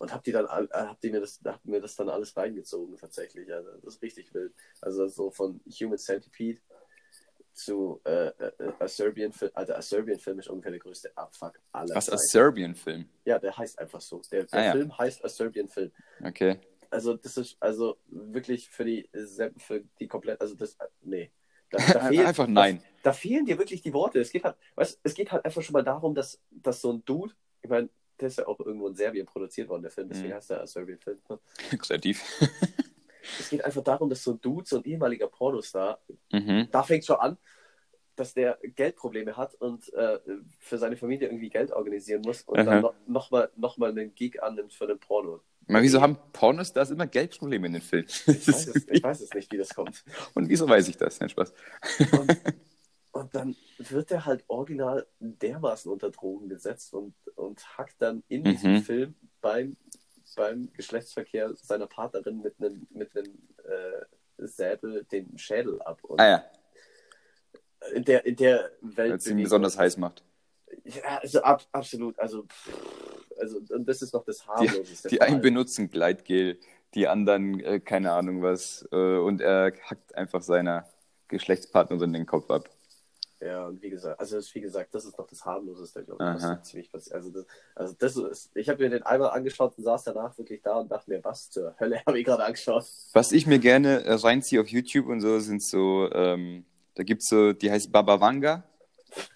Und 0.00 0.14
hab 0.14 0.24
die 0.24 0.32
dann, 0.32 0.46
äh, 0.46 0.66
hab 0.72 0.98
die 1.02 1.10
mir 1.10 1.20
das, 1.20 1.40
hab 1.44 1.62
mir 1.64 1.80
das 1.80 1.94
dann 1.94 2.08
alles 2.08 2.34
reingezogen 2.36 2.96
tatsächlich. 2.96 3.52
Also 3.52 3.70
das 3.82 3.94
ist 3.96 4.02
richtig 4.02 4.32
wild. 4.32 4.54
Also 4.80 5.06
so 5.08 5.30
von 5.30 5.60
Human 5.78 5.98
Centipede 5.98 6.58
zu 7.52 8.00
äh, 8.04 8.28
äh, 8.28 8.72
A 8.78 8.88
Serbian 8.88 9.32
Film, 9.32 9.50
also 9.54 9.74
A 9.74 9.82
Serbian 9.82 10.18
Film 10.18 10.38
ist 10.38 10.48
ungefähr 10.48 10.70
der 10.70 10.80
größte 10.80 11.14
Abfuck 11.16 11.60
aller 11.72 11.94
Was, 11.94 12.06
Zeiten. 12.06 12.18
Serbian-Film? 12.18 13.08
Ja, 13.26 13.38
der 13.38 13.56
heißt 13.56 13.78
einfach 13.78 14.00
so. 14.00 14.22
Der, 14.32 14.44
der 14.44 14.58
Ah, 14.58 14.64
ja. 14.64 14.72
Film 14.72 14.96
heißt 14.96 15.22
A 15.22 15.28
Serbian 15.28 15.68
Film. 15.68 15.92
Okay. 16.24 16.58
Also 16.88 17.14
das 17.16 17.36
ist 17.36 17.56
also 17.60 17.98
wirklich 18.06 18.70
für 18.70 18.84
die 18.86 19.08
für 19.58 19.84
die 20.00 20.08
komplett, 20.08 20.40
also 20.40 20.54
das, 20.54 20.78
nee. 21.02 21.30
Da, 21.70 21.76
da 21.92 22.08
fehlt, 22.08 22.26
Einfach 22.26 22.46
nein. 22.46 22.78
Da, 23.02 23.10
da 23.10 23.12
fehlen 23.12 23.44
dir 23.44 23.58
wirklich 23.58 23.82
die 23.82 23.92
Worte. 23.92 24.18
Es 24.20 24.32
geht 24.32 24.44
halt, 24.44 24.56
weißt, 24.76 25.00
es 25.02 25.14
geht 25.14 25.30
halt 25.30 25.44
einfach 25.44 25.62
schon 25.62 25.74
mal 25.74 25.84
darum, 25.84 26.14
dass, 26.14 26.40
dass 26.50 26.80
so 26.80 26.90
ein 26.92 27.04
Dude, 27.04 27.34
ich 27.62 27.68
meine, 27.68 27.90
der 28.20 28.28
ist 28.28 28.38
ja 28.38 28.46
auch 28.46 28.60
irgendwo 28.60 28.88
in 28.88 28.94
Serbien 28.94 29.26
produziert 29.26 29.68
worden, 29.68 29.82
der 29.82 29.90
Film, 29.90 30.08
deswegen 30.08 30.28
Mhm. 30.30 30.34
heißt 30.34 30.50
der 30.50 30.60
A 30.62 30.66
Serbian 30.66 30.98
Film. 30.98 31.18
ne? 31.28 31.38
Kreativ. 31.78 32.22
Es 33.38 33.48
geht 33.50 33.64
einfach 33.64 33.82
darum, 33.82 34.08
dass 34.10 34.22
so 34.22 34.32
ein 34.32 34.40
Dude, 34.40 34.66
so 34.66 34.76
ein 34.78 34.84
ehemaliger 34.84 35.28
Pornostar, 35.28 36.00
Mhm. 36.32 36.68
da 36.70 36.82
fängt 36.82 37.04
schon 37.04 37.16
an, 37.16 37.36
dass 38.16 38.34
der 38.34 38.58
Geldprobleme 38.62 39.36
hat 39.36 39.54
und 39.54 39.90
äh, 39.94 40.18
für 40.58 40.76
seine 40.78 40.96
Familie 40.96 41.28
irgendwie 41.28 41.48
Geld 41.48 41.72
organisieren 41.72 42.20
muss 42.22 42.42
und 42.42 42.58
Aha. 42.58 42.64
dann 42.64 42.82
noch, 42.82 42.94
noch, 43.06 43.30
mal, 43.30 43.50
noch 43.56 43.78
mal 43.78 43.90
einen 43.90 44.14
Gig 44.14 44.42
annimmt 44.42 44.74
für 44.74 44.84
einen 44.84 44.98
Porno. 44.98 45.40
Mal, 45.66 45.82
wieso 45.82 46.00
haben 46.02 46.18
Pornostars 46.32 46.90
immer 46.90 47.06
Geldprobleme 47.06 47.68
in 47.68 47.74
den 47.74 47.82
Filmen? 47.82 48.08
Ich 48.26 48.48
weiß, 48.48 48.66
es, 48.66 48.88
ich 48.88 49.02
weiß 49.02 49.20
es 49.20 49.32
nicht, 49.32 49.50
wie 49.52 49.56
das 49.58 49.70
kommt. 49.74 50.04
Und 50.34 50.48
wieso 50.48 50.68
weiß 50.68 50.88
ich 50.88 50.96
das? 50.96 51.20
Nein, 51.20 51.30
Spaß. 51.30 51.54
Und, 52.12 52.36
und 53.12 53.34
dann 53.34 53.56
wird 53.78 54.10
er 54.10 54.24
halt 54.24 54.44
original 54.48 55.06
dermaßen 55.18 55.90
unter 55.90 56.10
Drogen 56.10 56.48
gesetzt 56.48 56.94
und, 56.94 57.14
und 57.34 57.78
hackt 57.78 58.00
dann 58.00 58.22
in 58.28 58.44
diesem 58.44 58.74
Mhm. 58.74 58.82
Film 58.82 59.14
beim, 59.40 59.76
beim 60.36 60.72
Geschlechtsverkehr 60.72 61.54
seiner 61.56 61.86
Partnerin 61.86 62.40
mit 62.40 62.54
einem 62.60 62.86
mit 62.90 63.16
einem 63.16 63.48
äh, 63.64 64.46
Säbel 64.46 65.04
den 65.04 65.36
Schädel 65.38 65.82
ab. 65.82 66.02
Und 66.04 66.20
Ah 66.20 66.28
ja, 66.28 66.44
in 67.94 68.04
der, 68.04 68.24
in 68.26 68.36
der 68.36 68.70
Welt. 68.80 68.96
weil 69.10 69.12
es 69.12 69.26
ihn 69.26 69.42
besonders 69.42 69.78
heiß 69.78 69.96
macht. 69.96 70.22
Ja, 70.84 71.18
also 71.18 71.42
ab, 71.42 71.66
absolut. 71.72 72.18
Also, 72.18 72.44
pff, 72.44 72.70
also, 73.38 73.58
und 73.70 73.88
das 73.88 74.02
ist 74.02 74.14
noch 74.14 74.24
das 74.24 74.46
harmloseste. 74.46 75.08
Die 75.08 75.16
von 75.16 75.26
einen 75.26 75.40
benutzen 75.40 75.90
Gleitgel, 75.90 76.60
die 76.94 77.08
anderen 77.08 77.60
äh, 77.60 77.80
keine 77.80 78.12
Ahnung 78.12 78.42
was. 78.42 78.86
Äh, 78.92 79.16
und 79.18 79.40
er 79.40 79.72
hackt 79.84 80.14
einfach 80.14 80.42
seiner 80.42 80.86
Geschlechtspartnerin 81.28 82.12
den 82.12 82.26
Kopf 82.26 82.50
ab. 82.50 82.68
Ja, 83.40 83.66
und 83.66 83.80
wie 83.80 83.88
gesagt, 83.90 84.20
also 84.20 84.36
das- 84.36 84.54
wie 84.54 84.60
gesagt, 84.60 84.94
das 84.94 85.06
ist 85.06 85.16
noch 85.18 85.26
das 85.26 85.44
harmloseste, 85.46 86.04
glaube 86.04 86.22
ich, 86.22 86.34
was 86.34 86.62
ziemlich 86.62 86.92
passiert. 86.92 87.14
Also 87.16 87.30
das, 87.30 87.46
also 87.74 87.94
das 87.98 88.16
ist, 88.16 88.50
ich 88.54 88.68
habe 88.68 88.82
mir 88.82 88.90
den 88.90 89.02
einmal 89.02 89.30
angeschaut 89.30 89.72
und 89.78 89.84
saß 89.84 90.04
danach 90.04 90.36
wirklich 90.36 90.60
da 90.62 90.74
und 90.74 90.90
dachte 90.90 91.10
mir, 91.10 91.24
was 91.24 91.48
zur 91.50 91.74
Hölle 91.80 92.02
habe 92.06 92.18
ich 92.18 92.26
gerade 92.26 92.44
angeschaut? 92.44 92.84
Was 93.14 93.32
ich 93.32 93.46
mir 93.46 93.58
gerne 93.58 94.04
äh, 94.04 94.12
reinziehe 94.12 94.60
auf 94.60 94.68
YouTube 94.68 95.06
und 95.06 95.20
so, 95.22 95.38
sind 95.40 95.62
so, 95.62 96.10
ähm, 96.12 96.64
da 96.94 97.02
gibt's 97.02 97.28
so, 97.28 97.52
die 97.54 97.70
heißt 97.70 97.90
Baba 97.90 98.20
Vanga. 98.20 98.62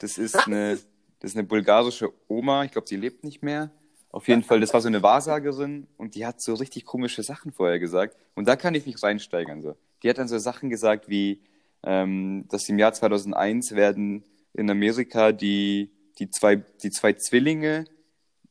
Das 0.00 0.18
ist 0.18 0.36
eine, 0.46 0.78
das 1.20 1.30
ist 1.30 1.36
eine 1.36 1.46
bulgarische 1.46 2.12
Oma, 2.28 2.64
ich 2.64 2.72
glaube, 2.72 2.86
sie 2.86 2.96
lebt 2.96 3.24
nicht 3.24 3.42
mehr. 3.42 3.70
Auf 4.10 4.28
jeden 4.28 4.44
Fall, 4.44 4.60
das 4.60 4.72
war 4.72 4.80
so 4.80 4.86
eine 4.88 5.02
Wahrsagerin 5.02 5.88
und 5.96 6.14
die 6.14 6.24
hat 6.24 6.40
so 6.40 6.54
richtig 6.54 6.84
komische 6.84 7.22
Sachen 7.24 7.52
vorher 7.52 7.80
gesagt. 7.80 8.16
Und 8.36 8.46
da 8.46 8.54
kann 8.54 8.74
ich 8.74 8.86
mich 8.86 9.02
reinsteigern. 9.02 9.60
So. 9.62 9.76
Die 10.02 10.10
hat 10.10 10.18
dann 10.18 10.28
so 10.28 10.38
Sachen 10.38 10.70
gesagt 10.70 11.08
wie, 11.08 11.40
ähm, 11.84 12.46
dass 12.48 12.68
im 12.68 12.78
Jahr 12.78 12.92
2001 12.92 13.72
werden 13.72 14.24
in 14.52 14.70
Amerika 14.70 15.32
die, 15.32 15.90
die, 16.18 16.30
zwei, 16.30 16.56
die 16.56 16.90
zwei 16.90 17.12
Zwillinge 17.12 17.84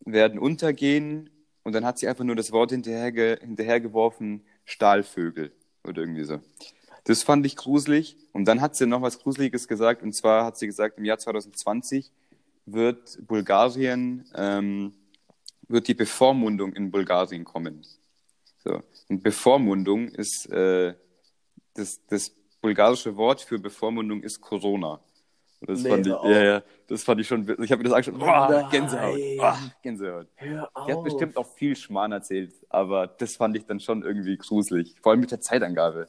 werden 0.05 0.39
untergehen 0.39 1.29
und 1.63 1.73
dann 1.73 1.85
hat 1.85 1.97
sie 1.97 2.07
einfach 2.07 2.23
nur 2.23 2.35
das 2.35 2.51
Wort 2.51 2.71
hinterherge 2.71 3.39
hinterhergeworfen, 3.41 4.43
Stahlvögel 4.65 5.51
oder 5.83 6.01
irgendwie 6.01 6.25
so. 6.25 6.39
Das 7.05 7.23
fand 7.23 7.45
ich 7.45 7.55
gruselig 7.55 8.17
und 8.33 8.45
dann 8.45 8.61
hat 8.61 8.75
sie 8.75 8.85
noch 8.85 9.01
was 9.01 9.19
Gruseliges 9.19 9.67
gesagt 9.67 10.03
und 10.03 10.13
zwar 10.13 10.45
hat 10.45 10.57
sie 10.57 10.67
gesagt, 10.67 10.97
im 10.97 11.05
Jahr 11.05 11.17
2020 11.17 12.11
wird 12.65 13.19
Bulgarien, 13.27 14.25
ähm, 14.35 14.93
wird 15.67 15.87
die 15.87 15.93
Bevormundung 15.93 16.73
in 16.73 16.91
Bulgarien 16.91 17.43
kommen. 17.43 17.85
So. 18.63 18.81
Und 19.09 19.23
Bevormundung 19.23 20.07
ist, 20.09 20.49
äh, 20.49 20.93
das, 21.73 21.99
das 22.07 22.33
bulgarische 22.63 23.15
Wort 23.17 23.41
für 23.41 23.59
Bevormundung 23.59 24.23
ist 24.23 24.41
Corona. 24.41 24.99
Und 25.59 25.69
das 25.69 25.83
Nee, 25.83 25.89
fand 25.89 26.07
ich, 26.07 26.13
ja, 26.13 26.43
ja, 26.43 26.63
das 26.87 27.03
fand 27.03 27.21
ich 27.21 27.27
schon, 27.27 27.41
ich 27.61 27.71
habe 27.71 27.83
mir 27.83 27.89
das 27.89 27.93
angeschaut, 27.93 28.19
boah. 28.19 28.67
Gänsehaut, 28.71 29.19
boah, 29.37 29.59
Gänsehaut. 29.81 30.27
Hör 30.35 30.69
auf. 30.73 30.87
Die 30.87 30.93
hat 30.93 31.03
bestimmt 31.03 31.37
auch 31.37 31.47
viel 31.55 31.75
Schmarrn 31.75 32.11
erzählt, 32.13 32.53
aber 32.69 33.07
das 33.07 33.35
fand 33.35 33.55
ich 33.57 33.65
dann 33.65 33.79
schon 33.79 34.01
irgendwie 34.03 34.37
gruselig. 34.37 34.95
Vor 35.01 35.11
allem 35.11 35.21
mit 35.21 35.31
der 35.31 35.41
Zeitangabe. 35.41 36.07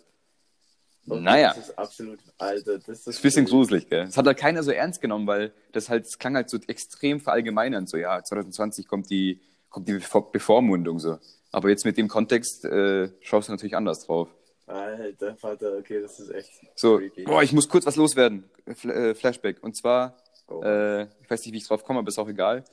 Und 1.06 1.22
naja, 1.22 1.48
Das 1.54 1.68
ist 1.68 1.78
absolut, 1.78 2.20
Alter, 2.38 2.78
das 2.78 2.88
ist, 2.88 3.06
das 3.06 3.14
ist 3.14 3.20
ein 3.20 3.22
bisschen 3.22 3.44
gruselig, 3.46 3.88
gell? 3.88 4.06
Das 4.06 4.16
hat 4.16 4.26
halt 4.26 4.38
keiner 4.38 4.62
so 4.62 4.70
ernst 4.70 5.00
genommen, 5.00 5.26
weil 5.26 5.52
das 5.72 5.88
halt, 5.90 6.06
das 6.06 6.18
klang 6.18 6.34
halt 6.34 6.48
so 6.48 6.58
extrem 6.66 7.20
verallgemeinernd. 7.20 7.88
So, 7.90 7.96
ja, 7.96 8.22
2020 8.22 8.88
kommt 8.88 9.10
die, 9.10 9.40
kommt 9.68 9.86
die 9.88 9.92
Bevor 9.94 10.32
Bevormundung 10.32 10.98
so. 10.98 11.18
Aber 11.52 11.68
jetzt 11.68 11.84
mit 11.84 11.98
dem 11.98 12.08
Kontext 12.08 12.64
äh, 12.64 13.10
schaust 13.20 13.48
du 13.48 13.52
natürlich 13.52 13.76
anders 13.76 14.06
drauf. 14.06 14.28
Alter, 14.66 15.36
Vater, 15.36 15.76
okay, 15.78 16.00
das 16.00 16.18
ist 16.18 16.30
echt 16.30 16.50
So, 16.74 16.98
creepy. 16.98 17.24
boah, 17.24 17.42
ich 17.42 17.52
muss 17.52 17.68
kurz 17.68 17.84
was 17.86 17.96
loswerden. 17.96 18.44
Fl 18.74 18.90
äh, 18.90 19.14
Flashback. 19.14 19.62
Und 19.62 19.76
zwar, 19.76 20.16
Oh. 20.48 20.62
äh, 20.62 21.04
ich 21.22 21.30
weiß 21.30 21.44
nicht, 21.44 21.52
wie 21.54 21.58
ich 21.58 21.66
drauf 21.66 21.84
komme, 21.84 21.98
aber 22.00 22.08
ist 22.08 22.18
auch 22.18 22.28
egal. 22.28 22.64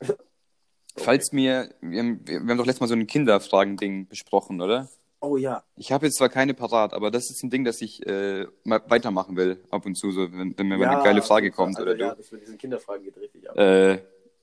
Falls 0.96 1.32
mir, 1.32 1.72
wir 1.80 2.00
haben, 2.00 2.20
wir 2.26 2.38
haben 2.40 2.58
doch 2.58 2.66
letztes 2.66 2.80
Mal 2.80 2.86
so 2.88 2.94
ein 2.94 3.06
Kinderfragen-Ding 3.06 4.08
besprochen, 4.08 4.60
oder? 4.60 4.88
oh 5.20 5.36
ja, 5.36 5.64
Ich 5.76 5.90
habe 5.90 6.06
jetzt 6.06 6.16
zwar 6.18 6.28
keine 6.28 6.54
parat, 6.54 6.92
aber 6.92 7.10
das 7.10 7.28
ist 7.30 7.42
ein 7.42 7.50
Ding, 7.50 7.64
das 7.64 7.80
ich 7.82 8.06
äh, 8.06 8.46
mal 8.64 8.80
weitermachen 8.86 9.36
will, 9.36 9.60
ab 9.70 9.84
und 9.84 9.96
zu, 9.96 10.12
so, 10.12 10.30
wenn, 10.32 10.56
wenn 10.56 10.68
mir 10.68 10.76
mal 10.78 10.84
ja, 10.84 10.90
eine 10.94 11.02
geile 11.02 11.22
Frage 11.22 11.50
kommt 11.50 11.76
also, 11.76 11.82
oder 11.90 11.96
ja, 11.98 12.10
du. 12.10 12.16
das 12.22 12.30
mit 12.30 12.42
diesen 12.42 12.56
Kinderfragen 12.56 13.02
geht 13.04 13.16
richtig 13.16 13.50
ab. 13.50 13.56
Äh, 13.58 13.98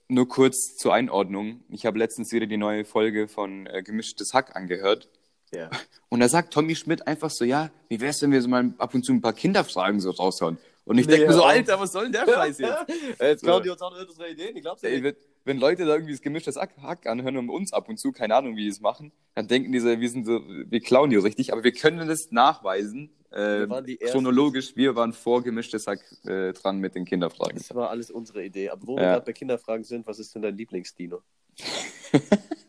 nur 0.09 0.27
kurz 0.27 0.75
zur 0.75 0.93
Einordnung. 0.93 1.63
Ich 1.69 1.85
habe 1.85 1.97
letztens 1.97 2.31
wieder 2.33 2.45
die 2.45 2.57
neue 2.57 2.83
Folge 2.83 3.27
von 3.29 3.67
äh, 3.67 3.83
Gemischtes 3.83 4.33
Hack 4.33 4.55
angehört. 4.55 5.09
Ja. 5.55 5.69
Und 6.09 6.19
da 6.19 6.29
sagt 6.29 6.53
Tommy 6.53 6.75
Schmidt 6.75 7.07
einfach 7.07 7.29
so, 7.29 7.45
ja, 7.45 7.71
wie 7.89 7.99
wär's, 7.99 8.21
wenn 8.21 8.31
wir 8.31 8.41
so 8.41 8.47
mal 8.47 8.73
ab 8.77 8.93
und 8.93 9.03
zu 9.03 9.11
ein 9.13 9.21
paar 9.21 9.33
Kinderfragen 9.33 9.99
so 9.99 10.11
raushauen? 10.11 10.57
Und 10.85 10.99
ich 10.99 11.07
Nee, 11.07 11.13
denke 11.13 11.27
mir 11.29 11.33
so, 11.33 11.43
Alter, 11.43 11.79
was 11.79 11.91
soll 11.91 12.03
denn 12.03 12.11
der 12.25 12.31
Scheiß 12.31 12.59
jetzt? 12.59 12.77
Jetzt 13.19 13.43
klauen 13.43 13.63
die 13.63 13.69
uns 13.69 13.81
auch 13.81 13.91
noch 13.91 14.07
unsere 14.07 14.29
Ideen, 14.29 14.55
ich 14.55 14.61
glaub's 14.61 14.83
Ey, 14.83 15.01
wenn, 15.03 15.15
wenn 15.43 15.57
Leute 15.59 15.83
da 15.85 15.93
irgendwie 15.93 16.13
das 16.13 16.21
gemischtes 16.21 16.57
Hack, 16.57 17.07
anhören 17.07 17.37
und 17.37 17.49
uns 17.49 17.73
ab 17.73 17.89
und 17.89 17.97
zu, 17.99 18.11
keine 18.11 18.35
Ahnung, 18.35 18.55
wie 18.55 18.61
die 18.63 18.67
es 18.69 18.81
machen, 18.81 19.11
dann 19.33 19.47
denken 19.47 19.71
die 19.71 19.79
so, 19.79 19.87
wir 19.99 20.09
sind 20.09 20.25
so, 20.25 20.41
wir 20.47 20.79
klauen 20.81 21.09
die 21.09 21.15
richtig, 21.15 21.51
aber 21.53 21.63
wir 21.63 21.71
können 21.71 22.07
das 22.07 22.31
nachweisen, 22.31 23.09
äh, 23.31 23.67
Wir 23.67 23.97
chronologisch, 23.97 24.75
wir 24.75 24.95
waren 24.95 25.11
vor 25.11 25.41
gemischtes 25.43 25.87
Hack 25.87 25.99
äh, 26.25 26.53
dran 26.53 26.77
mit 26.77 26.93
den 26.95 27.03
Kinderfragen. 27.05 27.57
Das 27.57 27.73
war 27.75 27.89
alles 27.89 28.11
unsere 28.11 28.45
Idee. 28.45 28.69
Aber 28.69 28.85
wo 28.87 28.95
Ja. 28.97 29.01
wir 29.01 29.07
gerade 29.07 29.25
bei 29.25 29.33
Kinderfragen 29.33 29.83
sind, 29.83 30.05
was 30.07 30.19
ist 30.19 30.35
denn 30.35 30.43
dein 30.43 30.55
Lieblingsdino? 30.55 31.21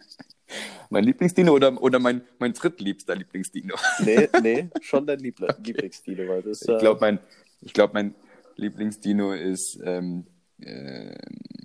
Mein 0.91 1.05
Lieblingsdino 1.05 1.53
oder, 1.53 1.81
oder 1.83 1.99
mein, 1.99 2.23
mein 2.39 2.53
drittliebster 2.53 3.15
Lieblingsdino? 3.15 3.75
Nee, 4.05 4.29
nee, 4.43 4.69
schon 4.81 5.07
dein 5.07 5.19
Liebl 5.19 5.49
Lieblingsdino, 5.63 6.29
weil 6.29 6.43
das 6.43 6.63
Ich 6.63 6.79
glaube, 6.79 7.01
mein, 7.01 7.19
ich 7.61 7.73
glaub, 7.73 7.95
mein 7.95 8.15
Lieblingsdino 8.57 9.33
ist 9.33 9.79
ähm, 9.85 10.27
äh, 10.61 11.17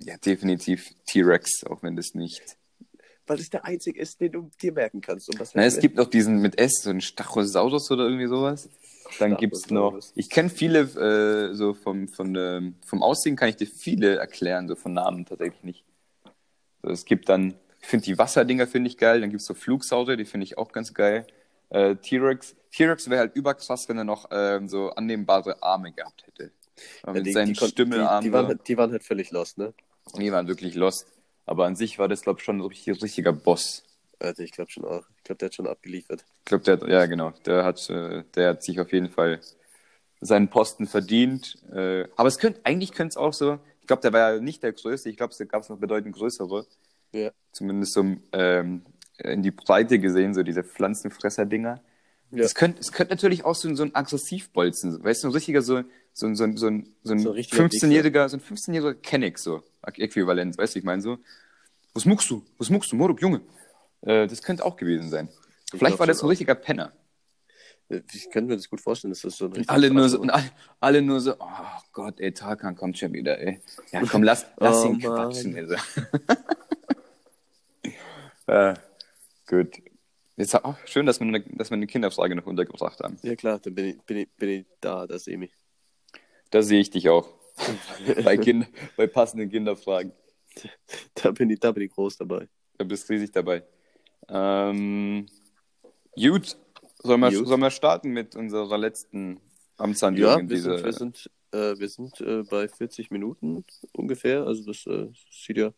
ja, 0.04 0.16
definitiv 0.18 0.90
T-Rex, 1.06 1.64
auch 1.64 1.82
wenn 1.82 1.96
das 1.96 2.14
nicht. 2.14 2.42
weil 3.26 3.38
es 3.38 3.50
der 3.50 3.64
einzige 3.64 4.00
ist, 4.00 4.20
den 4.20 4.32
du 4.32 4.50
dir 4.60 4.72
merken 4.72 5.00
kannst. 5.00 5.28
Und 5.28 5.40
was 5.40 5.54
Na, 5.54 5.64
es 5.64 5.78
gibt 5.78 5.96
noch 5.96 6.08
diesen 6.08 6.40
mit 6.40 6.58
S, 6.58 6.82
so 6.82 6.90
einen 6.90 7.00
Stachosaurus 7.00 7.90
oder 7.90 8.04
irgendwie 8.04 8.26
sowas. 8.26 8.68
Dann 9.18 9.36
gibt 9.36 9.54
es 9.54 9.70
noch. 9.70 9.98
Ich 10.14 10.30
kenne 10.30 10.48
viele, 10.48 10.80
äh, 10.80 11.54
so 11.54 11.74
vom, 11.74 12.08
von, 12.08 12.34
ähm, 12.36 12.74
vom 12.84 13.02
Aussehen 13.02 13.36
kann 13.36 13.48
ich 13.48 13.56
dir 13.56 13.66
viele 13.66 14.16
erklären, 14.16 14.68
so 14.68 14.74
von 14.74 14.92
Namen 14.92 15.26
tatsächlich 15.26 15.62
nicht. 15.62 15.84
So, 16.82 16.90
es 16.90 17.04
gibt 17.04 17.28
dann, 17.28 17.54
ich 17.82 17.88
finde 17.88 18.04
die 18.06 18.16
Wasserdinger 18.18 18.66
finde 18.66 18.88
ich 18.88 18.96
geil, 18.96 19.20
dann 19.20 19.30
gibt 19.30 19.40
es 19.40 19.46
so 19.46 19.54
Flugsaurier, 19.54 20.16
die 20.16 20.24
finde 20.24 20.44
ich 20.44 20.56
auch 20.56 20.72
ganz 20.72 20.94
geil. 20.94 21.26
Äh, 21.70 21.96
T-Rex. 21.96 22.54
T-Rex 22.70 23.10
wäre 23.10 23.20
halt 23.20 23.36
überkrass, 23.36 23.88
wenn 23.88 23.98
er 23.98 24.04
noch 24.04 24.28
ähm, 24.30 24.68
so 24.68 24.90
annehmbare 24.90 25.62
Arme 25.62 25.92
gehabt 25.92 26.26
hätte. 26.26 26.52
Ja, 27.06 27.12
mit 27.12 27.26
die, 27.26 27.32
seinen 27.32 27.52
die, 27.52 27.66
Stimmelarmen. 27.66 28.20
die, 28.22 28.28
die, 28.28 28.32
waren, 28.32 28.46
halt- 28.46 28.68
die 28.68 28.76
waren 28.78 28.92
halt 28.92 29.04
völlig 29.04 29.30
lost, 29.30 29.58
ne? 29.58 29.74
Die 30.16 30.32
waren 30.32 30.48
wirklich 30.48 30.74
lost. 30.74 31.06
Aber 31.44 31.66
an 31.66 31.76
sich 31.76 31.98
war 31.98 32.08
das, 32.08 32.22
glaube 32.22 32.38
ich, 32.38 32.44
schon 32.44 32.58
ein 32.58 32.66
richtig, 32.66 33.02
richtiger 33.02 33.32
Boss. 33.32 33.82
Alter, 34.20 34.42
ich 34.42 34.52
glaube 34.52 34.70
schon 34.70 34.84
auch. 34.84 35.04
Ich 35.18 35.24
glaube, 35.24 35.38
der 35.38 35.46
hat 35.46 35.54
schon 35.54 35.66
abgeliefert. 35.66 36.24
Ich 36.40 36.44
glaube, 36.44 36.64
der 36.64 36.74
hat, 36.74 36.88
ja 36.88 37.06
genau, 37.06 37.32
der 37.44 37.64
hat, 37.64 37.90
äh, 37.90 38.22
der 38.34 38.50
hat 38.50 38.62
sich 38.62 38.80
auf 38.80 38.92
jeden 38.92 39.10
Fall 39.10 39.40
seinen 40.20 40.48
Posten 40.48 40.86
verdient. 40.86 41.58
Äh, 41.72 42.06
aber 42.16 42.28
es 42.28 42.38
könnte, 42.38 42.60
eigentlich 42.64 42.92
könnte 42.92 43.10
es 43.10 43.16
auch 43.16 43.32
so, 43.32 43.58
ich 43.80 43.86
glaube, 43.88 44.02
der 44.02 44.12
war 44.12 44.34
ja 44.34 44.40
nicht 44.40 44.62
der 44.62 44.72
größte, 44.72 45.08
ich 45.10 45.16
glaube, 45.16 45.32
es 45.36 45.48
gab 45.48 45.68
noch 45.68 45.78
bedeutend 45.78 46.14
größere. 46.14 46.64
Ja. 47.12 47.30
Zumindest 47.52 47.92
so 47.92 48.04
ähm, 48.32 48.82
in 49.18 49.42
die 49.42 49.50
Breite 49.50 49.98
gesehen, 49.98 50.34
so 50.34 50.42
diese 50.42 50.64
Pflanzenfresser-Dinger. 50.64 51.80
Ja. 52.30 52.42
Es 52.44 52.54
könnte, 52.54 52.80
es 52.80 52.92
könnte 52.92 53.12
natürlich 53.12 53.44
auch 53.44 53.54
so, 53.54 53.68
ein- 53.68 53.76
so 53.76 53.82
ein 53.82 53.94
Aggressivbolzen, 53.94 55.04
weißt 55.04 55.24
du, 55.24 55.28
ein 55.28 55.32
richtiger, 55.32 55.60
so, 55.60 55.82
so, 56.14 56.26
ein- 56.26 56.34
so, 56.36 56.44
so, 56.56 56.66
ein- 56.68 56.88
so 57.04 57.12
ein 57.12 57.18
So 57.18 57.28
ein 57.30 57.34
richtiger 57.34 57.62
15-jähriger, 57.64 58.28
so 58.30 58.38
ein 58.38 58.40
15-jähriger 58.42 58.94
Kenneck, 58.94 59.38
so, 59.38 59.62
Äquivalent, 59.82 60.56
weißt 60.56 60.74
du, 60.74 60.78
ich 60.78 60.84
meine 60.84 61.02
so. 61.02 61.18
Was 61.92 62.06
muckst 62.06 62.30
du? 62.30 62.42
Was 62.56 62.70
muckst 62.70 62.90
du, 62.90 62.96
Moruk, 62.96 63.20
Junge? 63.20 63.42
Äh, 64.00 64.26
das 64.26 64.40
könnte 64.42 64.64
auch 64.64 64.76
gewesen 64.76 65.10
sein. 65.10 65.28
Vielleicht 65.70 65.90
glaub 65.96 65.98
war 66.00 66.06
das 66.06 66.20
schon 66.20 66.26
ein 66.28 66.30
richtiger 66.30 66.54
Penner. 66.54 66.92
Ich 68.14 68.30
kann 68.30 68.46
mir 68.46 68.56
das 68.56 68.70
gut 68.70 68.80
vorstellen, 68.80 69.10
dass 69.12 69.20
das 69.20 69.36
so 69.36 69.44
ein 69.46 69.52
Und 69.52 69.68
alle 69.68 69.90
nur 69.90 70.08
so, 70.08 70.18
und 70.18 70.30
alle, 70.30 70.50
alle 70.80 71.02
nur 71.02 71.20
so, 71.20 71.34
oh 71.38 71.80
Gott, 71.92 72.18
ey, 72.20 72.32
Tarkan 72.32 72.74
kommt 72.74 72.96
schon 72.96 73.12
wieder, 73.12 73.38
ey. 73.38 73.60
Ja, 73.90 74.00
komm, 74.10 74.22
lass, 74.22 74.46
lass 74.56 74.82
Oh, 74.82 74.86
ihn 74.86 74.92
Mann. 74.92 75.00
quatschen, 75.00 75.54
ey. 75.56 75.66
äh, 78.46 78.74
gut. 79.46 79.78
Jetzt, 80.36 80.54
oh, 80.64 80.74
schön, 80.86 81.06
dass 81.06 81.20
wir, 81.20 81.26
eine, 81.26 81.40
dass 81.40 81.70
wir 81.70 81.74
eine 81.74 81.86
Kinderfrage 81.86 82.34
noch 82.34 82.46
untergebracht 82.46 83.00
haben. 83.00 83.18
Ja 83.22 83.36
klar, 83.36 83.58
dann 83.58 83.74
bin 83.74 83.86
ich, 83.86 84.02
bin 84.02 84.16
ich, 84.18 84.28
bin 84.36 84.48
ich 84.48 84.66
da, 84.80 85.06
das 85.06 85.26
Emi. 85.26 85.50
Da 86.50 86.62
sehe 86.62 86.80
ich 86.80 86.90
dich 86.90 87.08
auch. 87.08 87.28
bei, 88.24 88.36
kind, 88.36 88.66
bei 88.96 89.06
passenden 89.06 89.50
Kinderfragen. 89.50 90.12
Da 91.14 91.30
bin 91.30 91.48
ich, 91.48 91.60
da 91.60 91.72
bin 91.72 91.84
ich 91.84 91.90
groß 91.90 92.18
dabei. 92.18 92.46
Da 92.76 92.84
bist 92.84 93.08
du 93.08 93.14
riesig 93.14 93.32
dabei. 93.32 93.62
Ähm, 94.28 95.26
gut, 96.14 96.58
sollen 97.02 97.20
wir, 97.20 97.30
Gut. 97.30 97.46
sollen 97.46 97.60
wir 97.60 97.70
starten 97.70 98.10
mit 98.10 98.36
unserer 98.36 98.78
letzten 98.78 99.40
Amtshandlung 99.76 100.28
Ja, 100.28 100.38
in 100.38 100.48
wir 100.48 100.56
dieser... 100.56 100.78
sind, 100.78 100.84
wir 100.84 100.92
sind, 100.92 101.30
äh, 101.52 101.78
wir 101.78 101.88
sind 101.88 102.20
äh, 102.20 102.42
bei 102.42 102.68
40 102.68 103.10
Minuten 103.10 103.64
ungefähr. 103.92 104.44
Also 104.44 104.64
das 104.64 104.86
äh, 104.86 105.08
sieht 105.30 105.56
ja. 105.58 105.72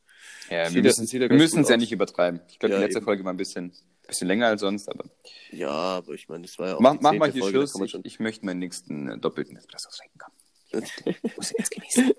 Ja, 0.50 0.72
wir 0.72 0.82
müssen 0.82 1.60
es 1.62 1.68
ja 1.68 1.76
nicht 1.76 1.92
übertreiben. 1.92 2.40
Ich 2.48 2.58
glaube, 2.58 2.72
Ja, 2.74 2.78
die 2.78 2.84
letzte 2.84 2.98
eben. 2.98 3.04
Folge 3.04 3.24
war 3.24 3.32
ein 3.32 3.36
bisschen, 3.36 3.72
bisschen 4.06 4.28
länger 4.28 4.46
als 4.48 4.60
sonst, 4.60 4.88
aber 4.88 5.04
Ja, 5.50 5.68
aber 5.70 6.12
ich 6.14 6.28
meine, 6.28 6.42
das 6.46 6.58
war 6.58 6.68
ja 6.68 6.74
auch. 6.76 6.80
mach, 6.80 6.96
mach 7.00 7.12
mal 7.14 7.30
hier 7.30 7.42
Folge, 7.42 7.66
Schluss. 7.66 7.80
Ich, 7.94 8.04
ich 8.04 8.20
möchte 8.20 8.44
meinen 8.46 8.58
nächsten 8.60 9.08
äh, 9.08 9.18
doppelten 9.18 9.56
Espresso 9.56 9.88
trinken. 9.90 10.18
Komm. 10.18 10.32
Ich 11.06 11.36
muss 11.36 11.52
ihn 11.52 11.56
jetzt 11.58 11.70
genießen. 11.70 12.12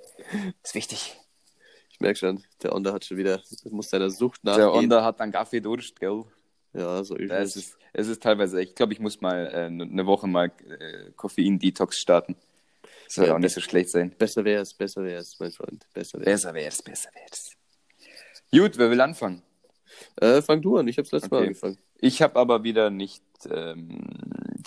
ist 0.63 0.75
wichtig. 0.75 1.17
Ich 1.89 1.99
merke 1.99 2.17
schon, 2.19 2.43
der 2.63 2.73
Onda 2.73 2.93
hat 2.93 3.05
schon 3.05 3.17
wieder, 3.17 3.41
muss 3.69 3.89
seiner 3.89 4.09
Sucht 4.09 4.41
Der 4.45 4.57
nachgehen. 4.57 4.69
Onda 4.85 5.03
hat 5.03 5.19
dann 5.19 5.31
Kaffee 5.31 5.59
durch, 5.61 5.93
gell? 5.95 6.23
Ja, 6.73 7.03
so 7.03 7.17
Ja, 7.17 7.37
es, 7.39 7.55
es. 7.55 7.67
ist, 7.67 7.77
es 7.93 8.07
ist 8.07 8.21
teilweise, 8.23 8.61
ich 8.61 8.75
glaube, 8.75 8.91
ich 8.93 8.99
muss 8.99 9.21
mal 9.21 9.47
äh, 9.47 9.65
eine 9.65 10.05
Woche 10.05 10.27
mal 10.27 10.51
äh, 10.67 11.11
Koffein-Detox 11.15 11.97
starten. 11.97 12.35
Das 13.05 13.15
soll 13.15 13.27
Ja, 13.27 13.35
auch 13.35 13.39
nicht 13.39 13.53
so 13.53 13.61
schlecht 13.61 13.89
sein. 13.89 14.11
Besser 14.17 14.43
wäre 14.43 14.61
es, 14.61 14.73
besser 14.73 15.03
wäre 15.03 15.19
es, 15.21 15.39
mein 15.39 15.51
Freund. 15.51 15.85
Besser 15.93 16.19
wäre 16.19 16.25
Besser 16.31 16.53
wär's, 16.53 16.81
besser 16.81 17.09
wär's. 17.13 17.51
Gut, 18.57 18.77
wer 18.77 18.89
will 18.89 19.01
anfangen? 19.01 19.41
Äh, 20.17 20.41
fang 20.41 20.61
du 20.61 20.77
an, 20.77 20.87
ich 20.87 20.97
habe 20.97 21.07
letztes 21.11 21.29
Mal 21.31 21.37
Okay. 21.37 21.47
angefangen. 21.47 21.77
Ich 21.99 22.21
habe 22.21 22.37
aber 22.39 22.63
wieder 22.63 22.89
nicht 22.89 23.23
ähm, 23.49 24.01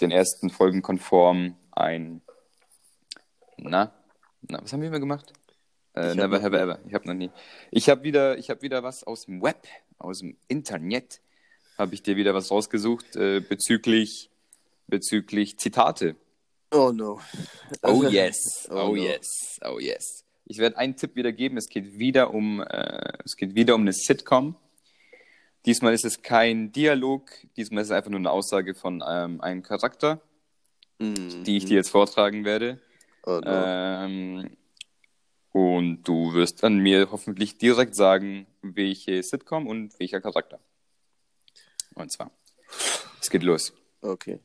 den 0.00 0.10
ersten 0.10 0.50
Folgen 0.50 0.82
konform 0.82 1.56
ein. 1.72 2.22
Na? 3.56 3.92
Na, 4.42 4.62
was 4.62 4.72
haben 4.72 4.80
wir 4.80 4.88
immer 4.88 5.00
gemacht? 5.00 5.32
Äh, 5.94 6.10
hab 6.10 6.16
never 6.16 6.40
have 6.42 6.56
ever. 6.58 6.78
Ich 6.86 6.94
habe 6.94 7.06
noch 7.06 7.14
nie. 7.14 7.30
Ich 7.70 7.88
habe 7.88 8.02
wieder, 8.04 8.38
ich 8.38 8.50
habe 8.50 8.62
wieder 8.62 8.82
was 8.82 9.04
aus 9.04 9.26
dem 9.26 9.42
Web, 9.42 9.66
aus 9.98 10.20
dem 10.20 10.36
Internet, 10.46 11.20
habe 11.76 11.94
ich 11.94 12.02
dir 12.02 12.16
wieder 12.16 12.34
was 12.34 12.50
rausgesucht 12.50 13.16
äh, 13.16 13.40
bezüglich 13.40 14.30
bezüglich 14.86 15.58
Zitate. 15.58 16.16
Oh 16.72 16.92
no. 16.94 17.20
Oh 17.82 17.88
Also- 17.88 18.08
yes, 18.08 18.68
Oh 18.70 18.74
oh, 18.74 18.86
no. 18.88 18.94
yes, 18.96 19.58
oh 19.64 19.78
yes. 19.78 20.24
Ich 20.50 20.58
werde 20.58 20.78
einen 20.78 20.96
Tipp 20.96 21.14
wieder 21.14 21.30
geben. 21.30 21.58
Es 21.58 21.68
geht 21.68 21.98
wieder 21.98 22.32
um, 22.32 22.60
äh, 22.62 23.12
es 23.24 23.36
geht 23.36 23.54
wieder 23.54 23.74
um 23.74 23.82
eine 23.82 23.92
Sitcom. 23.92 24.56
Diesmal 25.66 25.92
ist 25.92 26.06
es 26.06 26.22
kein 26.22 26.72
Dialog. 26.72 27.30
Diesmal 27.56 27.82
ist 27.82 27.88
es 27.88 27.92
einfach 27.92 28.10
nur 28.10 28.18
eine 28.18 28.30
Aussage 28.30 28.74
von 28.74 29.04
ähm, 29.06 29.40
einem 29.40 29.62
Charakter, 29.62 30.20
Mhm. 31.00 31.44
die 31.44 31.58
ich 31.58 31.66
dir 31.66 31.76
jetzt 31.76 31.90
vortragen 31.90 32.44
werde. 32.44 32.80
Oh 33.24 33.38
no. 33.38 33.42
Ähm, 33.44 34.56
und 35.52 36.02
du 36.02 36.32
wirst 36.32 36.62
dann 36.62 36.78
mir 36.78 37.10
hoffentlich 37.12 37.58
direkt 37.58 37.94
sagen, 37.94 38.46
welche 38.62 39.22
Sitcom 39.22 39.66
und 39.66 39.96
welcher 40.00 40.20
Charakter. 40.20 40.58
Und 41.94 42.10
zwar, 42.10 42.30
es 43.20 43.28
geht 43.30 43.42
los. 43.42 43.72
Okay. 44.00 44.40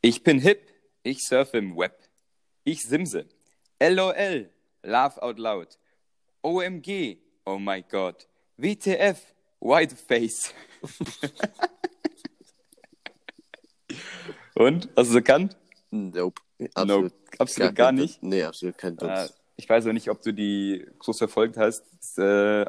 Ich 0.00 0.22
bin 0.22 0.38
hip, 0.38 0.70
ich 1.02 1.18
surfe 1.26 1.58
im 1.58 1.76
Web. 1.76 1.98
Ich 2.64 2.82
simse. 2.82 3.26
LOL, 3.80 4.50
laugh 4.84 5.18
out 5.22 5.38
loud. 5.38 5.68
OMG, 6.42 7.18
oh 7.46 7.58
my 7.58 7.82
god. 7.82 8.26
WTF, 8.58 9.18
white 9.60 9.94
face. 9.96 10.52
Und? 14.54 14.88
Hast 14.96 15.08
du 15.08 15.10
es 15.10 15.14
erkannt? 15.16 15.56
Nope. 15.90 16.40
Nope. 16.76 17.12
Absolut 17.38 17.74
gar 17.74 17.86
kein- 17.88 17.96
nicht. 17.96 18.22
Nee, 18.22 18.44
absolut 18.44 18.78
kein 18.78 18.94
Äh, 18.94 18.96
Dunst. 18.98 19.40
ich 19.56 19.68
weiß 19.68 19.86
auch 19.86 19.92
nicht, 19.92 20.08
ob 20.10 20.22
du 20.22 20.32
die 20.32 20.86
groß 20.98 21.18
verfolgt 21.18 21.56
hast. 21.56 21.82
Das 21.98 22.08
ist 22.10 22.18
äh, 22.18 22.64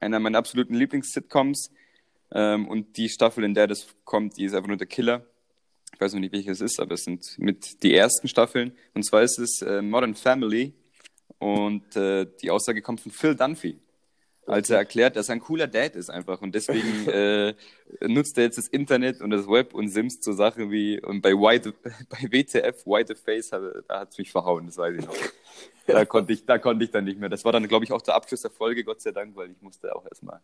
einer 0.00 0.18
meiner 0.20 0.38
absoluten 0.38 0.74
Lieblings-Sitcoms. 0.74 1.70
Ähm, 2.32 2.68
und 2.68 2.96
die 2.96 3.08
Staffel, 3.08 3.44
in 3.44 3.54
der 3.54 3.66
das 3.66 3.86
kommt, 4.04 4.36
die 4.36 4.44
ist 4.44 4.54
einfach 4.54 4.68
nur 4.68 4.76
der 4.76 4.86
Killer. 4.86 5.24
Ich 5.94 6.00
weiß 6.00 6.12
noch 6.12 6.20
nicht, 6.20 6.32
welches 6.32 6.60
es 6.60 6.72
ist, 6.72 6.80
aber 6.80 6.94
es 6.94 7.02
sind 7.04 7.38
mit 7.38 7.82
die 7.82 7.94
ersten 7.94 8.28
Staffeln. 8.28 8.76
Und 8.94 9.02
zwar 9.04 9.22
ist 9.22 9.38
es 9.38 9.62
äh, 9.62 9.82
Modern 9.82 10.14
Family. 10.14 10.74
Und 11.40 11.96
äh, 11.96 12.26
die 12.40 12.50
Aussage 12.50 12.82
kommt 12.82 13.00
von 13.00 13.10
Phil 13.10 13.34
Dunphy. 13.34 13.80
Als 14.46 14.68
er 14.68 14.78
erklärt, 14.78 15.16
dass 15.16 15.28
er 15.28 15.36
ein 15.36 15.40
cooler 15.40 15.66
Dad 15.66 15.96
ist 15.96 16.10
einfach. 16.10 16.40
Und 16.42 16.54
deswegen 16.54 17.08
äh, 17.08 17.54
nutzt 18.02 18.38
er 18.38 18.44
jetzt 18.44 18.58
das 18.58 18.68
Internet 18.68 19.20
und 19.20 19.30
das 19.30 19.48
Web 19.48 19.74
und 19.74 19.88
simst 19.88 20.22
so 20.22 20.32
Sachen 20.32 20.70
wie, 20.70 21.00
und 21.00 21.22
bei, 21.22 21.32
White, 21.32 21.74
bei 22.08 22.18
WTF, 22.30 22.86
White 22.86 23.16
Face, 23.16 23.50
da 23.50 24.00
hat 24.00 24.12
es 24.12 24.18
mich 24.18 24.30
verhauen, 24.30 24.66
das 24.66 24.76
weiß 24.76 24.96
ich 24.98 25.06
noch. 25.06 25.16
Da 25.86 26.04
konnte 26.04 26.32
ich, 26.32 26.44
da 26.46 26.58
konnte 26.58 26.84
ich 26.84 26.90
dann 26.90 27.04
nicht 27.04 27.18
mehr. 27.18 27.28
Das 27.28 27.44
war 27.44 27.52
dann, 27.52 27.66
glaube 27.66 27.84
ich, 27.84 27.92
auch 27.92 28.02
der 28.02 28.14
Abschluss 28.14 28.42
der 28.42 28.50
Folge, 28.50 28.84
Gott 28.84 29.00
sei 29.00 29.10
Dank, 29.10 29.34
weil 29.34 29.50
ich 29.50 29.60
musste 29.60 29.94
auch 29.94 30.04
erstmal 30.04 30.40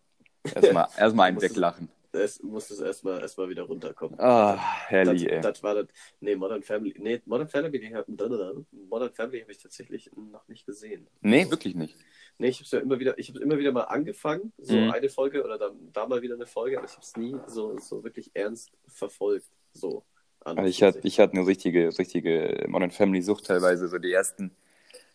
erstmal 0.55 0.89
erstmal 0.97 1.29
einen 1.29 1.43
weglachen. 1.43 1.89
Es 2.17 2.43
muss 2.43 2.71
es 2.71 2.81
erstmal 2.81 3.21
erstmal 3.21 3.49
wieder 3.49 3.63
runterkommen. 3.65 4.19
Ah, 4.19 4.57
herrlich, 4.89 5.23
das, 5.25 5.33
ey. 5.33 5.41
das 5.41 5.63
war 5.63 5.75
das. 5.75 5.87
Nee, 6.21 6.35
Modern 6.37 6.63
Family. 6.63 6.95
Nee, 6.99 7.21
Modern 7.27 7.49
Family, 7.49 7.79
hab- 7.93 8.09
Modern 8.09 9.13
Family 9.13 9.41
habe 9.41 9.53
ich 9.53 9.59
tatsächlich 9.59 10.11
noch 10.17 10.47
nicht 10.49 10.67
gesehen. 10.67 11.07
Nee, 11.21 11.51
wirklich 11.51 11.75
nicht. 11.75 11.97
Nee, 12.39 12.49
ich 12.49 12.61
habe 12.61 12.69
ja 12.77 12.83
immer 12.83 12.99
wieder, 12.99 13.19
ich 13.19 13.29
habe 13.31 13.41
immer 13.41 13.59
wieder 13.59 13.73
mal 13.73 13.85
angefangen, 13.85 14.53
so 14.59 14.77
Mhm. 14.77 14.91
eine 14.91 15.09
Folge 15.09 15.45
oder 15.45 15.59
dann 15.59 15.91
da 15.93 16.07
mal 16.07 16.21
wieder 16.23 16.35
eine 16.35 16.47
Folge, 16.47 16.79
aber 16.79 16.87
ich 16.87 16.93
habe 16.93 17.03
es 17.03 17.17
nie 17.17 17.37
so, 17.47 17.79
so 17.79 18.03
wirklich 18.05 18.31
ernst 18.35 18.71
verfolgt. 18.87 19.47
So. 19.73 20.05
Also 20.41 20.63
ich 20.63 20.83
hatte, 20.83 21.01
ich 21.03 21.19
hatte 21.19 21.33
eine 21.35 21.47
richtige, 21.47 21.99
richtige 21.99 22.67
Modern 22.69 22.91
Family 22.91 23.23
Sucht 23.23 23.47
teilweise. 23.47 23.89
So 23.89 23.99
die 23.99 24.13
ersten 24.13 24.55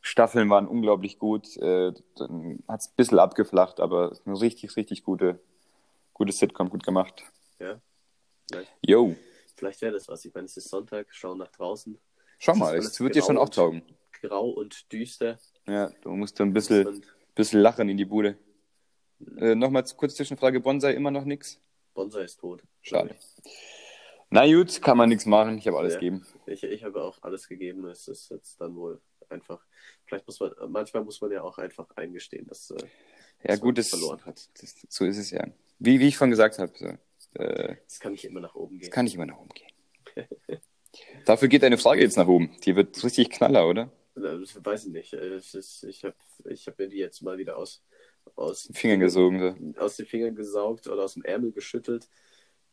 Staffeln 0.01 0.49
waren 0.49 0.67
unglaublich 0.67 1.19
gut. 1.19 1.55
Äh, 1.57 1.93
dann 2.17 2.63
hat 2.67 2.81
es 2.81 2.87
ein 2.87 2.93
bisschen 2.97 3.19
abgeflacht, 3.19 3.79
aber 3.79 4.17
eine 4.25 4.41
richtig, 4.41 4.75
richtig 4.75 5.03
gute, 5.03 5.39
gute 6.21 6.31
Sitcom, 6.33 6.69
gut 6.69 6.83
gemacht. 6.83 7.23
Ja. 7.59 7.81
Vielleicht, 8.51 8.71
Yo, 8.81 9.15
vielleicht 9.55 9.81
wäre 9.81 9.93
das 9.93 10.07
was. 10.07 10.23
Ich 10.23 10.31
meine, 10.33 10.45
es 10.45 10.55
ist 10.55 10.69
Sonntag, 10.69 11.07
schauen 11.09 11.39
nach 11.39 11.51
draußen. 11.51 11.97
schau 12.37 12.53
mal, 12.55 12.77
es 12.77 12.99
wird 12.99 13.15
dir 13.15 13.23
schon 13.23 13.37
auch 13.39 13.49
taugen. 13.49 13.81
Grau 14.21 14.49
und 14.51 14.91
düster. 14.91 15.39
Ja, 15.67 15.89
du 16.01 16.11
musst 16.11 16.39
ein 16.41 16.53
bisschen, 16.53 16.85
Und 16.85 17.07
bisschen 17.33 17.59
lachen 17.61 17.89
in 17.89 17.97
die 17.97 18.05
Bude. 18.05 18.37
Äh, 19.37 19.55
Nochmal 19.55 19.83
kurz 19.97 20.13
Zwischenfrage, 20.15 20.59
Bonsai 20.59 20.93
immer 20.93 21.09
noch 21.09 21.25
nix? 21.25 21.59
Bonsai 21.95 22.23
ist 22.25 22.39
tot. 22.39 22.61
Schade. 22.81 23.15
Na 24.29 24.45
gut, 24.45 24.79
kann 24.81 24.97
man 24.97 25.09
nichts 25.09 25.25
machen. 25.25 25.57
Ich 25.57 25.67
habe 25.67 25.77
alles 25.79 25.93
Ja. 25.93 25.99
gegeben. 25.99 26.25
Ich, 26.45 26.63
ich 26.63 26.83
habe 26.83 27.03
auch 27.03 27.17
alles 27.23 27.47
gegeben. 27.47 27.85
Es 27.87 28.07
ist 28.07 28.29
jetzt 28.29 28.61
dann 28.61 28.75
wohl 28.75 29.01
einfach. 29.29 29.65
Vielleicht 30.05 30.27
muss 30.27 30.39
man, 30.39 30.51
manchmal 30.69 31.03
muss 31.03 31.19
man 31.19 31.31
ja 31.31 31.41
auch 31.41 31.57
einfach 31.57 31.89
eingestehen, 31.95 32.45
dass, 32.47 32.69
äh, 32.69 32.75
Ja, 32.75 32.87
dass 33.43 33.59
man 33.59 33.59
gut, 33.59 33.77
das, 33.79 33.89
verloren 33.89 34.23
hat. 34.25 34.49
das, 34.61 34.75
so 34.87 35.05
ist 35.05 35.17
es 35.17 35.31
ja. 35.31 35.45
Wie, 35.83 35.99
wie 35.99 36.07
ich 36.09 36.15
schon 36.15 36.29
gesagt 36.29 36.59
habe, 36.59 36.71
so, 36.77 36.85
äh, 37.41 37.75
Es 37.87 37.99
kann 37.99 38.11
nicht 38.11 38.25
immer 38.25 38.39
nach 38.39 38.53
oben 38.55 38.77
gehen. 38.77 38.87
es 38.87 38.91
kann 38.91 39.05
nicht 39.05 39.15
immer 39.15 39.25
nach 39.25 39.37
oben 39.39 39.49
gehen. 39.49 39.67
Dafür 41.25 41.47
geht 41.47 41.63
deine 41.63 41.77
Frage 41.77 42.01
jetzt 42.01 42.17
nach 42.17 42.27
oben. 42.27 42.55
Die 42.63 42.75
wird 42.75 43.03
richtig 43.03 43.29
knaller, 43.31 43.67
oder? 43.67 43.91
Ich 44.15 44.55
weiß 44.63 44.85
ich 44.85 44.91
nicht. 44.91 45.13
Äh, 45.13 45.37
ist, 45.37 45.83
ich 45.83 46.03
habe 46.03 46.15
ich 46.49 46.67
hab 46.67 46.77
mir 46.77 46.87
die 46.87 46.97
jetzt 46.97 47.21
mal 47.21 47.37
wieder 47.37 47.57
aus, 47.57 47.83
aus, 48.35 48.65
Den 48.65 48.75
Fingern 48.75 48.99
gesogen. 48.99 49.73
So. 49.75 49.81
aus 49.81 49.95
den 49.95 50.05
Fingern 50.05 50.35
gesaugt 50.35 50.87
oder 50.87 51.03
aus 51.03 51.13
dem 51.13 51.23
Ärmel 51.23 51.51
geschüttelt. 51.51 52.09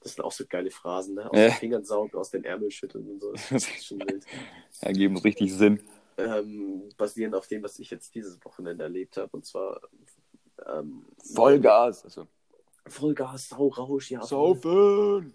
Das 0.00 0.14
sind 0.14 0.24
auch 0.24 0.32
so 0.32 0.44
geile 0.48 0.70
Phrasen, 0.70 1.14
ne? 1.14 1.30
Aus 1.30 1.36
Ja. 1.38 1.46
den 1.48 1.52
Fingern 1.54 1.84
saugen, 1.84 2.16
aus 2.16 2.30
den 2.30 2.44
Ärmel 2.44 2.70
schütteln 2.70 3.08
und 3.08 3.20
so. 3.20 3.32
Das 3.50 3.52
ist 3.52 3.86
schon 3.86 4.00
wild. 4.00 4.24
Ergeben 4.80 5.16
richtig 5.16 5.54
Sinn. 5.54 5.80
Ähm, 6.18 6.88
basierend 6.96 7.34
auf 7.36 7.46
dem, 7.46 7.62
was 7.62 7.78
ich 7.78 7.90
jetzt 7.90 8.14
dieses 8.14 8.44
Wochenende 8.44 8.82
erlebt 8.84 9.16
habe. 9.16 9.30
Und 9.32 9.46
zwar 9.46 9.80
ähm, 10.66 11.06
Vollgas. 11.34 12.04
Also, 12.04 12.26
Vollgas, 12.88 13.48
Saurausch, 13.48 14.10
ja. 14.10 14.22
Saufen! 14.22 15.34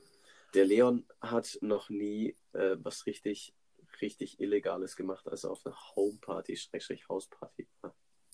Der 0.54 0.66
Leon 0.66 1.06
hat 1.22 1.58
noch 1.62 1.90
nie 1.90 2.36
äh, 2.54 2.76
was 2.84 3.06
richtig, 3.06 3.54
richtig 4.02 4.40
Illegales 4.40 4.96
gemacht, 4.96 5.28
also 5.28 5.50
auf 5.52 5.66
einer 5.66 5.76
Homeparty, 5.96 6.56
Schrägstrich 6.56 7.08
Hausparty. 7.10 7.68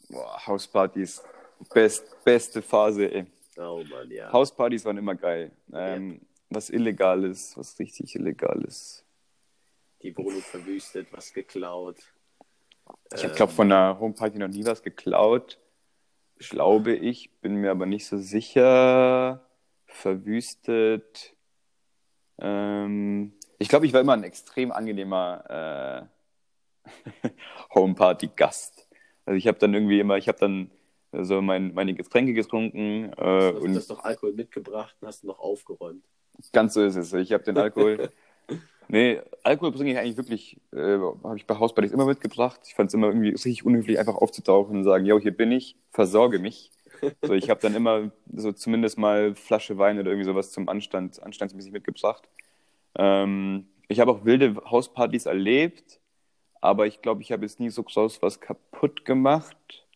Boah, 0.10 0.48
Hauspartys. 0.48 1.22
Best, 1.74 2.24
beste 2.24 2.62
Phase, 2.62 3.12
ey. 3.12 3.26
Oh 3.58 3.84
Mann, 3.90 4.10
ja. 4.12 4.32
Hauspartys 4.32 4.86
waren 4.86 4.98
immer 4.98 5.16
geil. 5.16 5.52
Ähm, 5.74 6.22
Was 6.50 6.70
Illegales, 6.70 7.56
was 7.58 7.78
richtig 7.80 8.16
Illegales. 8.16 9.06
Die 10.02 10.16
Wohnung 10.18 10.42
verwüstet, 10.42 11.08
was 11.12 11.34
geklaut. 11.34 11.98
Ich 13.14 13.24
Ähm, 13.24 13.36
glaube 13.36 13.52
von 13.54 13.72
einer 13.72 14.00
Homeparty 14.00 14.40
noch 14.40 14.48
nie 14.48 14.66
was 14.66 14.82
geklaut. 14.82 15.60
Glaube 16.40 16.96
ich, 16.96 17.32
bin 17.42 17.56
mir 17.56 17.72
aber 17.72 17.86
nicht 17.86 18.08
so 18.08 18.18
sicher. 18.18 19.46
Verwüstet. 19.86 21.36
Ähm, 22.40 23.34
ich 23.58 23.68
glaube, 23.68 23.86
ich 23.86 23.94
war 23.94 24.02
immer 24.02 24.14
ein 24.14 24.24
extrem 24.24 24.72
angenehmer 24.72 26.10
äh, 26.86 27.30
Homeparty-Gast. 27.76 28.88
Also 29.26 29.38
ich 29.38 29.48
habe 29.48 29.60
dann 29.60 29.74
irgendwie 29.74 30.00
immer, 30.00 30.18
ich 30.18 30.28
habe 30.28 30.40
dann 30.40 30.72
so 31.12 31.42
mein, 31.42 31.74
meine 31.74 31.94
Getränke 31.94 32.34
getrunken 32.34 33.12
äh, 33.14 33.16
Du 33.16 33.56
hast 33.56 33.62
und 33.62 33.76
hast 33.76 33.90
doch 33.90 34.04
Alkohol 34.04 34.34
mitgebracht 34.34 34.96
und 35.02 35.08
hast 35.08 35.24
noch 35.24 35.40
aufgeräumt. 35.40 36.06
Ganz 36.54 36.74
so 36.74 36.84
ist 36.84 36.96
es. 36.96 37.12
Ich 37.14 37.34
habe 37.34 37.44
den 37.44 37.58
Alkohol. 37.58 38.10
nee, 38.90 39.22
Alkohol 39.44 39.72
bringe 39.72 39.92
ich 39.92 39.98
eigentlich 39.98 40.18
wirklich, 40.18 40.60
äh, 40.74 40.98
habe 40.98 41.38
ich 41.38 41.46
bei 41.46 41.58
Hauspartys 41.58 41.92
immer 41.92 42.06
mitgebracht. 42.06 42.60
Ich 42.66 42.76
fand 42.76 42.90
es 42.90 42.94
immer 42.94 43.08
irgendwie 43.08 43.30
richtig 43.30 43.66
unhöflich, 43.66 43.98
einfach 44.00 44.16
aufzutauchen 44.16 44.78
und 44.78 44.84
sagen, 44.84 45.06
yo, 45.06 45.20
hier 45.20 45.36
bin 45.36 45.52
ich, 45.52 45.76
versorge 45.92 46.40
mich. 46.40 46.72
So, 47.24 47.32
ich 47.32 47.50
habe 47.50 47.62
dann 47.62 47.76
immer 47.76 48.12
so 48.36 48.52
zumindest 48.52 48.98
mal 48.98 49.34
Flasche 49.34 49.78
Wein 49.78 50.00
oder 50.00 50.12
irgendwie 50.12 50.26
sowas 50.26 50.52
zum 50.52 50.68
Anstand, 50.68 51.24
anstandsmäßig 51.24 51.72
mitgebracht. 51.72 52.28
Ähm, 52.96 53.68
ich 53.88 54.02
habe 54.02 54.12
auch 54.12 54.26
wilde 54.26 54.62
Hauspartys 54.70 55.26
erlebt, 55.26 56.02
aber 56.60 56.88
ich 56.88 57.02
glaube, 57.02 57.22
ich 57.22 57.32
habe 57.32 57.44
jetzt 57.44 57.62
nie 57.62 57.70
so 57.70 57.84
groß 57.84 58.22
was 58.22 58.42
kaputt 58.42 59.06
gemacht 59.06 59.88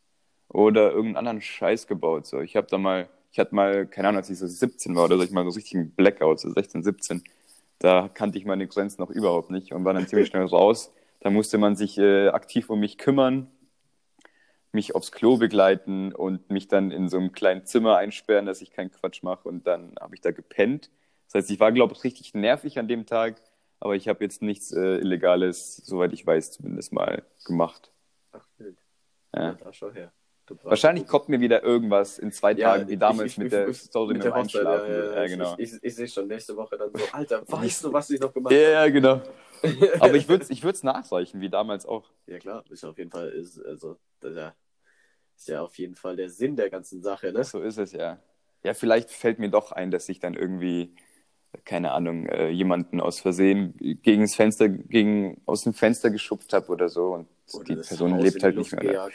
oder 0.48 0.92
irgendeinen 0.92 1.18
anderen 1.18 1.42
Scheiß 1.42 1.88
gebaut. 1.88 2.26
So, 2.26 2.40
ich 2.40 2.56
habe 2.56 2.68
da 2.68 2.78
mal, 2.78 3.10
ich 3.34 3.40
hatte 3.40 3.54
mal, 3.54 3.86
keine 3.86 4.08
Ahnung, 4.08 4.20
als 4.20 4.30
ich 4.30 4.38
so 4.40 4.48
17 4.48 4.96
war 4.96 5.06
oder 5.06 5.18
so, 5.18 5.24
ich 5.24 5.32
mal 5.32 5.44
so 5.44 5.50
richtig 5.50 5.76
einen 5.76 5.92
Blackout, 5.92 6.40
so 6.40 6.50
16, 6.52 6.84
17. 6.84 7.24
Da 7.80 8.10
kannte 8.10 8.38
ich 8.38 8.46
meine 8.46 8.68
Grenzen 8.68 9.02
noch 9.02 9.10
überhaupt 9.10 9.50
nicht 9.52 9.74
und 9.74 9.86
war 9.86 9.94
dann 9.94 10.08
ziemlich 10.08 10.28
schnell 10.28 10.46
raus. 10.46 10.94
Da 11.20 11.30
musste 11.30 11.58
man 11.58 11.76
sich 11.76 11.98
äh, 11.98 12.30
aktiv 12.30 12.70
um 12.70 12.80
mich 12.80 12.98
kümmern, 12.98 13.50
mich 14.72 14.96
aufs 14.96 15.12
Klo 15.12 15.38
begleiten 15.38 16.14
und 16.14 16.50
mich 16.50 16.68
dann 16.68 16.92
in 16.92 17.10
so 17.10 17.18
einem 17.18 17.32
kleinen 17.32 17.66
Zimmer 17.66 17.98
einsperren, 17.98 18.46
dass 18.46 18.62
ich 18.62 18.72
keinen 18.72 18.92
Quatsch 18.92 19.24
mache. 19.24 19.48
Und 19.48 19.68
dann 19.68 19.96
habe 20.00 20.16
ich 20.16 20.22
da 20.22 20.32
gepennt. 20.32 20.90
Das 21.28 21.36
heißt, 21.36 21.52
ich 21.52 21.60
war, 21.60 21.72
glaube 21.72 21.94
ich, 21.94 22.04
richtig 22.04 22.34
nervig 22.34 22.80
an 22.80 22.88
dem 22.88 23.06
Tag, 23.06 23.42
aber 23.80 23.96
ich 23.96 24.08
habe 24.08 24.24
jetzt 24.24 24.42
nichts 24.42 24.72
äh, 24.72 24.98
Illegales, 24.98 25.78
soweit 25.78 26.14
ich 26.14 26.26
weiß, 26.26 26.52
zumindest 26.52 26.94
mal 26.94 27.24
gemacht. 27.46 27.92
Ach, 28.32 28.46
wild. 28.58 28.78
Ja. 29.36 29.44
Ja, 29.44 29.54
da 29.54 29.74
schau 29.74 29.92
her. 29.92 30.12
Du 30.46 30.56
brauchst- 30.56 30.66
Wahrscheinlich 30.66 31.08
kommt 31.08 31.30
mir 31.30 31.40
wieder 31.40 31.64
irgendwas 31.64 32.20
in 32.20 32.32
zwei 32.32 32.52
Ja, 32.54 32.74
Tagen, 32.74 32.90
wie 32.90 32.98
damals 32.98 33.28
ich- 33.28 33.32
ich- 33.34 33.38
mit 33.44 33.52
der 33.54 33.68
ich- 33.70 33.78
Story 33.80 34.14
mit, 34.14 34.24
dem 34.26 34.34
Einschlafen. 34.34 34.92
Ja, 34.92 34.98
ja, 35.06 35.14
Ja, 35.16 35.24
ich- 35.24 35.32
genau. 35.32 35.56
Ich, 35.58 35.74
ich, 35.74 35.84
ich 35.84 35.96
sehe 35.96 36.08
schon 36.08 36.28
nächste 36.28 36.56
Woche 36.58 36.78
dann 36.78 36.92
so, 36.94 37.00
Alter, 37.14 37.44
weißt 37.48 37.86
du, 37.86 37.94
was 37.94 38.10
ich 38.10 38.20
noch 38.20 38.34
gemacht 38.34 38.54
habe? 38.54 38.62
ja, 38.62 38.90
genau. 38.90 39.22
Aber 40.02 40.16
ich 40.16 40.28
würde 40.28 40.44
es 40.44 40.50
ich 40.50 40.62
würd's 40.64 40.84
nachreichen, 40.84 41.40
wie 41.40 41.50
damals 41.50 41.86
auch. 41.86 42.12
Ja 42.28 42.38
klar, 42.40 42.66
ist 42.70 42.84
ja 42.84 42.90
auf 42.90 42.98
jeden 42.98 43.12
Fall, 43.12 43.30
ist, 43.30 43.58
also, 43.64 43.98
das 44.20 44.36
ja, 44.36 44.54
ist 45.38 45.48
ja 45.48 45.62
auf 45.62 45.78
jeden 45.78 45.96
Fall 45.96 46.18
der 46.18 46.30
Sinn 46.30 46.58
der 46.58 46.70
ganzen 46.70 47.02
Sache, 47.02 47.32
ne? 47.32 47.44
So 47.46 47.62
ist 47.62 47.78
es 47.78 47.94
ja. 47.94 48.20
Ja, 48.66 48.74
vielleicht 48.74 49.12
fällt 49.12 49.40
mir 49.40 49.50
doch 49.50 49.72
ein, 49.72 49.92
dass 49.92 50.10
ich 50.10 50.20
dann 50.20 50.34
irgendwie, 50.34 50.94
keine 51.66 51.92
Ahnung, 51.92 52.26
äh, 52.28 52.50
jemanden 52.50 53.00
aus 53.00 53.20
Versehen 53.20 53.76
gegen 54.02 54.22
das 54.22 54.36
Fenster, 54.36 54.70
gegen, 54.70 55.42
aus 55.46 55.64
dem 55.64 55.74
Fenster 55.74 56.10
geschubst 56.10 56.54
habe 56.54 56.68
oder 56.72 56.90
so 56.90 57.14
und 57.14 57.28
Oder 57.54 57.64
die 57.64 57.76
Person 57.76 58.14
Haus 58.14 58.24
lebt 58.24 58.38
die 58.38 58.42
halt 58.42 58.56
Luft 58.56 58.74
nicht 58.74 58.84
mehr. 58.84 59.10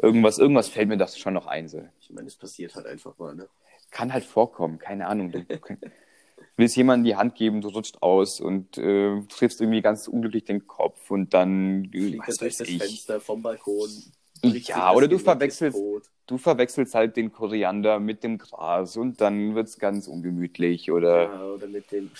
Irgendwas, 0.00 0.38
irgendwas 0.38 0.68
fällt 0.68 0.88
mir 0.88 0.96
das 0.96 1.18
schon 1.18 1.34
noch 1.34 1.46
ein. 1.46 1.68
So. 1.68 1.82
ich 2.00 2.10
meine, 2.10 2.28
es 2.28 2.36
passiert 2.36 2.74
halt 2.74 2.86
einfach 2.86 3.18
mal, 3.18 3.34
ne? 3.34 3.48
Kann 3.90 4.12
halt 4.12 4.24
vorkommen, 4.24 4.78
keine 4.78 5.06
Ahnung. 5.06 5.30
Du 5.32 5.44
willst 6.56 6.76
jemandem 6.76 7.04
die 7.04 7.16
Hand 7.16 7.34
geben, 7.34 7.60
du 7.60 7.68
rutscht 7.68 8.02
aus 8.02 8.40
und 8.40 8.78
äh, 8.78 9.20
triffst 9.28 9.60
irgendwie 9.60 9.82
ganz 9.82 10.08
unglücklich 10.08 10.44
den 10.44 10.66
Kopf 10.66 11.10
und 11.10 11.34
dann, 11.34 11.88
Fliegt 11.90 12.40
durch 12.40 12.56
das 12.56 12.68
ich, 12.68 12.78
Fenster 12.78 13.20
vom 13.20 13.42
Balkon. 13.42 13.88
Ja, 14.42 14.92
oder 14.92 15.08
du 15.08 15.18
verwechselst, 15.18 15.78
du 16.26 16.38
verwechselst 16.38 16.94
halt 16.94 17.16
den 17.16 17.32
Koriander 17.32 18.00
mit 18.00 18.22
dem 18.22 18.38
Gras 18.38 18.96
und 18.96 19.20
dann 19.20 19.54
wird's 19.54 19.78
ganz 19.78 20.08
ungemütlich 20.08 20.90
oder 20.90 21.22
Ja, 21.24 21.44
oder 21.46 21.66
mit 21.66 21.90
dem 21.92 22.10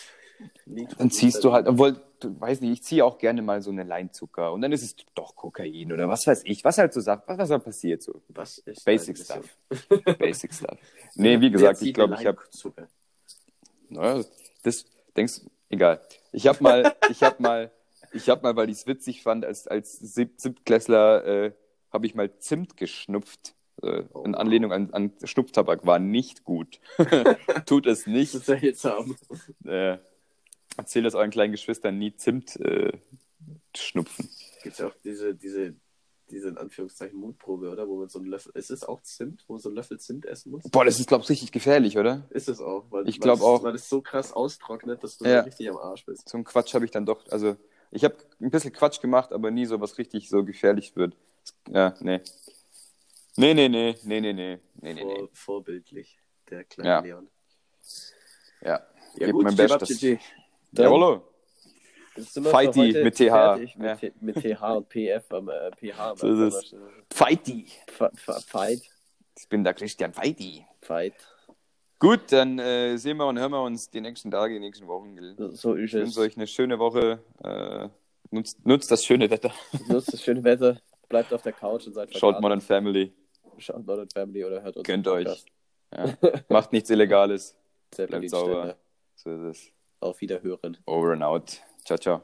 dann 0.99 1.11
ziehst 1.11 1.43
du 1.45 1.53
halt, 1.53 1.67
obwohl, 1.67 2.01
du 2.21 2.41
weiß 2.41 2.61
nicht, 2.61 2.73
ich 2.73 2.83
ziehe 2.83 3.05
auch 3.05 3.19
gerne 3.19 3.41
mal 3.43 3.63
so 3.63 3.71
eine 3.71 3.85
Leinzucker 3.85 4.53
und 4.53 4.61
dann 4.61 4.73
ist 4.73 4.83
es 4.83 4.97
doch 5.15 5.35
Kokain 5.35 5.93
oder 5.93 6.09
was 6.09 6.27
weiß 6.27 6.43
ich, 6.45 6.65
was 6.65 6.79
halt 6.79 6.93
so 6.93 7.01
sagt, 7.01 7.29
was, 7.29 7.39
was 7.39 7.51
halt 7.51 7.65
passiert 7.65 8.03
so. 8.03 8.21
Was 8.29 8.59
ist 8.59 8.85
Basic 8.85 9.17
Stuff. 9.17 9.57
Basic 10.19 10.53
Stuff. 10.55 10.79
Nee, 11.15 11.41
wie 11.41 11.51
gesagt, 11.51 11.81
ich 11.83 11.95
glaube, 11.95 12.17
ich 12.19 12.27
habe, 12.27 12.39
naja, 13.89 14.25
das, 14.63 14.85
denkst, 15.17 15.41
egal. 15.71 16.01
Ich 16.33 16.47
habe 16.47 16.63
mal, 16.63 16.95
ich 17.09 17.23
habe 17.23 17.43
mal, 17.43 17.71
ich 18.13 18.29
habe 18.29 18.43
mal, 18.43 18.57
weil 18.57 18.69
ich 18.69 18.79
es 18.79 18.87
witzig 18.87 19.23
fand, 19.23 19.45
als, 19.45 19.67
als 19.67 19.99
Sieb 19.99 20.35
Siebtklässler, 20.41 21.25
äh, 21.25 21.53
habe 21.97 22.07
ich 22.07 22.15
mal 22.15 22.39
Zimt 22.39 22.77
geschnupft. 22.77 23.55
Äh, 23.83 24.05
Oh, 24.15 24.23
in 24.25 24.33
wow. 24.33 24.41
Anlehnung 24.41 24.73
an, 24.73 24.91
an 24.93 25.13
Schnupftabak 25.25 25.85
war 25.85 25.99
nicht 25.99 26.45
gut. 26.45 26.81
Tut 27.67 27.87
es 27.87 28.05
Das 28.05 28.07
nicht. 28.07 28.35
ist 28.35 28.47
seltsam. 28.47 29.17
Äh, 29.65 29.99
erzähl 30.79 31.03
das 31.03 31.15
euren 31.15 31.31
kleinen 31.31 31.53
Geschwistern 31.53 31.99
nie 31.99 32.15
Zimt 32.17 32.57
äh, 32.61 32.93
schnupfen. 33.77 34.29
Gibt 34.63 34.79
ja 34.79 34.87
auch 34.89 34.95
diese, 35.05 35.35
diese, 35.35 35.75
diese 36.31 36.49
in 36.49 36.57
Anführungszeichen 36.59 37.19
Mutprobe, 37.19 37.69
oder? 37.71 37.87
Wo 37.87 37.97
man 37.99 38.09
so 38.09 38.19
einen 38.19 38.29
Löffel. 38.29 38.53
Ist 38.55 38.71
es 38.71 38.83
auch 38.83 39.03
Zimt, 39.03 39.45
wo 39.47 39.55
man 39.55 39.61
so 39.61 39.69
einen 39.69 39.77
Löffel 39.77 39.99
Zimt 40.01 40.25
essen 40.25 40.53
muss? 40.53 40.63
Boah, 40.71 40.85
das 40.87 40.99
ist, 40.99 41.09
glaub 41.09 41.23
ich, 41.23 41.29
richtig 41.29 41.53
gefährlich, 41.53 41.99
oder? 41.99 42.27
Ist 42.31 42.49
es 42.49 42.61
auch. 42.61 42.87
Weil, 42.91 43.07
Ich 43.09 43.17
weil 43.17 43.25
glaub 43.25 43.37
es- 43.39 43.45
auch. 43.45 43.63
Weil 43.63 43.75
es 43.75 43.89
so 43.89 44.01
krass 44.01 44.33
austrocknet, 44.33 45.05
dass 45.05 45.19
du 45.19 45.27
Ja. 45.27 45.41
richtig 45.41 45.69
am 45.69 45.77
Arsch 45.77 46.05
bist. 46.07 46.29
So 46.29 46.39
einen 46.39 46.45
Quatsch 46.45 46.73
habe 46.75 46.85
ich 46.87 46.91
dann 46.93 47.05
doch, 47.05 47.27
also 47.31 47.57
ich 47.91 48.05
habe 48.05 48.17
ein 48.41 48.51
bisschen 48.51 48.73
Quatsch 48.73 49.01
gemacht, 49.03 49.33
aber 49.33 49.51
nie 49.51 49.67
so 49.67 49.81
was 49.83 49.99
richtig 49.99 50.29
so 50.31 50.45
gefährlich 50.45 50.97
wird. 50.97 51.15
Ja, 51.69 51.95
nee. 52.01 52.21
Nee, 53.37 53.55
nee, 53.55 53.69
nee, 53.69 53.95
nee, 54.03 54.21
nee, 54.21 54.33
nee. 54.33 54.61
nee, 54.75 54.95
nee, 54.95 55.01
Vor, 55.01 55.23
nee. 55.23 55.29
Vorbildlich, 55.33 56.19
der 56.49 56.65
kleine 56.65 56.89
ja. 56.89 57.01
Leon. 57.01 57.29
Ja, 58.63 58.87
ja 59.17 59.31
gut, 59.31 59.45
mein 59.45 59.57
Bestes. 59.57 60.19
Jawollo. 60.73 61.23
Fighty 62.25 62.93
mit 63.03 63.15
TH. 63.15 63.29
Fertig, 63.29 63.77
mit, 63.77 64.03
ja. 64.03 64.11
mit 64.21 64.37
TH 64.37 64.63
und 64.77 64.89
PF 64.89 65.33
am 65.33 65.49
äh, 65.49 65.71
PH. 65.71 65.99
Am 65.99 66.17
äh, 66.17 66.19
so 66.19 66.45
ist 66.47 66.73
äh, 66.73 66.77
Fighty. 67.13 67.67
Fight. 68.47 68.83
Ich 69.39 69.49
bin 69.49 69.65
der 69.65 69.75
Christian 69.75 70.15
Fighty. 70.15 70.65
Fight. 70.81 71.15
Gut, 71.99 72.21
dann 72.31 72.59
äh, 72.59 72.97
sehen 72.97 73.17
wir 73.17 73.27
und 73.27 73.39
hören 73.39 73.53
wir 73.53 73.63
uns 73.63 73.91
die 73.91 74.01
nächsten 74.01 74.31
Tage, 74.31 74.55
die 74.55 74.61
nächsten 74.61 74.87
Wochen. 74.87 75.17
So, 75.37 75.51
so 75.51 75.75
ist 75.75 75.95
es. 75.95 75.95
Ich 75.95 76.07
wünsche 76.07 76.21
euch 76.21 76.37
eine 76.37 76.47
schöne 76.47 76.79
Woche. 76.79 77.21
Äh, 77.43 77.89
nutzt, 78.31 78.65
nutzt 78.67 78.91
das 78.91 79.05
schöne 79.05 79.31
Wetter. 79.31 79.53
Nutzt 79.89 80.13
das 80.13 80.23
schöne 80.23 80.43
Wetter. 80.45 80.81
Bleibt 81.09 81.33
auf 81.33 81.43
der 81.43 81.53
Couch 81.53 81.87
und 81.87 81.95
seid 81.95 82.13
Schaut 82.13 82.21
verkarrt. 82.21 82.43
Modern 82.43 82.61
Family. 82.61 83.13
Schaut 83.59 83.87
Modern 83.87 84.09
Family 84.11 84.45
oder 84.45 84.63
hört 84.63 84.77
uns. 84.77 84.87
Gönnt 84.87 85.07
euch. 85.09 85.45
Ja. 85.95 86.17
Macht 86.49 86.73
nichts 86.73 86.91
Illegales. 86.91 87.57
Bleibt 87.97 88.31
sauber. 88.31 88.77
So 89.15 89.31
ist 89.31 89.43
es. 89.43 89.73
Auf 90.01 90.21
Wiederhören. 90.21 90.77
Over 90.87 91.13
and 91.13 91.23
out. 91.23 91.61
Ciao, 91.85 91.99
ciao. 91.99 92.23